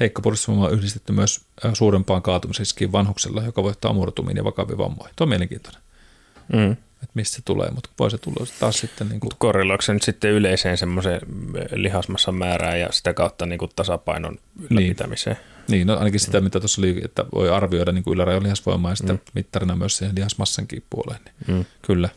[0.00, 1.40] Heikko puristuvoima on yhdistetty myös
[1.72, 5.14] suurempaan kaatumisriskiin vanhuksella, joka voi ottaa murtumiin ja vakaviin vammoihin.
[5.16, 5.82] Tuo on mielenkiintoinen.
[6.52, 6.76] Mm.
[7.02, 9.08] Että mistä se tulee, mutta voi se tulla taas sitten...
[9.08, 9.30] Niin kuin...
[9.38, 11.20] Korreloiko se nyt sitten yleiseen semmoiseen
[11.74, 14.38] lihasmassan määrään ja sitä kautta niin kuin tasapainon
[14.70, 15.36] ylläpitämiseen?
[15.36, 15.52] Niin.
[15.68, 16.44] Niin, no ainakin sitä, mm.
[16.44, 19.22] mitä tuossa oli, että voi arvioida niin ylärajan lihasvoimaa ja sitten mm.
[19.34, 21.20] mittarina myös siihen lihasmassankin puoleen.
[21.46, 21.64] Niin mm.
[21.82, 22.08] Kyllä.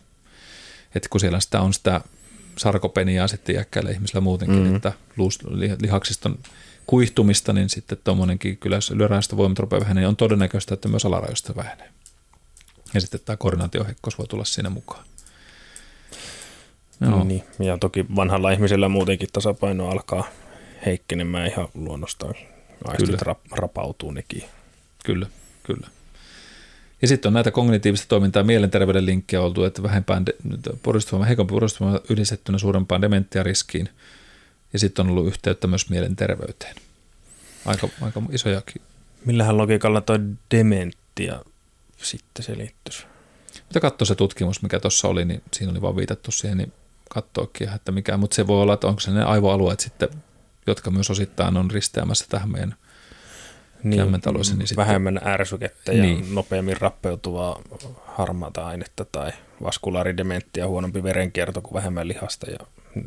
[0.95, 2.01] Että kun siellä sitä on sitä
[2.57, 4.75] sarkopeniaa sitten iäkkäillä ihmisillä muutenkin, mm.
[4.75, 4.91] että
[5.81, 6.39] lihaksiston
[6.87, 11.05] kuihtumista, niin sitten tuommoinenkin, kyllä jos ylärajasta voimat rupeaa vähenee, niin on todennäköistä, että myös
[11.05, 11.89] alarajoista vähenee.
[12.95, 15.05] Ja sitten tämä koordinaatiohekkous voi tulla siinä mukaan.
[17.01, 17.23] Joo.
[17.23, 20.27] Niin, ja toki vanhalla ihmisellä muutenkin tasapaino alkaa
[20.85, 22.35] heikkenemään ihan luonnostaan
[22.85, 23.35] aistit kyllä.
[23.51, 24.43] rapautuu nekin.
[25.05, 25.27] Kyllä,
[25.63, 25.87] kyllä.
[27.01, 30.25] Ja sitten on näitä kognitiivista toimintaa mielenterveyden linkkejä oltu, että vähempään
[30.83, 33.89] puristuvoima, heikompi puristuvoima yhdistettynä suurempaan dementiariskiin.
[34.73, 36.75] Ja sitten on ollut yhteyttä myös mielenterveyteen.
[37.65, 38.81] Aika, aika isojakin.
[39.25, 40.19] Millähän logiikalla tuo
[40.51, 41.39] dementia
[41.97, 43.05] sitten selittyisi?
[43.69, 46.73] Mitä katsoi se tutkimus, mikä tuossa oli, niin siinä oli vaan viitattu siihen, niin
[47.09, 50.09] katsoakin, että mikä, mutta se voi olla, että onko se ne aivoalueet sitten,
[50.67, 52.75] jotka myös osittain on risteämässä tähän meidän
[53.83, 56.35] niin, niin vähemmän sitten, ärsykettä ja niin.
[56.35, 57.61] nopeammin rappeutuvaa
[58.05, 59.31] harmaata ainetta tai
[59.63, 62.57] vaskularidementtiä, huonompi verenkierto kuin vähemmän lihasta ja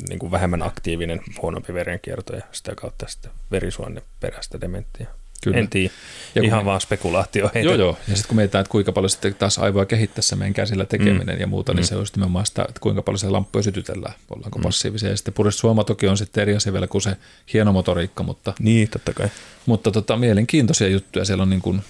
[0.08, 5.06] niin kuin vähemmän aktiivinen huonompi verenkierto ja sitä kautta sitten verisuonne perästä dementtiä.
[5.44, 5.58] Kyllä.
[5.58, 5.94] En tiedä,
[6.34, 7.50] ja ihan me, vaan spekulaatio.
[7.62, 7.98] Joo, joo.
[8.08, 11.40] Ja sitten kun mietitään, että kuinka paljon sitten taas aivoa kehittäessä meidän käsillä tekeminen mm.
[11.40, 11.86] ja muuta, niin mm.
[11.86, 14.62] se on sitten nimenomaan sitä, että kuinka paljon se lamppu sytytellään, ollaanko mm.
[14.62, 15.10] passiivisia.
[15.10, 17.16] Ja sitten puristusvoima toki on sitten eri asia vielä kuin se
[17.52, 19.28] hieno motoriikka, mutta, niin, totta kai.
[19.66, 21.82] mutta tota, mielenkiintoisia juttuja siellä on niin kuin,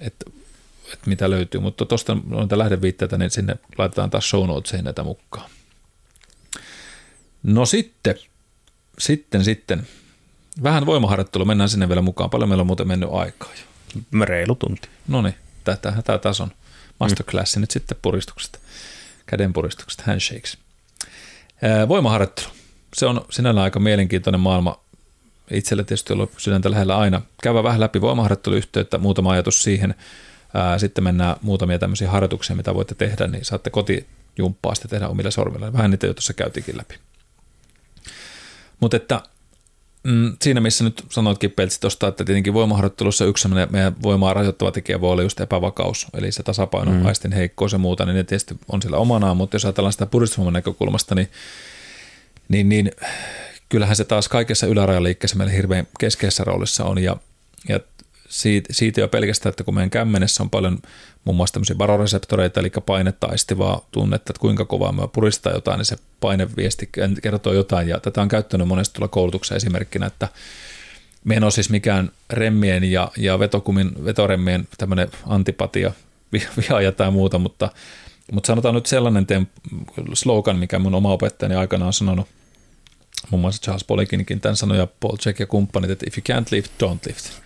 [0.00, 0.30] että,
[0.92, 5.50] että mitä löytyy, mutta tuosta noita lähdeviitteitä, niin sinne laitetaan taas show notesiin näitä mukaan.
[7.42, 8.14] No sitten,
[8.98, 9.86] sitten, sitten,
[10.62, 12.30] Vähän voimaharjoittelu, mennään sinne vielä mukaan.
[12.30, 14.24] Paljon meillä on muuten mennyt aikaa jo.
[14.24, 14.88] Reilu tunti.
[15.08, 15.34] No niin,
[16.04, 16.50] tämä taas on
[17.00, 17.60] masterclass mm.
[17.60, 18.60] nyt sitten puristukset,
[19.26, 20.58] käden puristukset, handshakes.
[21.88, 22.48] Voimaharjoittelu.
[22.96, 24.80] Se on sinällään aika mielenkiintoinen maailma.
[25.50, 27.22] Itselle tietysti ollut sydäntä lähellä aina.
[27.42, 29.94] Käydä vähän läpi voimaharjoitteluyhteyttä, muutama ajatus siihen.
[30.78, 35.72] Sitten mennään muutamia tämmöisiä harjoituksia, mitä voitte tehdä, niin saatte kotijumppaa sitten tehdä omilla sormilla.
[35.72, 36.94] Vähän niitä jo tuossa käytikin läpi.
[38.80, 39.22] Mutta että
[40.06, 45.00] mm, siinä missä nyt sanoitkin Peltsi tuosta, että tietenkin voimaharjoittelussa yksi meidän voimaa rajoittava tekijä
[45.00, 47.06] voi olla just epävakaus, eli se tasapaino, mm.
[47.06, 50.52] aistin heikkous ja muuta, niin ne tietysti on sillä omanaan, mutta jos ajatellaan sitä puristusvoiman
[50.52, 51.28] näkökulmasta, niin,
[52.48, 52.90] niin, niin
[53.68, 57.16] kyllähän se taas kaikessa ylärajaliikkeessä meillä hirveän keskeisessä roolissa on, ja,
[57.68, 57.80] ja
[58.36, 60.78] siitä, siitä jo pelkästään, että kun meidän kämmenessä on paljon
[61.24, 65.86] muun muassa tämmöisiä baroreseptoreita, eli painetta aistivaa tunnetta, että kuinka kovaa me puristaa jotain, niin
[65.86, 66.90] se paineviesti
[67.22, 70.28] kertoo jotain, ja tätä on käyttänyt monesti tuolla koulutuksessa esimerkkinä, että
[71.24, 75.92] me en ole siis mikään remmien ja, ja vetokumin, vetoremmien tämmöinen antipatia,
[76.32, 77.70] viha tai muuta, mutta,
[78.32, 79.48] mutta sanotaan nyt sellainen teen,
[80.14, 82.28] slogan, mikä mun oma opettajani aikana on sanonut,
[83.30, 86.48] muun muassa Charles Polikinkin tämän sanoi ja Paul Check ja kumppanit, että if you can't
[86.50, 87.45] lift, don't lift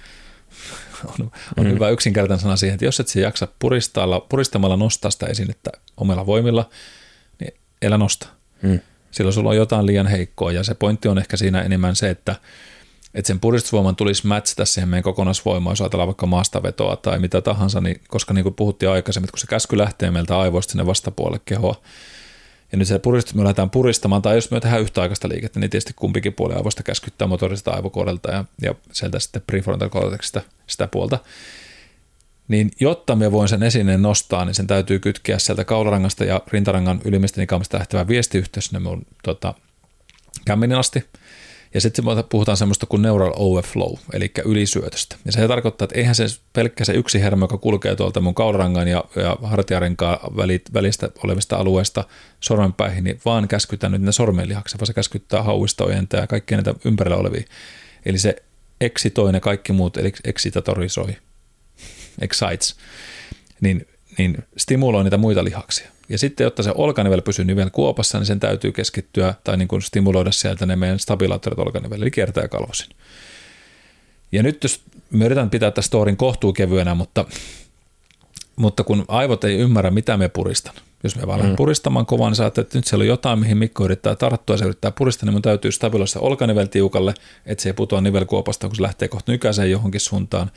[1.05, 1.73] on, on mm.
[1.73, 6.27] hyvä yksinkertainen sana siihen, että jos et se jaksa puristalla, puristamalla nostaa sitä esinettä omilla
[6.27, 6.71] voimilla,
[7.41, 8.27] niin elä nosta.
[8.63, 8.81] Mm.
[9.11, 12.37] Silloin sulla on jotain liian heikkoa ja se pointti on ehkä siinä enemmän se, että,
[13.15, 17.81] että sen puristusvoiman tulisi matchata siihen meidän kokonaisvoimaan, jos ajatellaan vaikka maastavetoa tai mitä tahansa,
[17.81, 21.41] niin, koska niin kuin puhuttiin aikaisemmin, että kun se käsky lähtee meiltä aivoista sinne vastapuolelle
[21.45, 21.81] kehoa,
[22.73, 25.93] ja nyt se puristus, me lähdetään puristamaan, tai jos me tehdään yhtäaikaista liikettä, niin tietysti
[25.97, 31.19] kumpikin puoli aivoista käskyttää motorista aivokodelta ja, ja sieltä sitten prefrontal cortexista sitä puolta.
[32.49, 37.01] Niin jotta me voin sen esineen nostaa, niin sen täytyy kytkeä sieltä kaularangasta ja rintarangan
[37.05, 39.55] ylimmästä nikamasta lähtevä viestiyhteys sinne mun tota,
[40.79, 41.05] asti–
[41.75, 45.17] ja sitten puhutaan semmoista kuin neural overflow, eli ylisyötöstä.
[45.25, 48.89] Ja se tarkoittaa, että eihän se pelkkä se yksi hermo, joka kulkee tuolta mun kaularangan
[48.89, 50.19] ja, ja hartiarenkaan
[50.75, 52.05] välistä olevista alueista
[52.41, 56.75] sormenpäihin, niin vaan käskytään nyt ne sormenlihakset, vaan se käskyttää hauista, ojentaa ja kaikkia näitä
[56.85, 57.45] ympärillä olevia.
[58.07, 58.37] Eli se
[58.81, 61.17] eksitoi ne kaikki muut, eli eksitatorisoi,
[62.21, 62.77] excites,
[63.61, 63.87] niin,
[64.19, 65.91] niin stimuloi niitä muita lihaksia.
[66.09, 69.83] Ja sitten, jotta se olkanivel pysyy nivel kuopassa, niin sen täytyy keskittyä tai niin kuin
[69.83, 72.89] stimuloida sieltä ne meidän stabilaattorit olkanivel, eli kiertää kalvosin.
[74.33, 74.81] Ja nyt jos
[75.11, 77.25] me yritän pitää tästä storin kohtuu kevyenä, mutta,
[78.57, 80.75] mutta kun aivot ei ymmärrä, mitä me puristan.
[81.03, 81.57] Jos me vaan mm.
[81.57, 84.91] puristamaan kovaa, niin saatte, että nyt siellä on jotain, mihin Mikko yrittää tarttua, se yrittää
[84.91, 87.15] puristaa, niin mun täytyy stabiloida se olkanivel tiukalle,
[87.47, 90.51] että se ei putoa nivelkuopasta, kun se lähtee kohta nykäiseen johonkin suuntaan.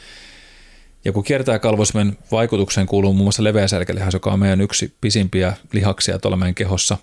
[1.06, 6.20] Ja kun kiertää kalvosmen vaikutukseen kuuluu muun muassa leveäselkälihas, joka on meidän yksi pisimpiä lihaksia
[6.20, 6.98] tuolla meidän kehossa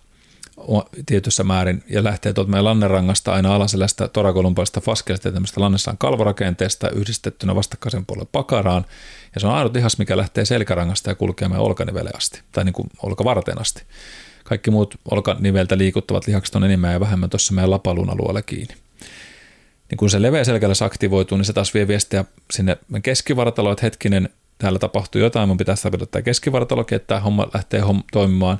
[1.07, 6.91] tietyssä määrin, ja lähtee tuolta meidän lannerangasta aina alaselästä torakolumpaista faskelista ja tämmöistä lannessaan kalvorakenteesta
[6.91, 8.85] yhdistettynä vastakkaisen puolelle pakaraan.
[9.35, 12.73] Ja se on ainut lihas, mikä lähtee selkärangasta ja kulkee meidän olkanivelle asti, tai niin
[12.73, 13.83] kuin olkavarteen asti.
[14.45, 18.75] Kaikki muut olkaniveltä liikuttavat lihakset on enemmän ja vähemmän tuossa meidän lapalun alueella kiinni
[19.91, 24.29] niin kun se leveä selkäläs aktivoituu, niin se taas vie viestiä sinne keskivartaloon, että hetkinen,
[24.59, 28.59] täällä tapahtuu jotain, mun pitää stabilisoida keskivartalokin, että tämä homma lähtee homm- toimimaan.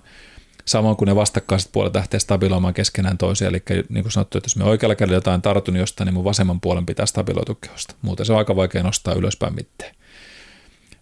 [0.65, 4.57] Samoin kuin ne vastakkaiset puolet lähtee stabiloimaan keskenään toisia, eli niin kuin sanottu, että jos
[4.57, 7.95] me oikealla kädellä jotain tartun jostain, niin mun vasemman puolen pitää stabiloitua kehosta.
[8.03, 9.95] Muuten se on aika vaikea nostaa ylöspäin mitteen.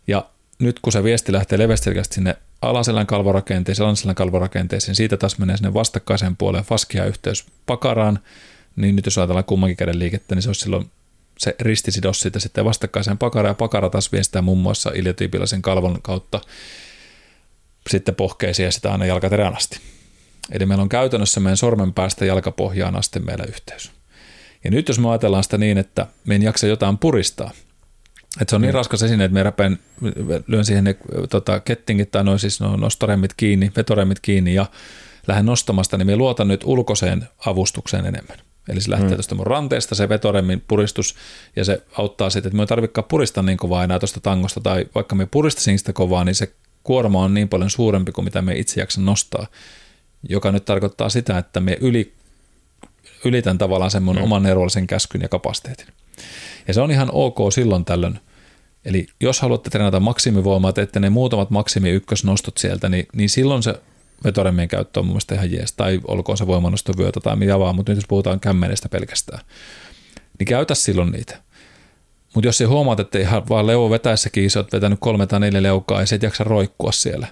[0.06, 0.24] Ja
[0.58, 5.74] nyt kun se viesti lähtee leveästi sinne alaselän kalvorakenteeseen, alaselän kalvorakenteeseen, siitä taas menee sinne
[5.74, 8.18] vastakkaiseen puoleen faskia yhteys pakaraan,
[8.78, 10.90] niin nyt jos ajatellaan kummankin käden liikettä, niin se olisi silloin
[11.38, 16.02] se ristisidos siitä sitten vastakkaiseen pakara ja pakara taas vie sitä muun muassa iljotyypiläisen kalvon
[16.02, 16.40] kautta
[17.90, 19.80] sitten pohkeisiin ja sitä aina jalkaterään asti.
[20.52, 23.92] Eli meillä on käytännössä meidän sormen päästä jalkapohjaan asti meillä yhteys.
[24.64, 27.50] Ja nyt jos me ajatellaan sitä niin, että me en jaksa jotain puristaa,
[28.40, 28.74] että se on niin mm.
[28.74, 29.78] raskas esine, että me räpeen,
[30.46, 30.96] lyön siihen ne
[31.30, 34.66] tota, kettingit tai noin siis no, nostoremmit kiinni, vetoremmit kiinni ja
[35.26, 38.38] lähden nostamasta, niin me luotan nyt ulkoiseen avustukseen enemmän.
[38.68, 39.14] Eli se lähtee mm.
[39.14, 41.14] tuosta mun ranteesta se vetoremmin puristus
[41.56, 44.86] ja se auttaa sitten, että me ei tarvitsekaan puristaa niin kovaa enää tuosta tangosta tai
[44.94, 48.58] vaikka me puristasin sitä kovaa, niin se kuorma on niin paljon suurempi kuin mitä me
[48.58, 49.46] itse jaksa nostaa,
[50.28, 52.12] joka nyt tarkoittaa sitä, että me yli,
[53.24, 54.22] ylitän tavallaan sen mun mm.
[54.22, 55.86] oman erollisen käskyn ja kapasiteetin.
[56.68, 58.18] Ja se on ihan ok silloin tällöin.
[58.84, 63.74] Eli jos haluatte treenata maksimivoimaa, teette ne muutamat maksimi ykkösnostot sieltä, niin, niin silloin se
[64.24, 67.92] vetoremmien käyttö on mun mielestä ihan jees, tai olkoon se voimannostovyötä tai mitä vaan, mutta
[67.92, 69.40] nyt jos puhutaan kämmenestä pelkästään,
[70.38, 71.42] niin käytä silloin niitä.
[72.34, 75.62] Mutta jos ei huomaat, että ihan vaan leuvo vetäessäkin sä oot vetänyt kolme tai neljä
[75.62, 77.26] leukaa ja se et jaksa roikkua siellä,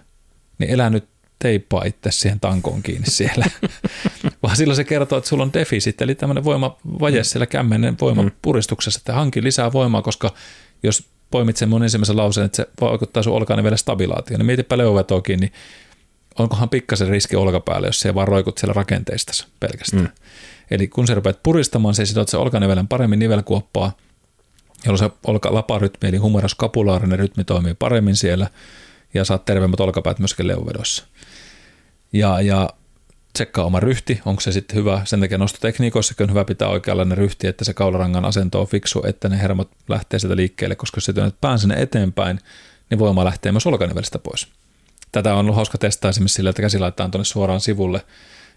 [0.58, 1.08] niin elä nyt
[1.38, 3.46] teippaa itse siihen tankoon kiinni siellä.
[4.42, 7.24] Vaan silloin se kertoo, että sulla on defisit, eli tämmöinen voimavaje mm.
[7.24, 10.34] siellä kämmenen voimapuristuksessa, että hanki lisää voimaa, koska
[10.82, 15.40] jos poimit sen mun ensimmäisen lauseen, että se vaikuttaa sun vielä stabilaatioon, niin mietipä leuvetoakin,
[15.40, 15.52] niin
[16.38, 20.02] onkohan pikkasen riski olkapäälle, jos se vaan roikut siellä rakenteista pelkästään.
[20.02, 20.10] Mm.
[20.70, 23.92] Eli kun sä rupeat puristamaan, se sidot se olkanivelen paremmin nivelkuoppaa,
[24.84, 28.50] jolloin se olkalaparytmi eli humeroskapulaarinen rytmi toimii paremmin siellä
[29.14, 31.04] ja saat terveemmät olkapäät myöskin leuvedossa.
[32.12, 32.70] Ja, ja
[33.32, 35.02] tsekkaa oma ryhti, onko se sitten hyvä.
[35.04, 39.28] Sen takia nostotekniikoissakin on hyvä pitää oikeanlainen ryhti, että se kaularangan asento on fiksu, että
[39.28, 42.40] ne hermot lähtee sieltä liikkeelle, koska jos sä työnnät pään sinne eteenpäin,
[42.90, 44.48] niin voima lähtee myös olkanivelistä pois.
[45.16, 48.05] Tätä on ollut hauska testaa esimerkiksi sillä, että käsi laitetaan tuonne suoraan sivulle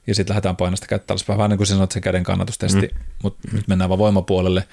[0.07, 1.27] ja sitten lähdetään painasta kättä alas.
[1.27, 2.99] Vähän niin kuin sanoit se käden kannatustesti, mm.
[3.23, 3.56] mutta mm.
[3.56, 4.64] nyt mennään vaan voimapuolelle.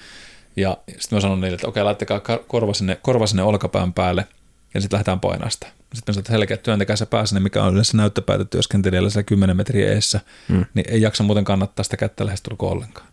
[0.55, 4.27] Ja sitten mä sanon niille, että okei, laittakaa korva sinne, korva sinne olkapään päälle
[4.73, 5.67] ja sitten lähdetään painasta.
[5.67, 9.25] Sitten mä sanon, että selkeä työntekää se pää sinne, mikä on yleensä näyttöpäätä työskentelijällä siellä
[9.25, 10.65] 10 metriä eessä, mm.
[10.73, 13.07] niin ei jaksa muuten kannattaa sitä kättä lähestulkoon ollenkaan.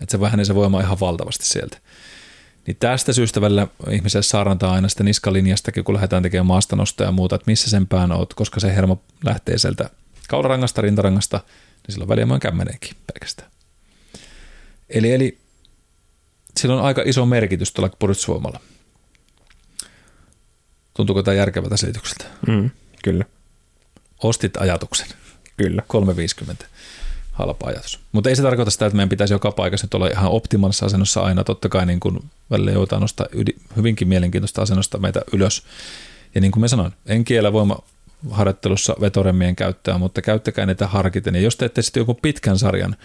[0.00, 1.78] Että se vähenee se voima ihan valtavasti sieltä.
[2.68, 7.34] Niin tästä syystä välillä ihmiselle saarantaa aina sitä niskalinjastakin, kun lähdetään tekemään maastanosta ja muuta,
[7.34, 9.90] että missä sen pään oot, koska se hermo lähtee sieltä
[10.28, 13.50] kaularangasta, rintarangasta, niin silloin väliä mä kämmeneenkin pelkästään.
[14.88, 15.38] Eli, eli
[16.56, 18.60] sillä on aika iso merkitys tuolla puristusvoimalla.
[20.94, 22.24] Tuntuuko tämä järkevältä selitykseltä?
[22.46, 22.70] Mm,
[23.04, 23.24] kyllä.
[24.22, 25.08] Ostit ajatuksen.
[25.56, 25.82] Kyllä.
[25.86, 26.66] 350
[27.38, 27.98] halpa ajatus.
[28.12, 31.20] Mutta ei se tarkoita sitä, että meidän pitäisi joka paikassa nyt olla ihan optimaalisessa asennossa
[31.20, 31.44] aina.
[31.44, 32.18] Totta kai niin kuin
[32.50, 33.26] välillä joudutaan nostaa
[33.76, 35.62] hyvinkin mielenkiintoista asennosta meitä ylös.
[36.34, 41.34] Ja niin kuin mä sanoin, en kiellä voimaharjoittelussa vetoremmien käyttöä, mutta käyttäkää niitä harkiten.
[41.34, 42.96] Ja jos teette sitten joku pitkän sarjan,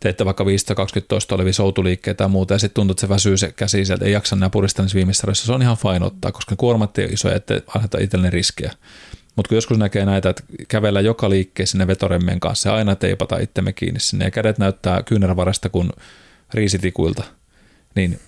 [0.00, 3.52] teette vaikka 520 toista olevia soutuliikkeitä ja muuta, ja sitten tuntuu, että se väsyy se
[3.52, 7.04] käsi sieltä, ei jaksa enää puristaa niissä se on ihan fine ottaa, koska kuormat ei
[7.04, 8.72] ole isoja, ettei aiheuta itsellinen riskejä.
[9.36, 13.38] Mutta kun joskus näkee näitä, että kävellä joka liikkeen sinne vetoremmien kanssa ja aina teipata
[13.38, 15.90] itsemme kiinni sinne ja kädet näyttää kyynärvarasta kuin
[16.54, 17.24] riisitikuilta,
[17.94, 18.20] niin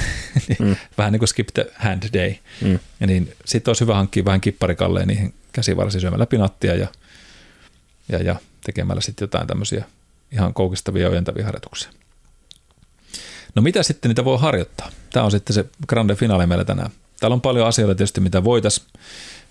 [0.58, 0.76] mm.
[0.98, 2.34] vähän niin kuin skip the hand day.
[2.60, 2.78] Mm.
[3.00, 6.88] Ja niin sitten olisi hyvä hankkia vähän kipparikalleen niihin käsivarsiin syömällä pinattia ja,
[8.08, 9.84] ja, ja tekemällä sitten jotain tämmöisiä
[10.32, 11.90] ihan koukistavia ojentavia harjoituksia.
[13.54, 14.90] No mitä sitten niitä voi harjoittaa?
[15.12, 16.90] Tämä on sitten se grande finale meillä tänään.
[17.20, 18.86] Täällä on paljon asioita tietysti, mitä voitaisiin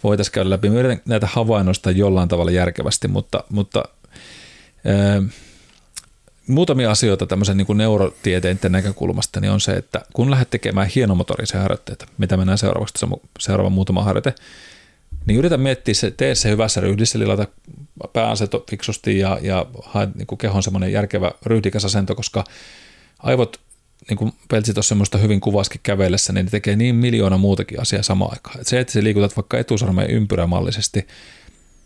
[0.06, 0.70] voitaisiin käydä läpi.
[0.70, 3.84] Me yritän näitä havainnoista jollain tavalla järkevästi, mutta, mutta
[4.86, 5.24] ää,
[6.48, 11.62] muutamia asioita tämmöisen niin kuin neurotieteen näkökulmasta niin on se, että kun lähdet tekemään hienomotorisia
[11.62, 13.06] harjoitteita, mitä mennään seuraavaksi,
[13.40, 14.34] seuraava muutama harjoite,
[15.26, 17.48] niin yritä miettiä se, tee se hyvässä ryhdissä, eli laita
[18.14, 22.44] pääaseto fiksusti ja, ja hae niin kuin kehon semmoinen järkevä ryhdikäs asento, koska
[23.20, 23.60] aivot
[24.10, 28.04] niin kuin Peltsi tuossa semmoista hyvin kuvaskin kävellessä, niin ne tekee niin miljoona muutakin asiaa
[28.04, 28.62] samaan aikaan.
[28.62, 31.08] Et se, että se liikutat vaikka etusormeen ympyrämallisesti,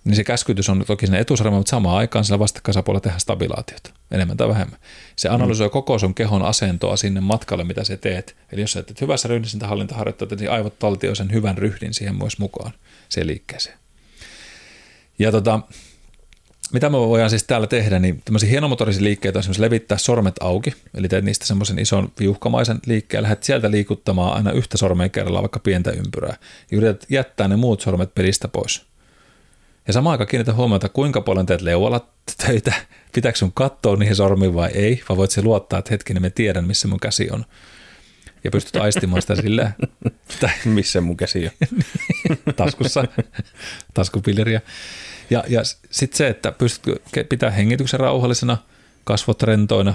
[0.04, 4.38] niin se käskytys on toki sinne etusormeen, mutta samaan aikaan sillä vastakkaisapuolella tehdään stabilaatiota, enemmän
[4.38, 4.80] tai vähemmän.
[5.16, 5.72] Se analysoi mm.
[5.72, 8.36] koko sun kehon asentoa sinne matkalle, mitä sä teet.
[8.52, 12.40] Eli jos sä teet hyvässä ryhdissä hallintaharjoittajat, niin aivot taltioi sen hyvän ryhdin siihen myös
[12.40, 12.72] mukaan,
[13.10, 13.78] siihen liikkeeseen.
[15.20, 15.60] Ja tota,
[16.74, 20.74] mitä me voidaan siis täällä tehdä, niin tämmöisiä hienomotorisia liikkeitä on esimerkiksi levittää sormet auki,
[20.96, 25.60] eli teet niistä semmoisen ison viuhkamaisen liikkeen, lähdet sieltä liikuttamaan aina yhtä sormea kerrallaan, vaikka
[25.60, 26.38] pientä ympyrää,
[26.72, 28.86] ja yrität jättää ne muut sormet pelistä pois.
[29.88, 32.08] Ja samaan aikaan kiinnitä huomiota, kuinka paljon teet leualla
[32.46, 32.74] töitä,
[33.16, 36.68] pitääkö sun katsoa niihin sormiin vai ei, vai voit se luottaa, että hetkinen, me tiedän,
[36.68, 37.46] missä mun käsi on.
[38.44, 39.74] Ja pystyt aistimaan sitä silleen.
[40.66, 41.68] missä mun käsi on?
[42.56, 43.04] Taskussa,
[43.94, 44.62] taskupilleriä.
[45.30, 48.58] Ja, ja sitten se, että pystytkö pitää hengityksen rauhallisena,
[49.04, 49.94] kasvot rentoina,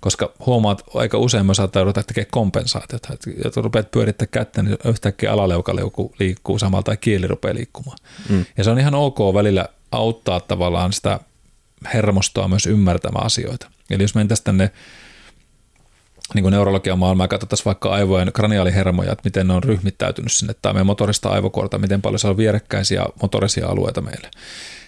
[0.00, 4.76] koska huomaat aika usein mä saattaa ruveta tekemään kompensaatiota, että jos rupeat pyörittämään kättä, niin
[4.84, 7.98] yhtäkkiä alaleukaleuku liikkuu samalla tai kieli rupeaa liikkumaan.
[8.28, 8.44] Mm.
[8.56, 11.20] Ja se on ihan ok välillä auttaa tavallaan sitä
[11.94, 13.70] hermostoa myös ymmärtämään asioita.
[13.90, 14.70] Eli jos mentäisiin tänne
[16.34, 20.72] niin kuin neurologian maailmaa katsotaan vaikka aivojen kraniaalihermoja, että miten ne on ryhmittäytynyt sinne, tai
[20.72, 24.30] meidän motorista aivokorta, miten paljon se on vierekkäisiä motorisia alueita meille.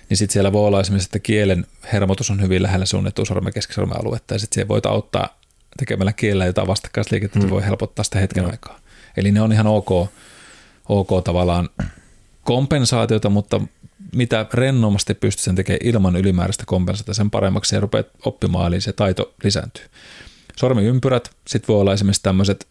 [0.08, 4.00] Niin sitten siellä voi olla esimerkiksi, että kielen hermotus on hyvin lähellä sun etusormen keskisormen
[4.00, 5.38] aluetta, ja sitten se voit auttaa
[5.76, 7.50] tekemällä kielellä jotain vastakkaisliikettä, että mm.
[7.50, 8.50] voi helpottaa sitä hetken no.
[8.50, 8.78] aikaa.
[9.16, 9.90] Eli ne on ihan ok,
[10.88, 11.68] ok tavallaan
[12.44, 13.60] kompensaatiota, mutta
[14.14, 18.92] mitä rennomasti pystyt sen tekemään ilman ylimääräistä kompensaatiota, sen paremmaksi ja rupeat oppimaan, eli se
[18.92, 19.84] taito lisääntyy
[20.58, 22.66] sormiympyrät, sitten voi olla esimerkiksi tämmöiset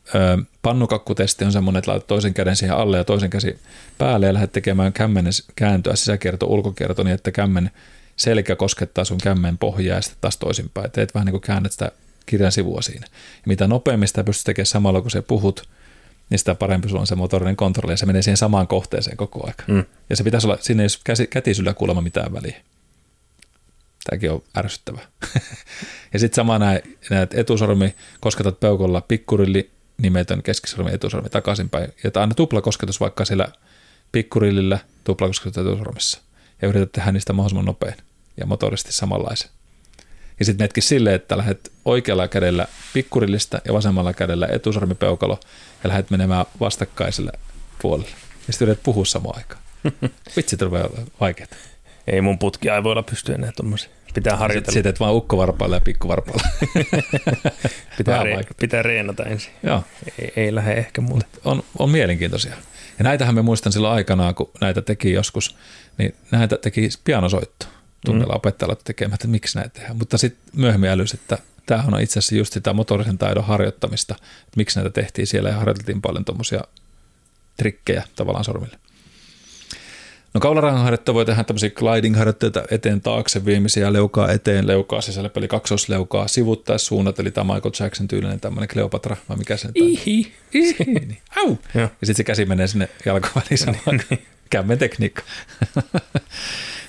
[0.61, 3.59] pannukakkutesti on semmoinen, että laitat toisen käden siihen alle ja toisen käsi
[3.97, 7.71] päälle ja lähdet tekemään kämmenen kääntöä sisäkierto, ulkokierto niin, että kämmen
[8.15, 10.91] selkä koskettaa sun kämmen pohjaa ja sitten taas toisinpäin.
[10.91, 11.91] Teet vähän niin kuin käännät sitä
[12.25, 13.07] kirjan sivua siinä.
[13.11, 15.69] Ja mitä nopeammin sitä pystyt tekemään samalla, kun se puhut,
[16.29, 19.47] niin sitä parempi sulla on se motorinen kontrolli ja se menee siihen samaan kohteeseen koko
[19.47, 19.63] aika.
[19.67, 19.85] Mm.
[20.09, 22.61] Ja se pitäisi olla, siinä ei ole kätisyllä kuulemma mitään väliä.
[24.09, 24.99] Tämäkin on ärsyttävä.
[26.13, 29.71] ja sitten sama näin, näet etusormi, kosketat peukolla pikkurilli,
[30.01, 31.93] nimetön keskisormi, etusormi takaisinpäin.
[32.03, 33.47] Ja aina tuplakosketus vaikka siellä
[34.11, 36.21] pikkurillillä, tuplakosketus etusormissa.
[36.61, 37.95] Ja yrität tehdä niistä mahdollisimman nopein
[38.37, 39.49] ja motoristi samanlaisen.
[40.39, 45.39] Ja sitten metkin silleen, että lähdet oikealla kädellä pikkurillista ja vasemmalla kädellä etusormipeukalo
[45.83, 47.31] ja lähdet menemään vastakkaiselle
[47.81, 48.11] puolelle.
[48.47, 49.61] Ja sitten yrität puhua samaan aikaan.
[50.35, 50.89] Vitsi, tulee
[51.19, 51.47] vaikeaa.
[52.07, 53.89] Ei mun putki aivoilla pysty enää tuommoisia.
[54.13, 54.73] Pitää harjoitella.
[54.73, 56.47] Sitten et vaan ukkovarpailla ja pikkuvarpailla.
[57.97, 59.51] pitää, re- pitää reenata ensin.
[59.63, 59.83] Joo.
[60.19, 61.25] Ei, ei lähde ehkä muuta.
[61.45, 62.53] On, on mielenkiintoisia.
[62.97, 65.57] Ja näitähän me muistan silloin aikanaan, kun näitä teki joskus,
[65.97, 67.65] niin näitä teki pianosoitto.
[68.05, 68.37] Tunnella mm.
[68.37, 69.97] opettajalla tekemään, että miksi näitä tehdään.
[69.97, 74.57] Mutta sitten myöhemmin älys, että tämähän on itse asiassa just sitä motorisen taidon harjoittamista, että
[74.57, 76.61] miksi näitä tehtiin siellä ja harjoiteltiin paljon tuommoisia
[77.57, 78.77] trikkejä tavallaan sormille.
[80.37, 86.25] No kaularanhaharjoitteita voi tehdä tämmöisiä gliding-harjoitteita eteen taakse viimeisiä, leukaa eteen, leukaa sisälle, eli kaksosleukaa,
[86.77, 89.71] suunnat, eli tämä Michael Jackson tyylinen tämmöinen Cleopatra, vai mikä se on?
[89.75, 90.75] Ihi, ihi.
[90.85, 91.17] Niin.
[91.35, 91.57] Au.
[91.73, 94.19] Ja, ja sitten se käsi menee sinne jalkoväliin, niin
[94.49, 95.21] kämmen tekniikka.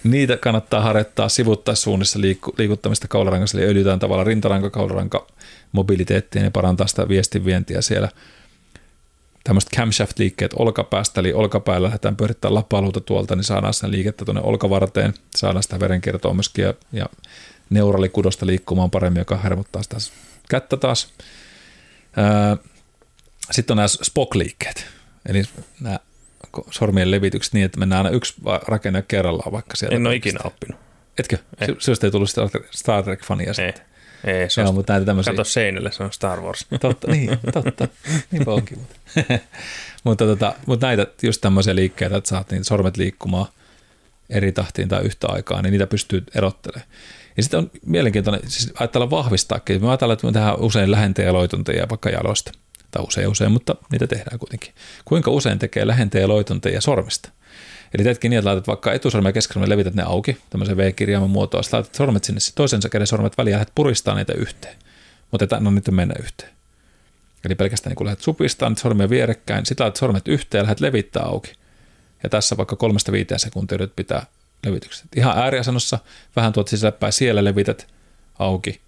[0.04, 5.26] Niitä kannattaa harjoittaa sivuttaissuunnissa liikku, liikuttamista kaularangassa, eli öljytään tavalla rintaranka, kaularanka
[5.72, 8.08] mobiliteettiin ja parantaa sitä viestinvientiä siellä–
[9.48, 15.14] tämmöiset camshaft-liikkeet olkapäästä, eli olkapäällä lähdetään pyörittämään lapaluuta tuolta, niin saadaan sitä liikettä tuonne olkavarteen,
[15.36, 17.06] saadaan sitä verenkiertoa myöskin ja, ja
[17.70, 19.96] neuralikudosta liikkumaan paremmin, joka hermottaa sitä
[20.48, 21.14] kättä taas.
[23.50, 24.86] Sitten on nämä Spock-liikkeet,
[25.28, 25.42] eli
[25.80, 25.98] nämä
[26.70, 28.34] sormien levitykset niin, että mennään aina yksi
[28.66, 29.96] rakenne kerrallaan vaikka sieltä.
[29.96, 30.80] En ole ikinä oppinut.
[31.18, 31.38] Etkö?
[31.60, 31.68] Ei.
[31.78, 32.30] Sinusta ei tullut
[32.70, 33.84] Star Trek-fania sitten.
[34.24, 35.32] Ei, se on, mutta näitä tämmöisiä...
[35.32, 36.66] Kato seinälle, se on Star Wars.
[36.80, 37.88] Totta, niin, totta.
[38.30, 38.78] Niin onkin.
[40.04, 43.46] mutta, tota, mutta näitä just tämmöisiä liikkeitä, että saat niin sormet liikkumaan
[44.30, 46.88] eri tahtiin tai yhtä aikaa, niin niitä pystyy erottelemaan.
[47.36, 49.82] Ja sitten on mielenkiintoinen, siis ajatella vahvistaakin.
[49.82, 52.52] Me ajatellaan, että me tehdään usein lähentejä loitunteja vaikka jalosta.
[52.90, 54.74] Tai usein usein, mutta niitä tehdään kuitenkin.
[55.04, 57.30] Kuinka usein tekee lähentejä loitunteja sormista?
[57.94, 61.62] Eli teetkin niin, että laitat vaikka etusormen ja keskisormen, levität ne auki, tämmöisen V-kirjaimen muotoa,
[61.62, 64.76] sitten laitat sormet sinne, toisen käden sormet väliin ja lähdet puristaa niitä yhteen.
[65.30, 66.50] Mutta et anna niitä mennä yhteen.
[67.44, 70.80] Eli pelkästään niin kun lähdet supistaa niitä sormia vierekkäin, sitten laitat sormet yhteen ja lähdet
[70.80, 71.52] levittää auki.
[72.22, 74.26] Ja tässä vaikka kolmesta viiteen sekuntia yrität pitää
[74.66, 75.06] levitykset.
[75.16, 75.98] Ihan ääriasennossa
[76.36, 77.86] vähän tuot sisäpäin, siellä levität
[78.38, 78.80] auki.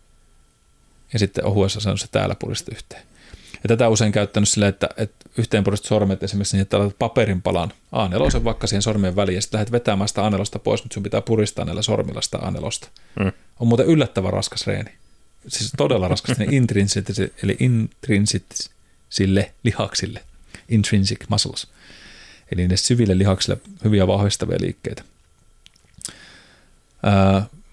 [1.12, 3.09] Ja sitten ohuessa asennossa täällä puristat yhteen.
[3.62, 7.42] Ja tätä usein käyttänyt silleen, että, että yhteen puristat sormet esimerkiksi niin, että laitat paperin
[7.42, 8.10] palan a
[8.44, 11.64] vaikka siihen sormien väliin ja sitten lähdet vetämään sitä a pois, mutta sun pitää puristaa
[11.64, 13.32] näillä sormilla sitä a mm.
[13.60, 14.90] On muuten yllättävän raskas reeni.
[15.48, 17.06] Siis todella raskas, niin intrinsit,
[17.42, 20.22] eli intrinsisille lihaksille,
[20.68, 21.66] intrinsic muscles.
[22.52, 25.04] Eli ne syville lihaksille hyviä vahvistavia liikkeitä.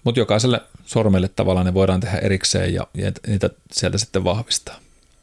[0.04, 4.80] mutta jokaiselle sormelle tavallaan ne voidaan tehdä erikseen ja, ja niitä sieltä sitten vahvistaa.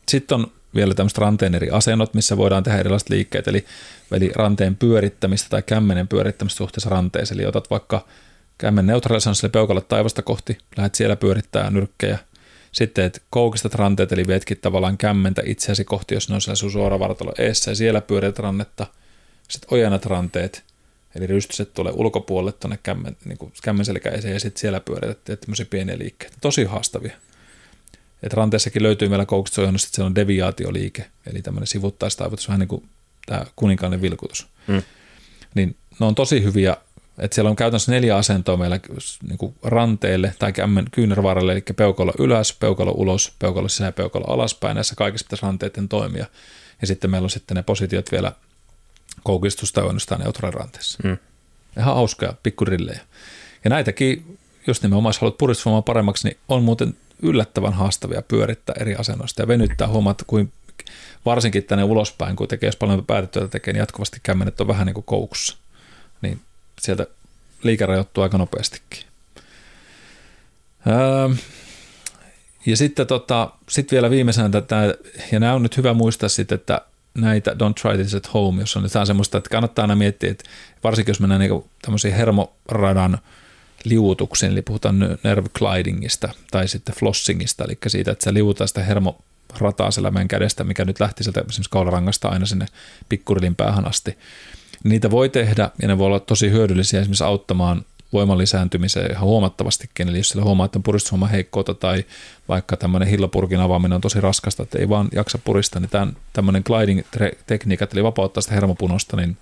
[0.10, 3.66] Sitten on vielä tämmöiset ranteen eri asennot, missä voidaan tehdä erilaiset liikkeet, eli,
[4.12, 7.40] eli ranteen pyörittämistä tai kämmenen pyörittämistä suhteessa ranteeseen.
[7.40, 8.06] Eli otat vaikka
[8.58, 12.20] kämmen neutraalisannossa peukalla taivasta kohti, lähdet siellä pyörittää nyrkkejä.
[12.72, 16.72] Sitten et koukistat ranteet, eli vietkin tavallaan kämmentä itseäsi kohti, jos ne on siellä sun
[16.72, 18.88] suora vartalo eessä, ja siellä pyörität rannetta.
[19.48, 20.64] Sitten ojennat ranteet,
[21.16, 25.98] eli rystyset tulee ulkopuolelle tuonne kämmen, niin kämmen selkäiseen, ja sitten siellä pyörität tämmöisiä pieniä
[25.98, 26.38] liikkeitä.
[26.42, 27.14] Tosi haastavia.
[28.26, 32.90] Et ranteessakin löytyy meillä koukistusojennus, että se on deviaatioliike, eli tämmöinen sivuttaistaivutus, vähän niin kuin
[33.26, 34.48] tämä kuninkaallinen vilkutus.
[34.68, 34.82] Mm.
[35.56, 36.78] Niin ne on tosi hyviä
[37.20, 38.80] Et siellä on käytännössä neljä asentoa meillä
[39.28, 44.26] niin kuin ranteelle tai kämmen kyynärvaralle, eli peukalo ylös, peukalo ulos, peukalo sisään ja peukalo
[44.26, 44.76] alaspäin.
[44.76, 46.26] Näissä kaikissa pitäisi ranteiden toimia.
[46.82, 48.32] Ja sitten meillä on sitten ne positiot vielä
[49.24, 51.00] koukistusta ja onnistaan neutraaliranteessa.
[51.04, 51.18] Mm.
[51.78, 53.00] Ihan hauskoja pikkurillejä.
[53.64, 54.38] Ja näitäkin,
[54.68, 59.88] jos nimenomaan haluat puristumaan paremmaksi, niin on muuten yllättävän haastavia pyörittää eri asennoista ja venyttää.
[59.88, 60.52] Huomaat, kuin
[61.26, 64.94] varsinkin tänne ulospäin, kun tekee, jos paljon päätetyötä tekee, niin jatkuvasti kämmenet on vähän niin
[64.94, 65.58] kuin koukussa.
[66.22, 66.42] Niin
[66.82, 67.08] sieltä
[67.64, 69.04] liike rajoittuu aika nopeastikin.
[70.88, 71.36] Öö,
[72.66, 74.96] ja sitten tota, sit vielä viimeisenä tätä,
[75.32, 76.82] ja nämä on nyt hyvä muistaa sitten, että
[77.14, 80.44] näitä Don't Try This at Home, jos on jotain semmoista, että kannattaa aina miettiä, että
[80.84, 83.18] varsinkin jos mennään niin tämmöisiin hermoradan
[83.86, 89.92] liuutuksiin, eli puhutaan nerve glidingista tai sitten flossingista, eli siitä, että se liuutaan sitä hermorataa
[89.92, 92.66] siellä meidän kädestä, mikä nyt lähti sieltä esimerkiksi kaularangasta aina sinne
[93.10, 94.18] pikkurilin päähän asti.
[94.84, 100.10] Niitä voi tehdä ja ne voi olla tosi hyödyllisiä esimerkiksi auttamaan voiman lisääntymiseen ihan huomattavastikin.
[100.10, 102.06] Eli jos sillä huomaa, että on puristushomma heikkoutta tai
[102.48, 106.64] vaikka tämmöinen hillapurkin avaaminen on tosi raskasta, että ei vaan jaksa purista, niin tämän, tämmöinen
[106.66, 109.38] gliding-tekniikat, eli vapauttaa sitä hermopunosta, niin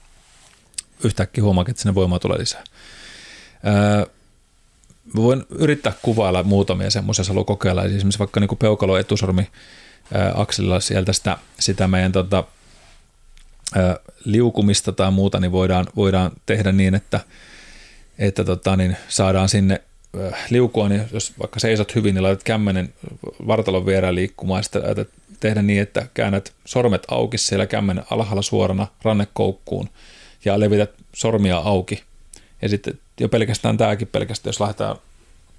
[1.04, 2.64] yhtäkkiä huomaa, että sinne voimaa tulee lisää.
[5.16, 7.84] Voin yrittää kuvailla muutamia semmoisia, jos haluaa kokeilla.
[7.84, 9.48] Esimerkiksi vaikka niin peukalo etusormi
[10.36, 12.44] akselilla sieltä sitä, sitä meidän tota,
[14.26, 17.20] liukumista tai muuta, niin voidaan, voidaan tehdä niin, että,
[18.20, 19.82] että tota, niin saadaan sinne
[20.50, 22.94] liukua, niin jos vaikka seisot hyvin, niin laitat kämmenen
[23.48, 24.84] vartalon vierään liikkumaan sitten
[25.40, 29.90] tehdä niin, että käännät sormet auki siellä kämmenen alhaalla suorana rannekoukkuun
[30.46, 32.04] ja levität sormia auki.
[32.62, 34.96] Ja sitten jo pelkästään tämäkin pelkästään, jos lähdetään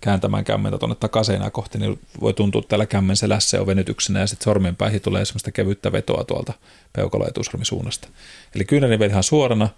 [0.01, 4.45] kääntämään kämmentä tuonne takaisin kohti, niin voi tuntua täällä kämmen selässä jo venytyksenä ja sitten
[4.45, 6.53] sormien päihin tulee semmoista kevyttä vetoa tuolta
[6.93, 8.09] peukalo etusormisuunnasta.
[8.55, 9.69] Eli kyynäri ihan suorana,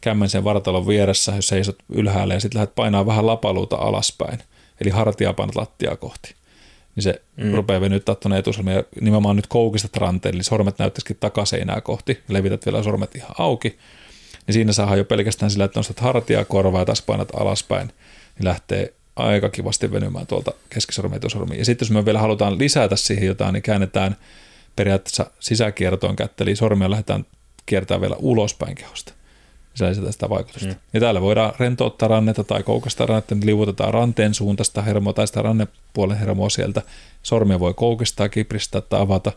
[0.00, 4.38] kämmen sen vartalon vieressä, jos seisot ylhäällä ja sitten lähdet painaa vähän lapaluuta alaspäin,
[4.80, 6.34] eli hartia painat lattiaa kohti.
[6.96, 7.54] Niin se mm.
[7.54, 12.66] rupeaa venyttää tuonne etusormia ja nimenomaan nyt koukistat ranteen, eli sormet näyttäisikin takaseinää kohti, levität
[12.66, 13.78] vielä sormet ihan auki,
[14.48, 17.88] niin siinä saadaan jo pelkästään sillä, että nostat hartia korvaa ja taas painat alaspäin,
[18.38, 21.58] niin lähtee aika kivasti venymään tuolta keskisormi etusormi.
[21.58, 24.16] Ja sitten jos me vielä halutaan lisätä siihen jotain, niin käännetään
[24.76, 27.26] periaatteessa sisäkiertoon kättä, eli sormia lähdetään
[27.66, 29.12] kiertämään vielä ulospäin kehosta.
[29.74, 30.68] Se lisätään sitä vaikutusta.
[30.68, 30.74] Mm.
[30.92, 35.42] Ja täällä voidaan rentouttaa rannetta tai koukasta rannetta, niin liuutetaan ranteen suuntaista hermoa tai sitä
[35.42, 36.82] rannepuolen hermoa sieltä.
[37.22, 39.32] Sormia voi koukistaa, kipristää tai avata.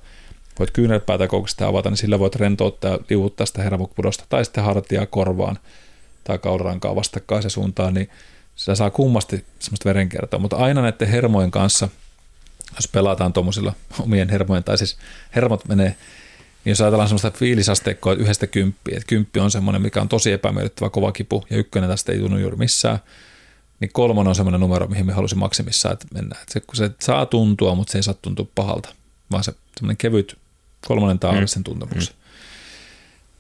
[0.60, 5.06] Voit kyynärpäätä koukistaa avata, niin sillä voit rentouttaa ja liuuttaa sitä hermopudosta tai sitten hartiaa
[5.06, 5.60] korvaan
[6.24, 8.10] tai kaularankaa vastakkaisen suuntaan, niin
[8.56, 11.90] sitä saa kummasti semmoista verenkiertoa, mutta aina näiden hermojen kanssa,
[12.76, 14.98] jos pelataan tuommoisilla omien hermojen, tai siis
[15.36, 15.96] hermot menee,
[16.66, 20.90] niin jos ajatellaan semmoista fiilisasteikkoa yhdestä kymppiä, että kymppi on semmoinen, mikä on tosi epämiellyttävä
[20.90, 23.00] kova kipu, ja ykkönen tästä ei tunnu juuri missään,
[23.80, 26.42] niin kolmonen on semmoinen numero, mihin me halusin maksimissaan, että mennään.
[26.42, 28.90] Että se, kun se saa tuntua, mutta se ei saa tuntua pahalta,
[29.32, 30.38] vaan se semmoinen kevyt
[30.88, 31.48] kolmonen taa mm.
[31.48, 32.14] sen tuntemuksen.
[32.16, 32.22] Mm.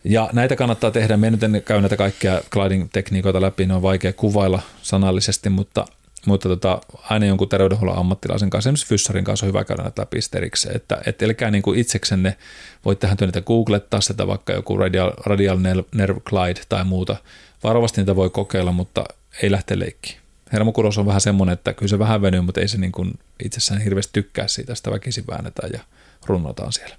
[0.03, 1.17] Ja näitä kannattaa tehdä.
[1.17, 5.85] Me nyt en käy näitä kaikkia gliding-tekniikoita läpi, ne on vaikea kuvailla sanallisesti, mutta,
[6.25, 10.17] mutta tota, aina jonkun terveydenhuollon ammattilaisen kanssa, esimerkiksi fyssarin kanssa on hyvä käydä näitä läpi
[10.35, 10.75] erikseen.
[10.75, 12.37] Että et älkää niin kuin itseksenne,
[12.85, 15.57] voi tehdä niitä googlettaa sitä vaikka joku radial, radial
[15.95, 17.15] nerve glide tai muuta.
[17.63, 19.03] Varovasti niitä voi kokeilla, mutta
[19.43, 20.20] ei lähteä leikkiin.
[20.53, 23.81] Hermokudos on vähän semmoinen, että kyllä se vähän venyy, mutta ei se niin kuin itsessään
[23.81, 25.79] hirveästi tykkää siitä, sitä väkisin väännetään ja
[26.25, 26.95] runnotaan siellä.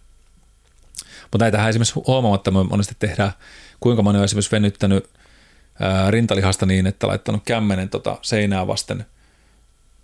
[1.22, 3.32] Mutta näitähän esimerkiksi huomaamatta me monesti tehdään,
[3.80, 5.10] kuinka moni on esimerkiksi venyttänyt
[6.10, 9.06] rintalihasta niin, että laittanut kämmenen tota seinää vasten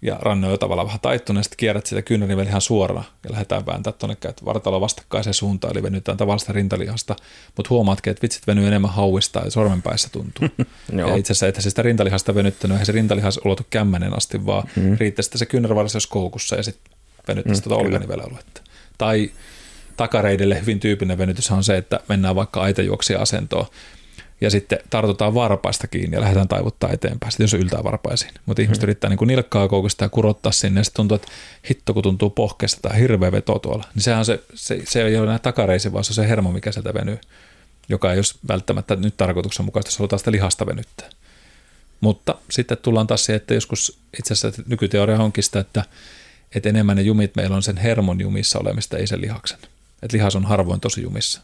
[0.03, 3.33] ja ranne on jo tavallaan vähän taittunut, ja sitten kierrät sitä kyynärin ihan suorana ja
[3.33, 7.17] lähdetään vääntää tuonne vartalo vastakkaiseen suuntaan, eli venytään tavallista rintalihasta,
[7.57, 10.49] mutta huomaatkin, että vitsit venyy enemmän hauista ja sormenpäissä tuntuu.
[10.99, 14.69] ja itse asiassa, että se sitä rintalihasta venyttänyt, eihän se rintalihas ulotu kämmenen asti, vaan
[14.77, 14.97] mm.
[15.01, 16.93] riittää sitten se kyynärvarsi jos koukussa ja sitten
[17.29, 18.61] venyttäisi mm, tuota olkanivellä-aluetta.
[18.99, 19.31] Tai
[19.97, 23.67] takareidelle hyvin tyypinen venytys on se, että mennään vaikka aitajuoksia asentoon
[24.41, 28.35] ja sitten tartutaan varpaista kiinni ja lähdetään taivuttaa eteenpäin, sitten jos yltää varpaisiin.
[28.47, 28.85] Mutta ihmiset mm.
[28.85, 31.29] yrittää niin kuin nilkkaa koukista ja kurottaa sinne ja sitten tuntuu, että
[31.71, 35.17] hitto kun tuntuu pohkeesta tai hirveä veto tuolla, niin sehän on se, se, se ei
[35.17, 37.19] ole enää takareisi, vaan se on se hermo, mikä sieltä venyy,
[37.89, 41.11] joka ei ole välttämättä nyt tarkoituksenmukaista, jos halutaan sitä lihasta venyttää.
[42.01, 45.85] Mutta sitten tullaan taas siihen, että joskus itse asiassa nykyteoria onkin sitä, että,
[46.55, 49.59] että enemmän ne jumit meillä on sen hermon jumissa olemista, ei sen lihaksen.
[50.03, 51.41] Että lihas on harvoin tosi jumissa.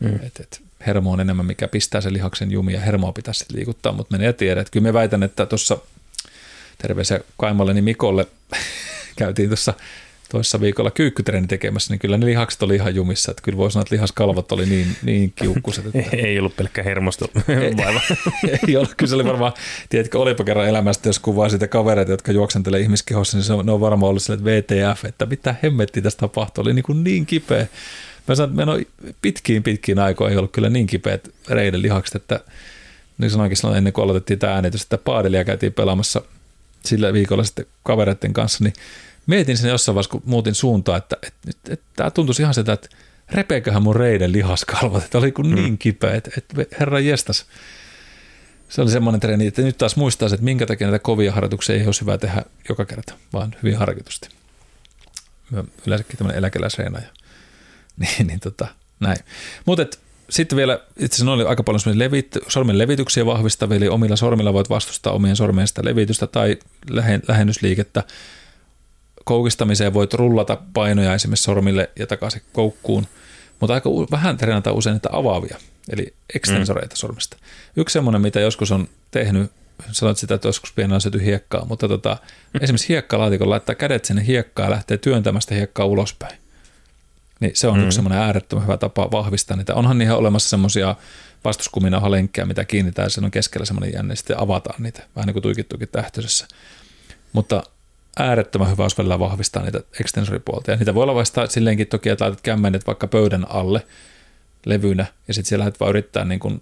[0.00, 0.14] Mm.
[0.26, 3.92] Et, et hermo on enemmän, mikä pistää sen lihaksen jumi ja hermoa pitäisi sitten liikuttaa,
[3.92, 4.64] mutta menee tiedä.
[4.70, 5.78] Kyllä me väitän, että tuossa
[6.78, 8.26] terveisiä kaimalleni Mikolle
[9.16, 9.74] käytiin tuossa
[10.30, 13.30] toissa viikolla kyykkytreeni tekemässä, niin kyllä ne lihakset oli ihan jumissa.
[13.30, 15.86] Että kyllä voi sanoa, että lihaskalvot oli niin, niin kiukkuset.
[15.86, 16.16] Että...
[16.26, 17.26] ei ollut pelkkä hermosto
[17.84, 18.00] vaiva.
[18.68, 18.94] ei ollut.
[18.96, 19.52] Kyllä se oli varmaan,
[19.88, 23.72] tiedätkö, olipa kerran elämästä, jos kuvaa sitä kavereita, jotka juoksentelee ihmiskehossa, niin se on, ne
[23.72, 26.62] on varmaan ollut sille, että VTF, että mitä hemmetti tästä tapahtui.
[26.62, 27.66] Oli niin, kuin niin kipeä.
[28.30, 32.40] Mä sanoin, että me pitkiin pitkiin aikoihin ei ollut kyllä niin kipeät reiden lihakset, että
[33.18, 36.22] niin sanoinkin silloin ennen kuin aloitettiin tämä äänitys, että paadelia käytiin pelaamassa
[36.84, 38.72] sillä viikolla sitten kavereiden kanssa, niin
[39.26, 42.72] mietin sen jossain vaiheessa, kun muutin suuntaan, että, että, että, että tämä tuntuisi ihan sitä,
[42.72, 42.88] että
[43.30, 45.54] repeeköhän mun reiden lihaskalvot, että oli kuin mm.
[45.54, 47.46] niin kipeä, että, että herra jestas.
[48.68, 51.86] Se oli semmoinen treeni, että nyt taas muistaisi, että minkä takia näitä kovia harjoituksia ei
[51.86, 54.28] olisi hyvä tehdä joka kerta, vaan hyvin harkitusti.
[55.50, 57.19] Mä yleensäkin tämmöinen eläkeläisreenaaja.
[58.18, 58.68] niin, niin tota,
[59.00, 59.18] näin.
[59.66, 59.98] Mutta
[60.30, 64.70] sitten vielä, itse asiassa oli aika paljon levit, sormen levityksiä vahvistavia, eli omilla sormilla voit
[64.70, 66.58] vastustaa omien sormien sitä levitystä tai
[67.28, 68.02] lähennysliikettä.
[69.24, 73.06] Koukistamiseen voit rullata painoja esimerkiksi sormille ja takaisin koukkuun,
[73.60, 75.58] mutta aika vähän treenataan usein niitä avaavia,
[75.92, 76.98] eli ekstensoreita mm.
[76.98, 77.36] sormesta.
[77.76, 79.52] Yksi semmoinen, mitä joskus on tehnyt,
[79.92, 82.16] sanoit sitä, että joskus pienellä on syöty hiekkaa, mutta tota,
[82.54, 82.60] mm.
[82.62, 86.38] esimerkiksi hiekkalaatikon laittaa kädet sinne hiekkaan ja lähtee työntämästä hiekkaa ulospäin.
[87.40, 87.84] Niin se on mm.
[87.84, 89.74] yksi semmoinen äärettömän hyvä tapa vahvistaa niitä.
[89.74, 90.94] Onhan niihin olemassa semmoisia
[91.44, 95.42] vastuskuminauhalenkkejä, mitä kiinnitetään ja sen on keskellä semmoinen jänne, sitten avataan niitä, vähän niin kuin
[95.42, 96.48] tuikittukin tähtöisessä.
[97.32, 97.62] Mutta
[98.18, 100.70] äärettömän hyvä olisi välillä vahvistaa niitä extensoripuolta.
[100.70, 103.86] Ja niitä voi olla vasta silleenkin toki, että laitat kämmenet vaikka pöydän alle
[104.66, 106.60] levynä, ja sitten siellä lähdet vaan yrittää niin kuin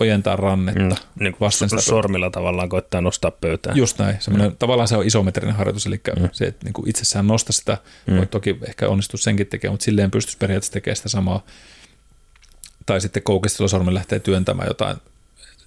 [0.00, 0.80] ojentaa rannetta.
[0.80, 3.76] Mm, niin kuin vasten sitä sormilla tavallaan koittaa nostaa pöytään.
[3.76, 4.16] Just näin.
[4.30, 4.56] Mm.
[4.58, 6.28] Tavallaan se on isometrinen harjoitus, eli mm.
[6.32, 8.16] se, että niin kuin itsessään nosta sitä, mm.
[8.16, 11.44] voi toki ehkä onnistua senkin tekemään, mutta silleen pystyisi periaatteessa tekemään sitä samaa.
[12.86, 14.96] Tai sitten koukistella sormen lähtee työntämään jotain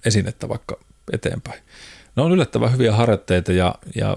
[0.04, 0.78] esinettä vaikka
[1.12, 1.62] eteenpäin.
[2.16, 4.16] Ne on yllättävän hyviä harjoitteita ja, ja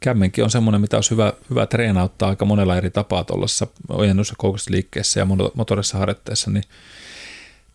[0.00, 4.34] kämmenkin on semmoinen, mitä olisi hyvä, hyvä treenauttaa aika monella eri tapaa tuollaisessa ojennus- ja
[4.38, 6.64] koukistusliikkeessä ja motorissa harjoitteessa, niin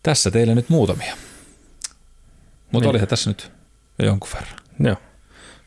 [0.02, 1.16] tässä teille nyt muutamia.
[2.72, 2.90] Mutta niin.
[2.90, 3.52] olihan tässä nyt
[3.98, 4.56] jo jonkun verran.
[4.80, 4.96] Joo.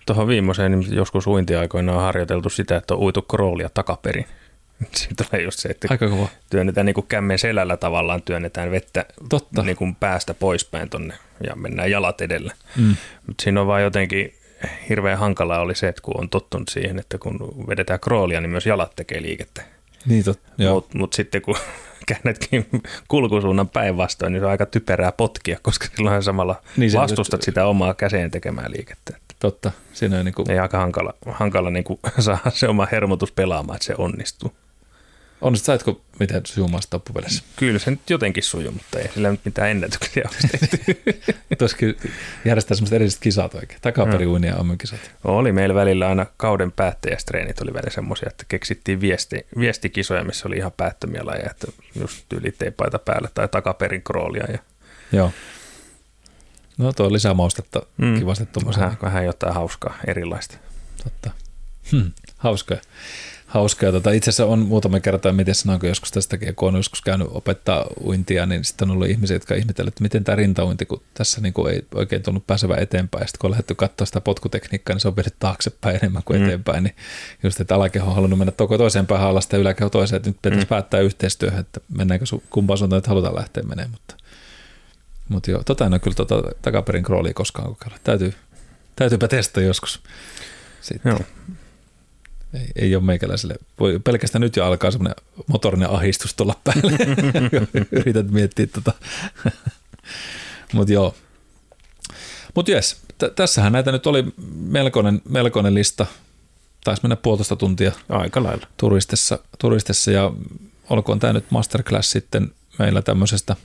[0.05, 4.25] Tuohon viimeiseen niin joskus uintiaikoina on harjoiteltu sitä, että on uitu kroolia takaperin.
[4.95, 6.27] Siitä tulee just se, että Aika kova.
[6.49, 9.61] työnnetään niin kuin kämmen selällä tavallaan, työnnetään vettä Totta.
[9.61, 11.13] Niin kuin päästä poispäin tonne
[11.47, 12.53] ja mennään jalat edellä.
[12.77, 12.95] Mm.
[13.27, 14.33] Mutta siinä on vaan jotenkin
[14.89, 18.65] hirveän hankalaa oli se, että kun on tottunut siihen, että kun vedetään kroolia, niin myös
[18.65, 19.63] jalat tekee liikettä.
[20.05, 20.49] Niin totta.
[20.73, 21.57] Mutta mut sitten kun
[22.07, 22.65] käännetkin
[23.07, 27.45] kulkusuunnan päinvastoin, niin se on aika typerää potkia, koska silloin samalla niin vastustat nyt...
[27.45, 29.17] sitä omaa käseen tekemään liikettä.
[29.39, 29.71] Totta.
[29.93, 30.51] Siinä on niin kuin...
[30.51, 34.53] Ei aika hankala, hankala niin kuin saada se oma hermotus pelaamaan, että se onnistuu.
[35.41, 37.43] Onnistuu, saitko miten sujumaan loppupeleissä?
[37.55, 41.03] Kyllä se nyt jotenkin sujuu, mutta ei sillä nyt mitään ennätyksiä ole tehty.
[41.57, 41.97] Tuoskin
[42.45, 44.99] järjestää semmoista erilliset kisat oikein, takaperiuinia ja kisat.
[45.23, 50.57] Oli meillä välillä aina kauden päättäjästreenit oli välillä semmoisia, että keksittiin viesti, viestikisoja, missä oli
[50.57, 51.67] ihan päättömiä lajeja, että
[51.99, 54.45] just yli teipaita päälle tai takaperin kroolia.
[54.51, 54.59] Ja...
[55.11, 55.31] Joo.
[56.77, 58.19] No tuo lisää maustetta mm.
[58.19, 60.57] kivasti Vähän, vähän jotain hauskaa, erilaista.
[61.03, 61.31] Totta.
[61.91, 62.77] Hmm, hauskaa
[63.45, 63.91] hauskaa.
[63.91, 67.85] Tota, itse asiassa on muutama kerta, miten sanoinko joskus tästäkin, kun on joskus käynyt opettaa
[68.03, 71.53] uintia, niin sitten on ollut ihmisiä, jotka ihmetellään, että miten tämä rintauinti, kun tässä niin
[71.53, 73.27] kuin ei oikein tullut pääsevä eteenpäin.
[73.27, 76.45] Sitten kun on lähdetty katsoa sitä potkutekniikkaa, niin se on vedetty taaksepäin enemmän kuin mm.
[76.45, 76.83] eteenpäin.
[76.83, 76.95] Niin
[77.43, 80.41] just, että alakeho on halunnut mennä toko toiseen päähän alasta ja yläkeho toiseen, että nyt
[80.41, 80.69] pitäisi mm.
[80.69, 83.91] päättää yhteistyöhön, että mennäänkö su- kumpaan suuntaan, että halutaan lähteä menemään.
[83.91, 84.15] Mutta,
[85.29, 87.97] mutta joo, tota en ole kyllä tota takaperin kroolia koskaan kokeilla.
[88.03, 88.33] Täytyy,
[88.95, 90.03] täytyypä testata joskus.
[90.81, 91.09] Sitten.
[91.09, 91.19] Joo
[92.55, 93.55] ei, ei ole meikäläiselle.
[93.79, 95.15] Voi, pelkästään nyt jo alkaa semmoinen
[95.47, 96.97] motorinen ahistus tulla päälle.
[97.91, 98.93] Yrität miettiä tota.
[100.73, 101.15] Mutta joo.
[102.55, 104.25] Mutta jes, t- tässähän näitä nyt oli
[104.55, 106.05] melkoinen, melkoinen lista.
[106.83, 107.91] Taisi mennä puolitoista tuntia.
[108.09, 108.67] Aika lailla.
[108.77, 110.31] Turistessa, turistessa ja
[110.89, 113.55] olkoon tämä nyt masterclass sitten meillä tämmöisestä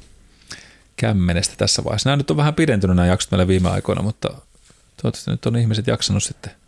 [0.96, 2.08] kämmenestä tässä vaiheessa.
[2.08, 5.86] Nämä nyt on vähän pidentynyt nämä jaksot meillä viime aikoina, mutta toivottavasti nyt on ihmiset
[5.86, 6.59] jaksanut sitten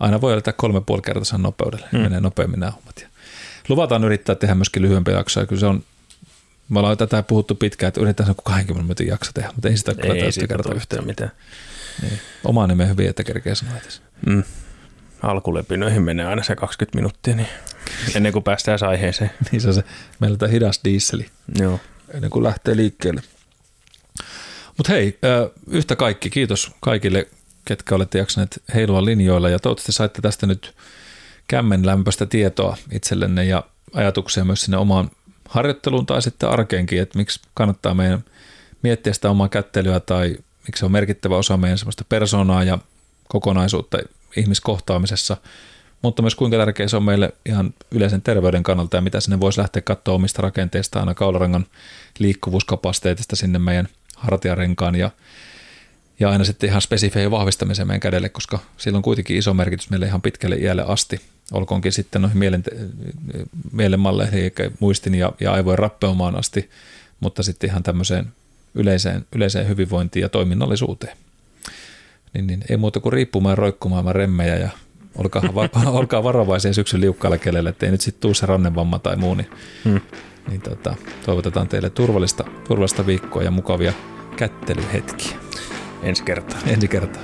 [0.00, 1.98] aina voi yltää kolme puoli kertaa nopeudelle, mm.
[1.98, 3.00] menee nopeammin nämä hommat.
[3.00, 3.08] Ja
[3.68, 5.84] luvataan yrittää tehdä myöskin lyhyempiä jaksoja, kyllä se on,
[6.68, 9.94] me ollaan tätä puhuttu pitkään, että yritetään se 20 minuutin jakso tehdä, mutta ei sitä
[9.94, 11.30] kyllä ei, täysin kertaa yhtään mitään.
[12.02, 12.20] Niin.
[12.44, 13.74] Oma nimen hyvin, että kerkeä sanoa
[14.26, 14.42] mm.
[15.22, 17.48] Alkulepinöihin menee aina se 20 minuuttia, niin
[18.16, 19.30] ennen kuin päästään aiheeseen.
[19.52, 19.84] niin se on se,
[20.20, 21.26] meillä tämä hidas diisseli.
[21.58, 21.80] Joo.
[22.14, 23.22] Ennen kuin lähtee liikkeelle.
[24.76, 25.18] Mutta hei,
[25.66, 27.26] yhtä kaikki, kiitos kaikille
[27.64, 30.74] ketkä olette jaksaneet heilua linjoilla ja toivottavasti saitte tästä nyt
[31.48, 33.64] kämmen lämpöistä tietoa itsellenne ja
[33.94, 35.10] ajatuksia myös sinne omaan
[35.48, 38.24] harjoitteluun tai sitten arkeenkin, että miksi kannattaa meidän
[38.82, 42.78] miettiä sitä omaa kättelyä tai miksi se on merkittävä osa meidän semmoista persoonaa ja
[43.28, 43.98] kokonaisuutta
[44.36, 45.36] ihmiskohtaamisessa.
[46.02, 49.60] mutta myös kuinka tärkeä se on meille ihan yleisen terveyden kannalta ja mitä sinne voisi
[49.60, 51.66] lähteä katsoa omista rakenteista aina kaularangan
[52.18, 55.10] liikkuvuuskapasiteetista sinne meidän hartiarenkaan ja,
[56.20, 60.06] ja aina sitten ihan spesifejä vahvistamiseen meidän kädelle, koska sillä on kuitenkin iso merkitys meille
[60.06, 61.20] ihan pitkälle iälle asti.
[61.52, 62.64] Olkoonkin sitten noihin mielen,
[63.72, 66.70] mielenmalleihin, eli muistin ja, ja aivojen rappeumaan asti,
[67.20, 68.26] mutta sitten ihan tämmöiseen
[68.74, 71.16] yleiseen, yleiseen hyvinvointiin ja toiminnallisuuteen.
[72.34, 74.68] Niin, niin ei muuta kuin riippumaan roikkumaan remmejä ja
[75.16, 75.42] olkaa,
[75.86, 79.50] olkaa varovaisia syksyn liukkaalla kelelle, ettei nyt sitten tuu se rannevamma tai muu, niin,
[79.84, 80.00] hmm.
[80.48, 80.94] niin tota,
[81.26, 83.92] toivotetaan teille turvallista, turvallista viikkoa ja mukavia
[84.36, 85.36] kättelyhetkiä.
[86.02, 86.58] Ensi kertaa.
[86.66, 87.22] Ensi kertaa.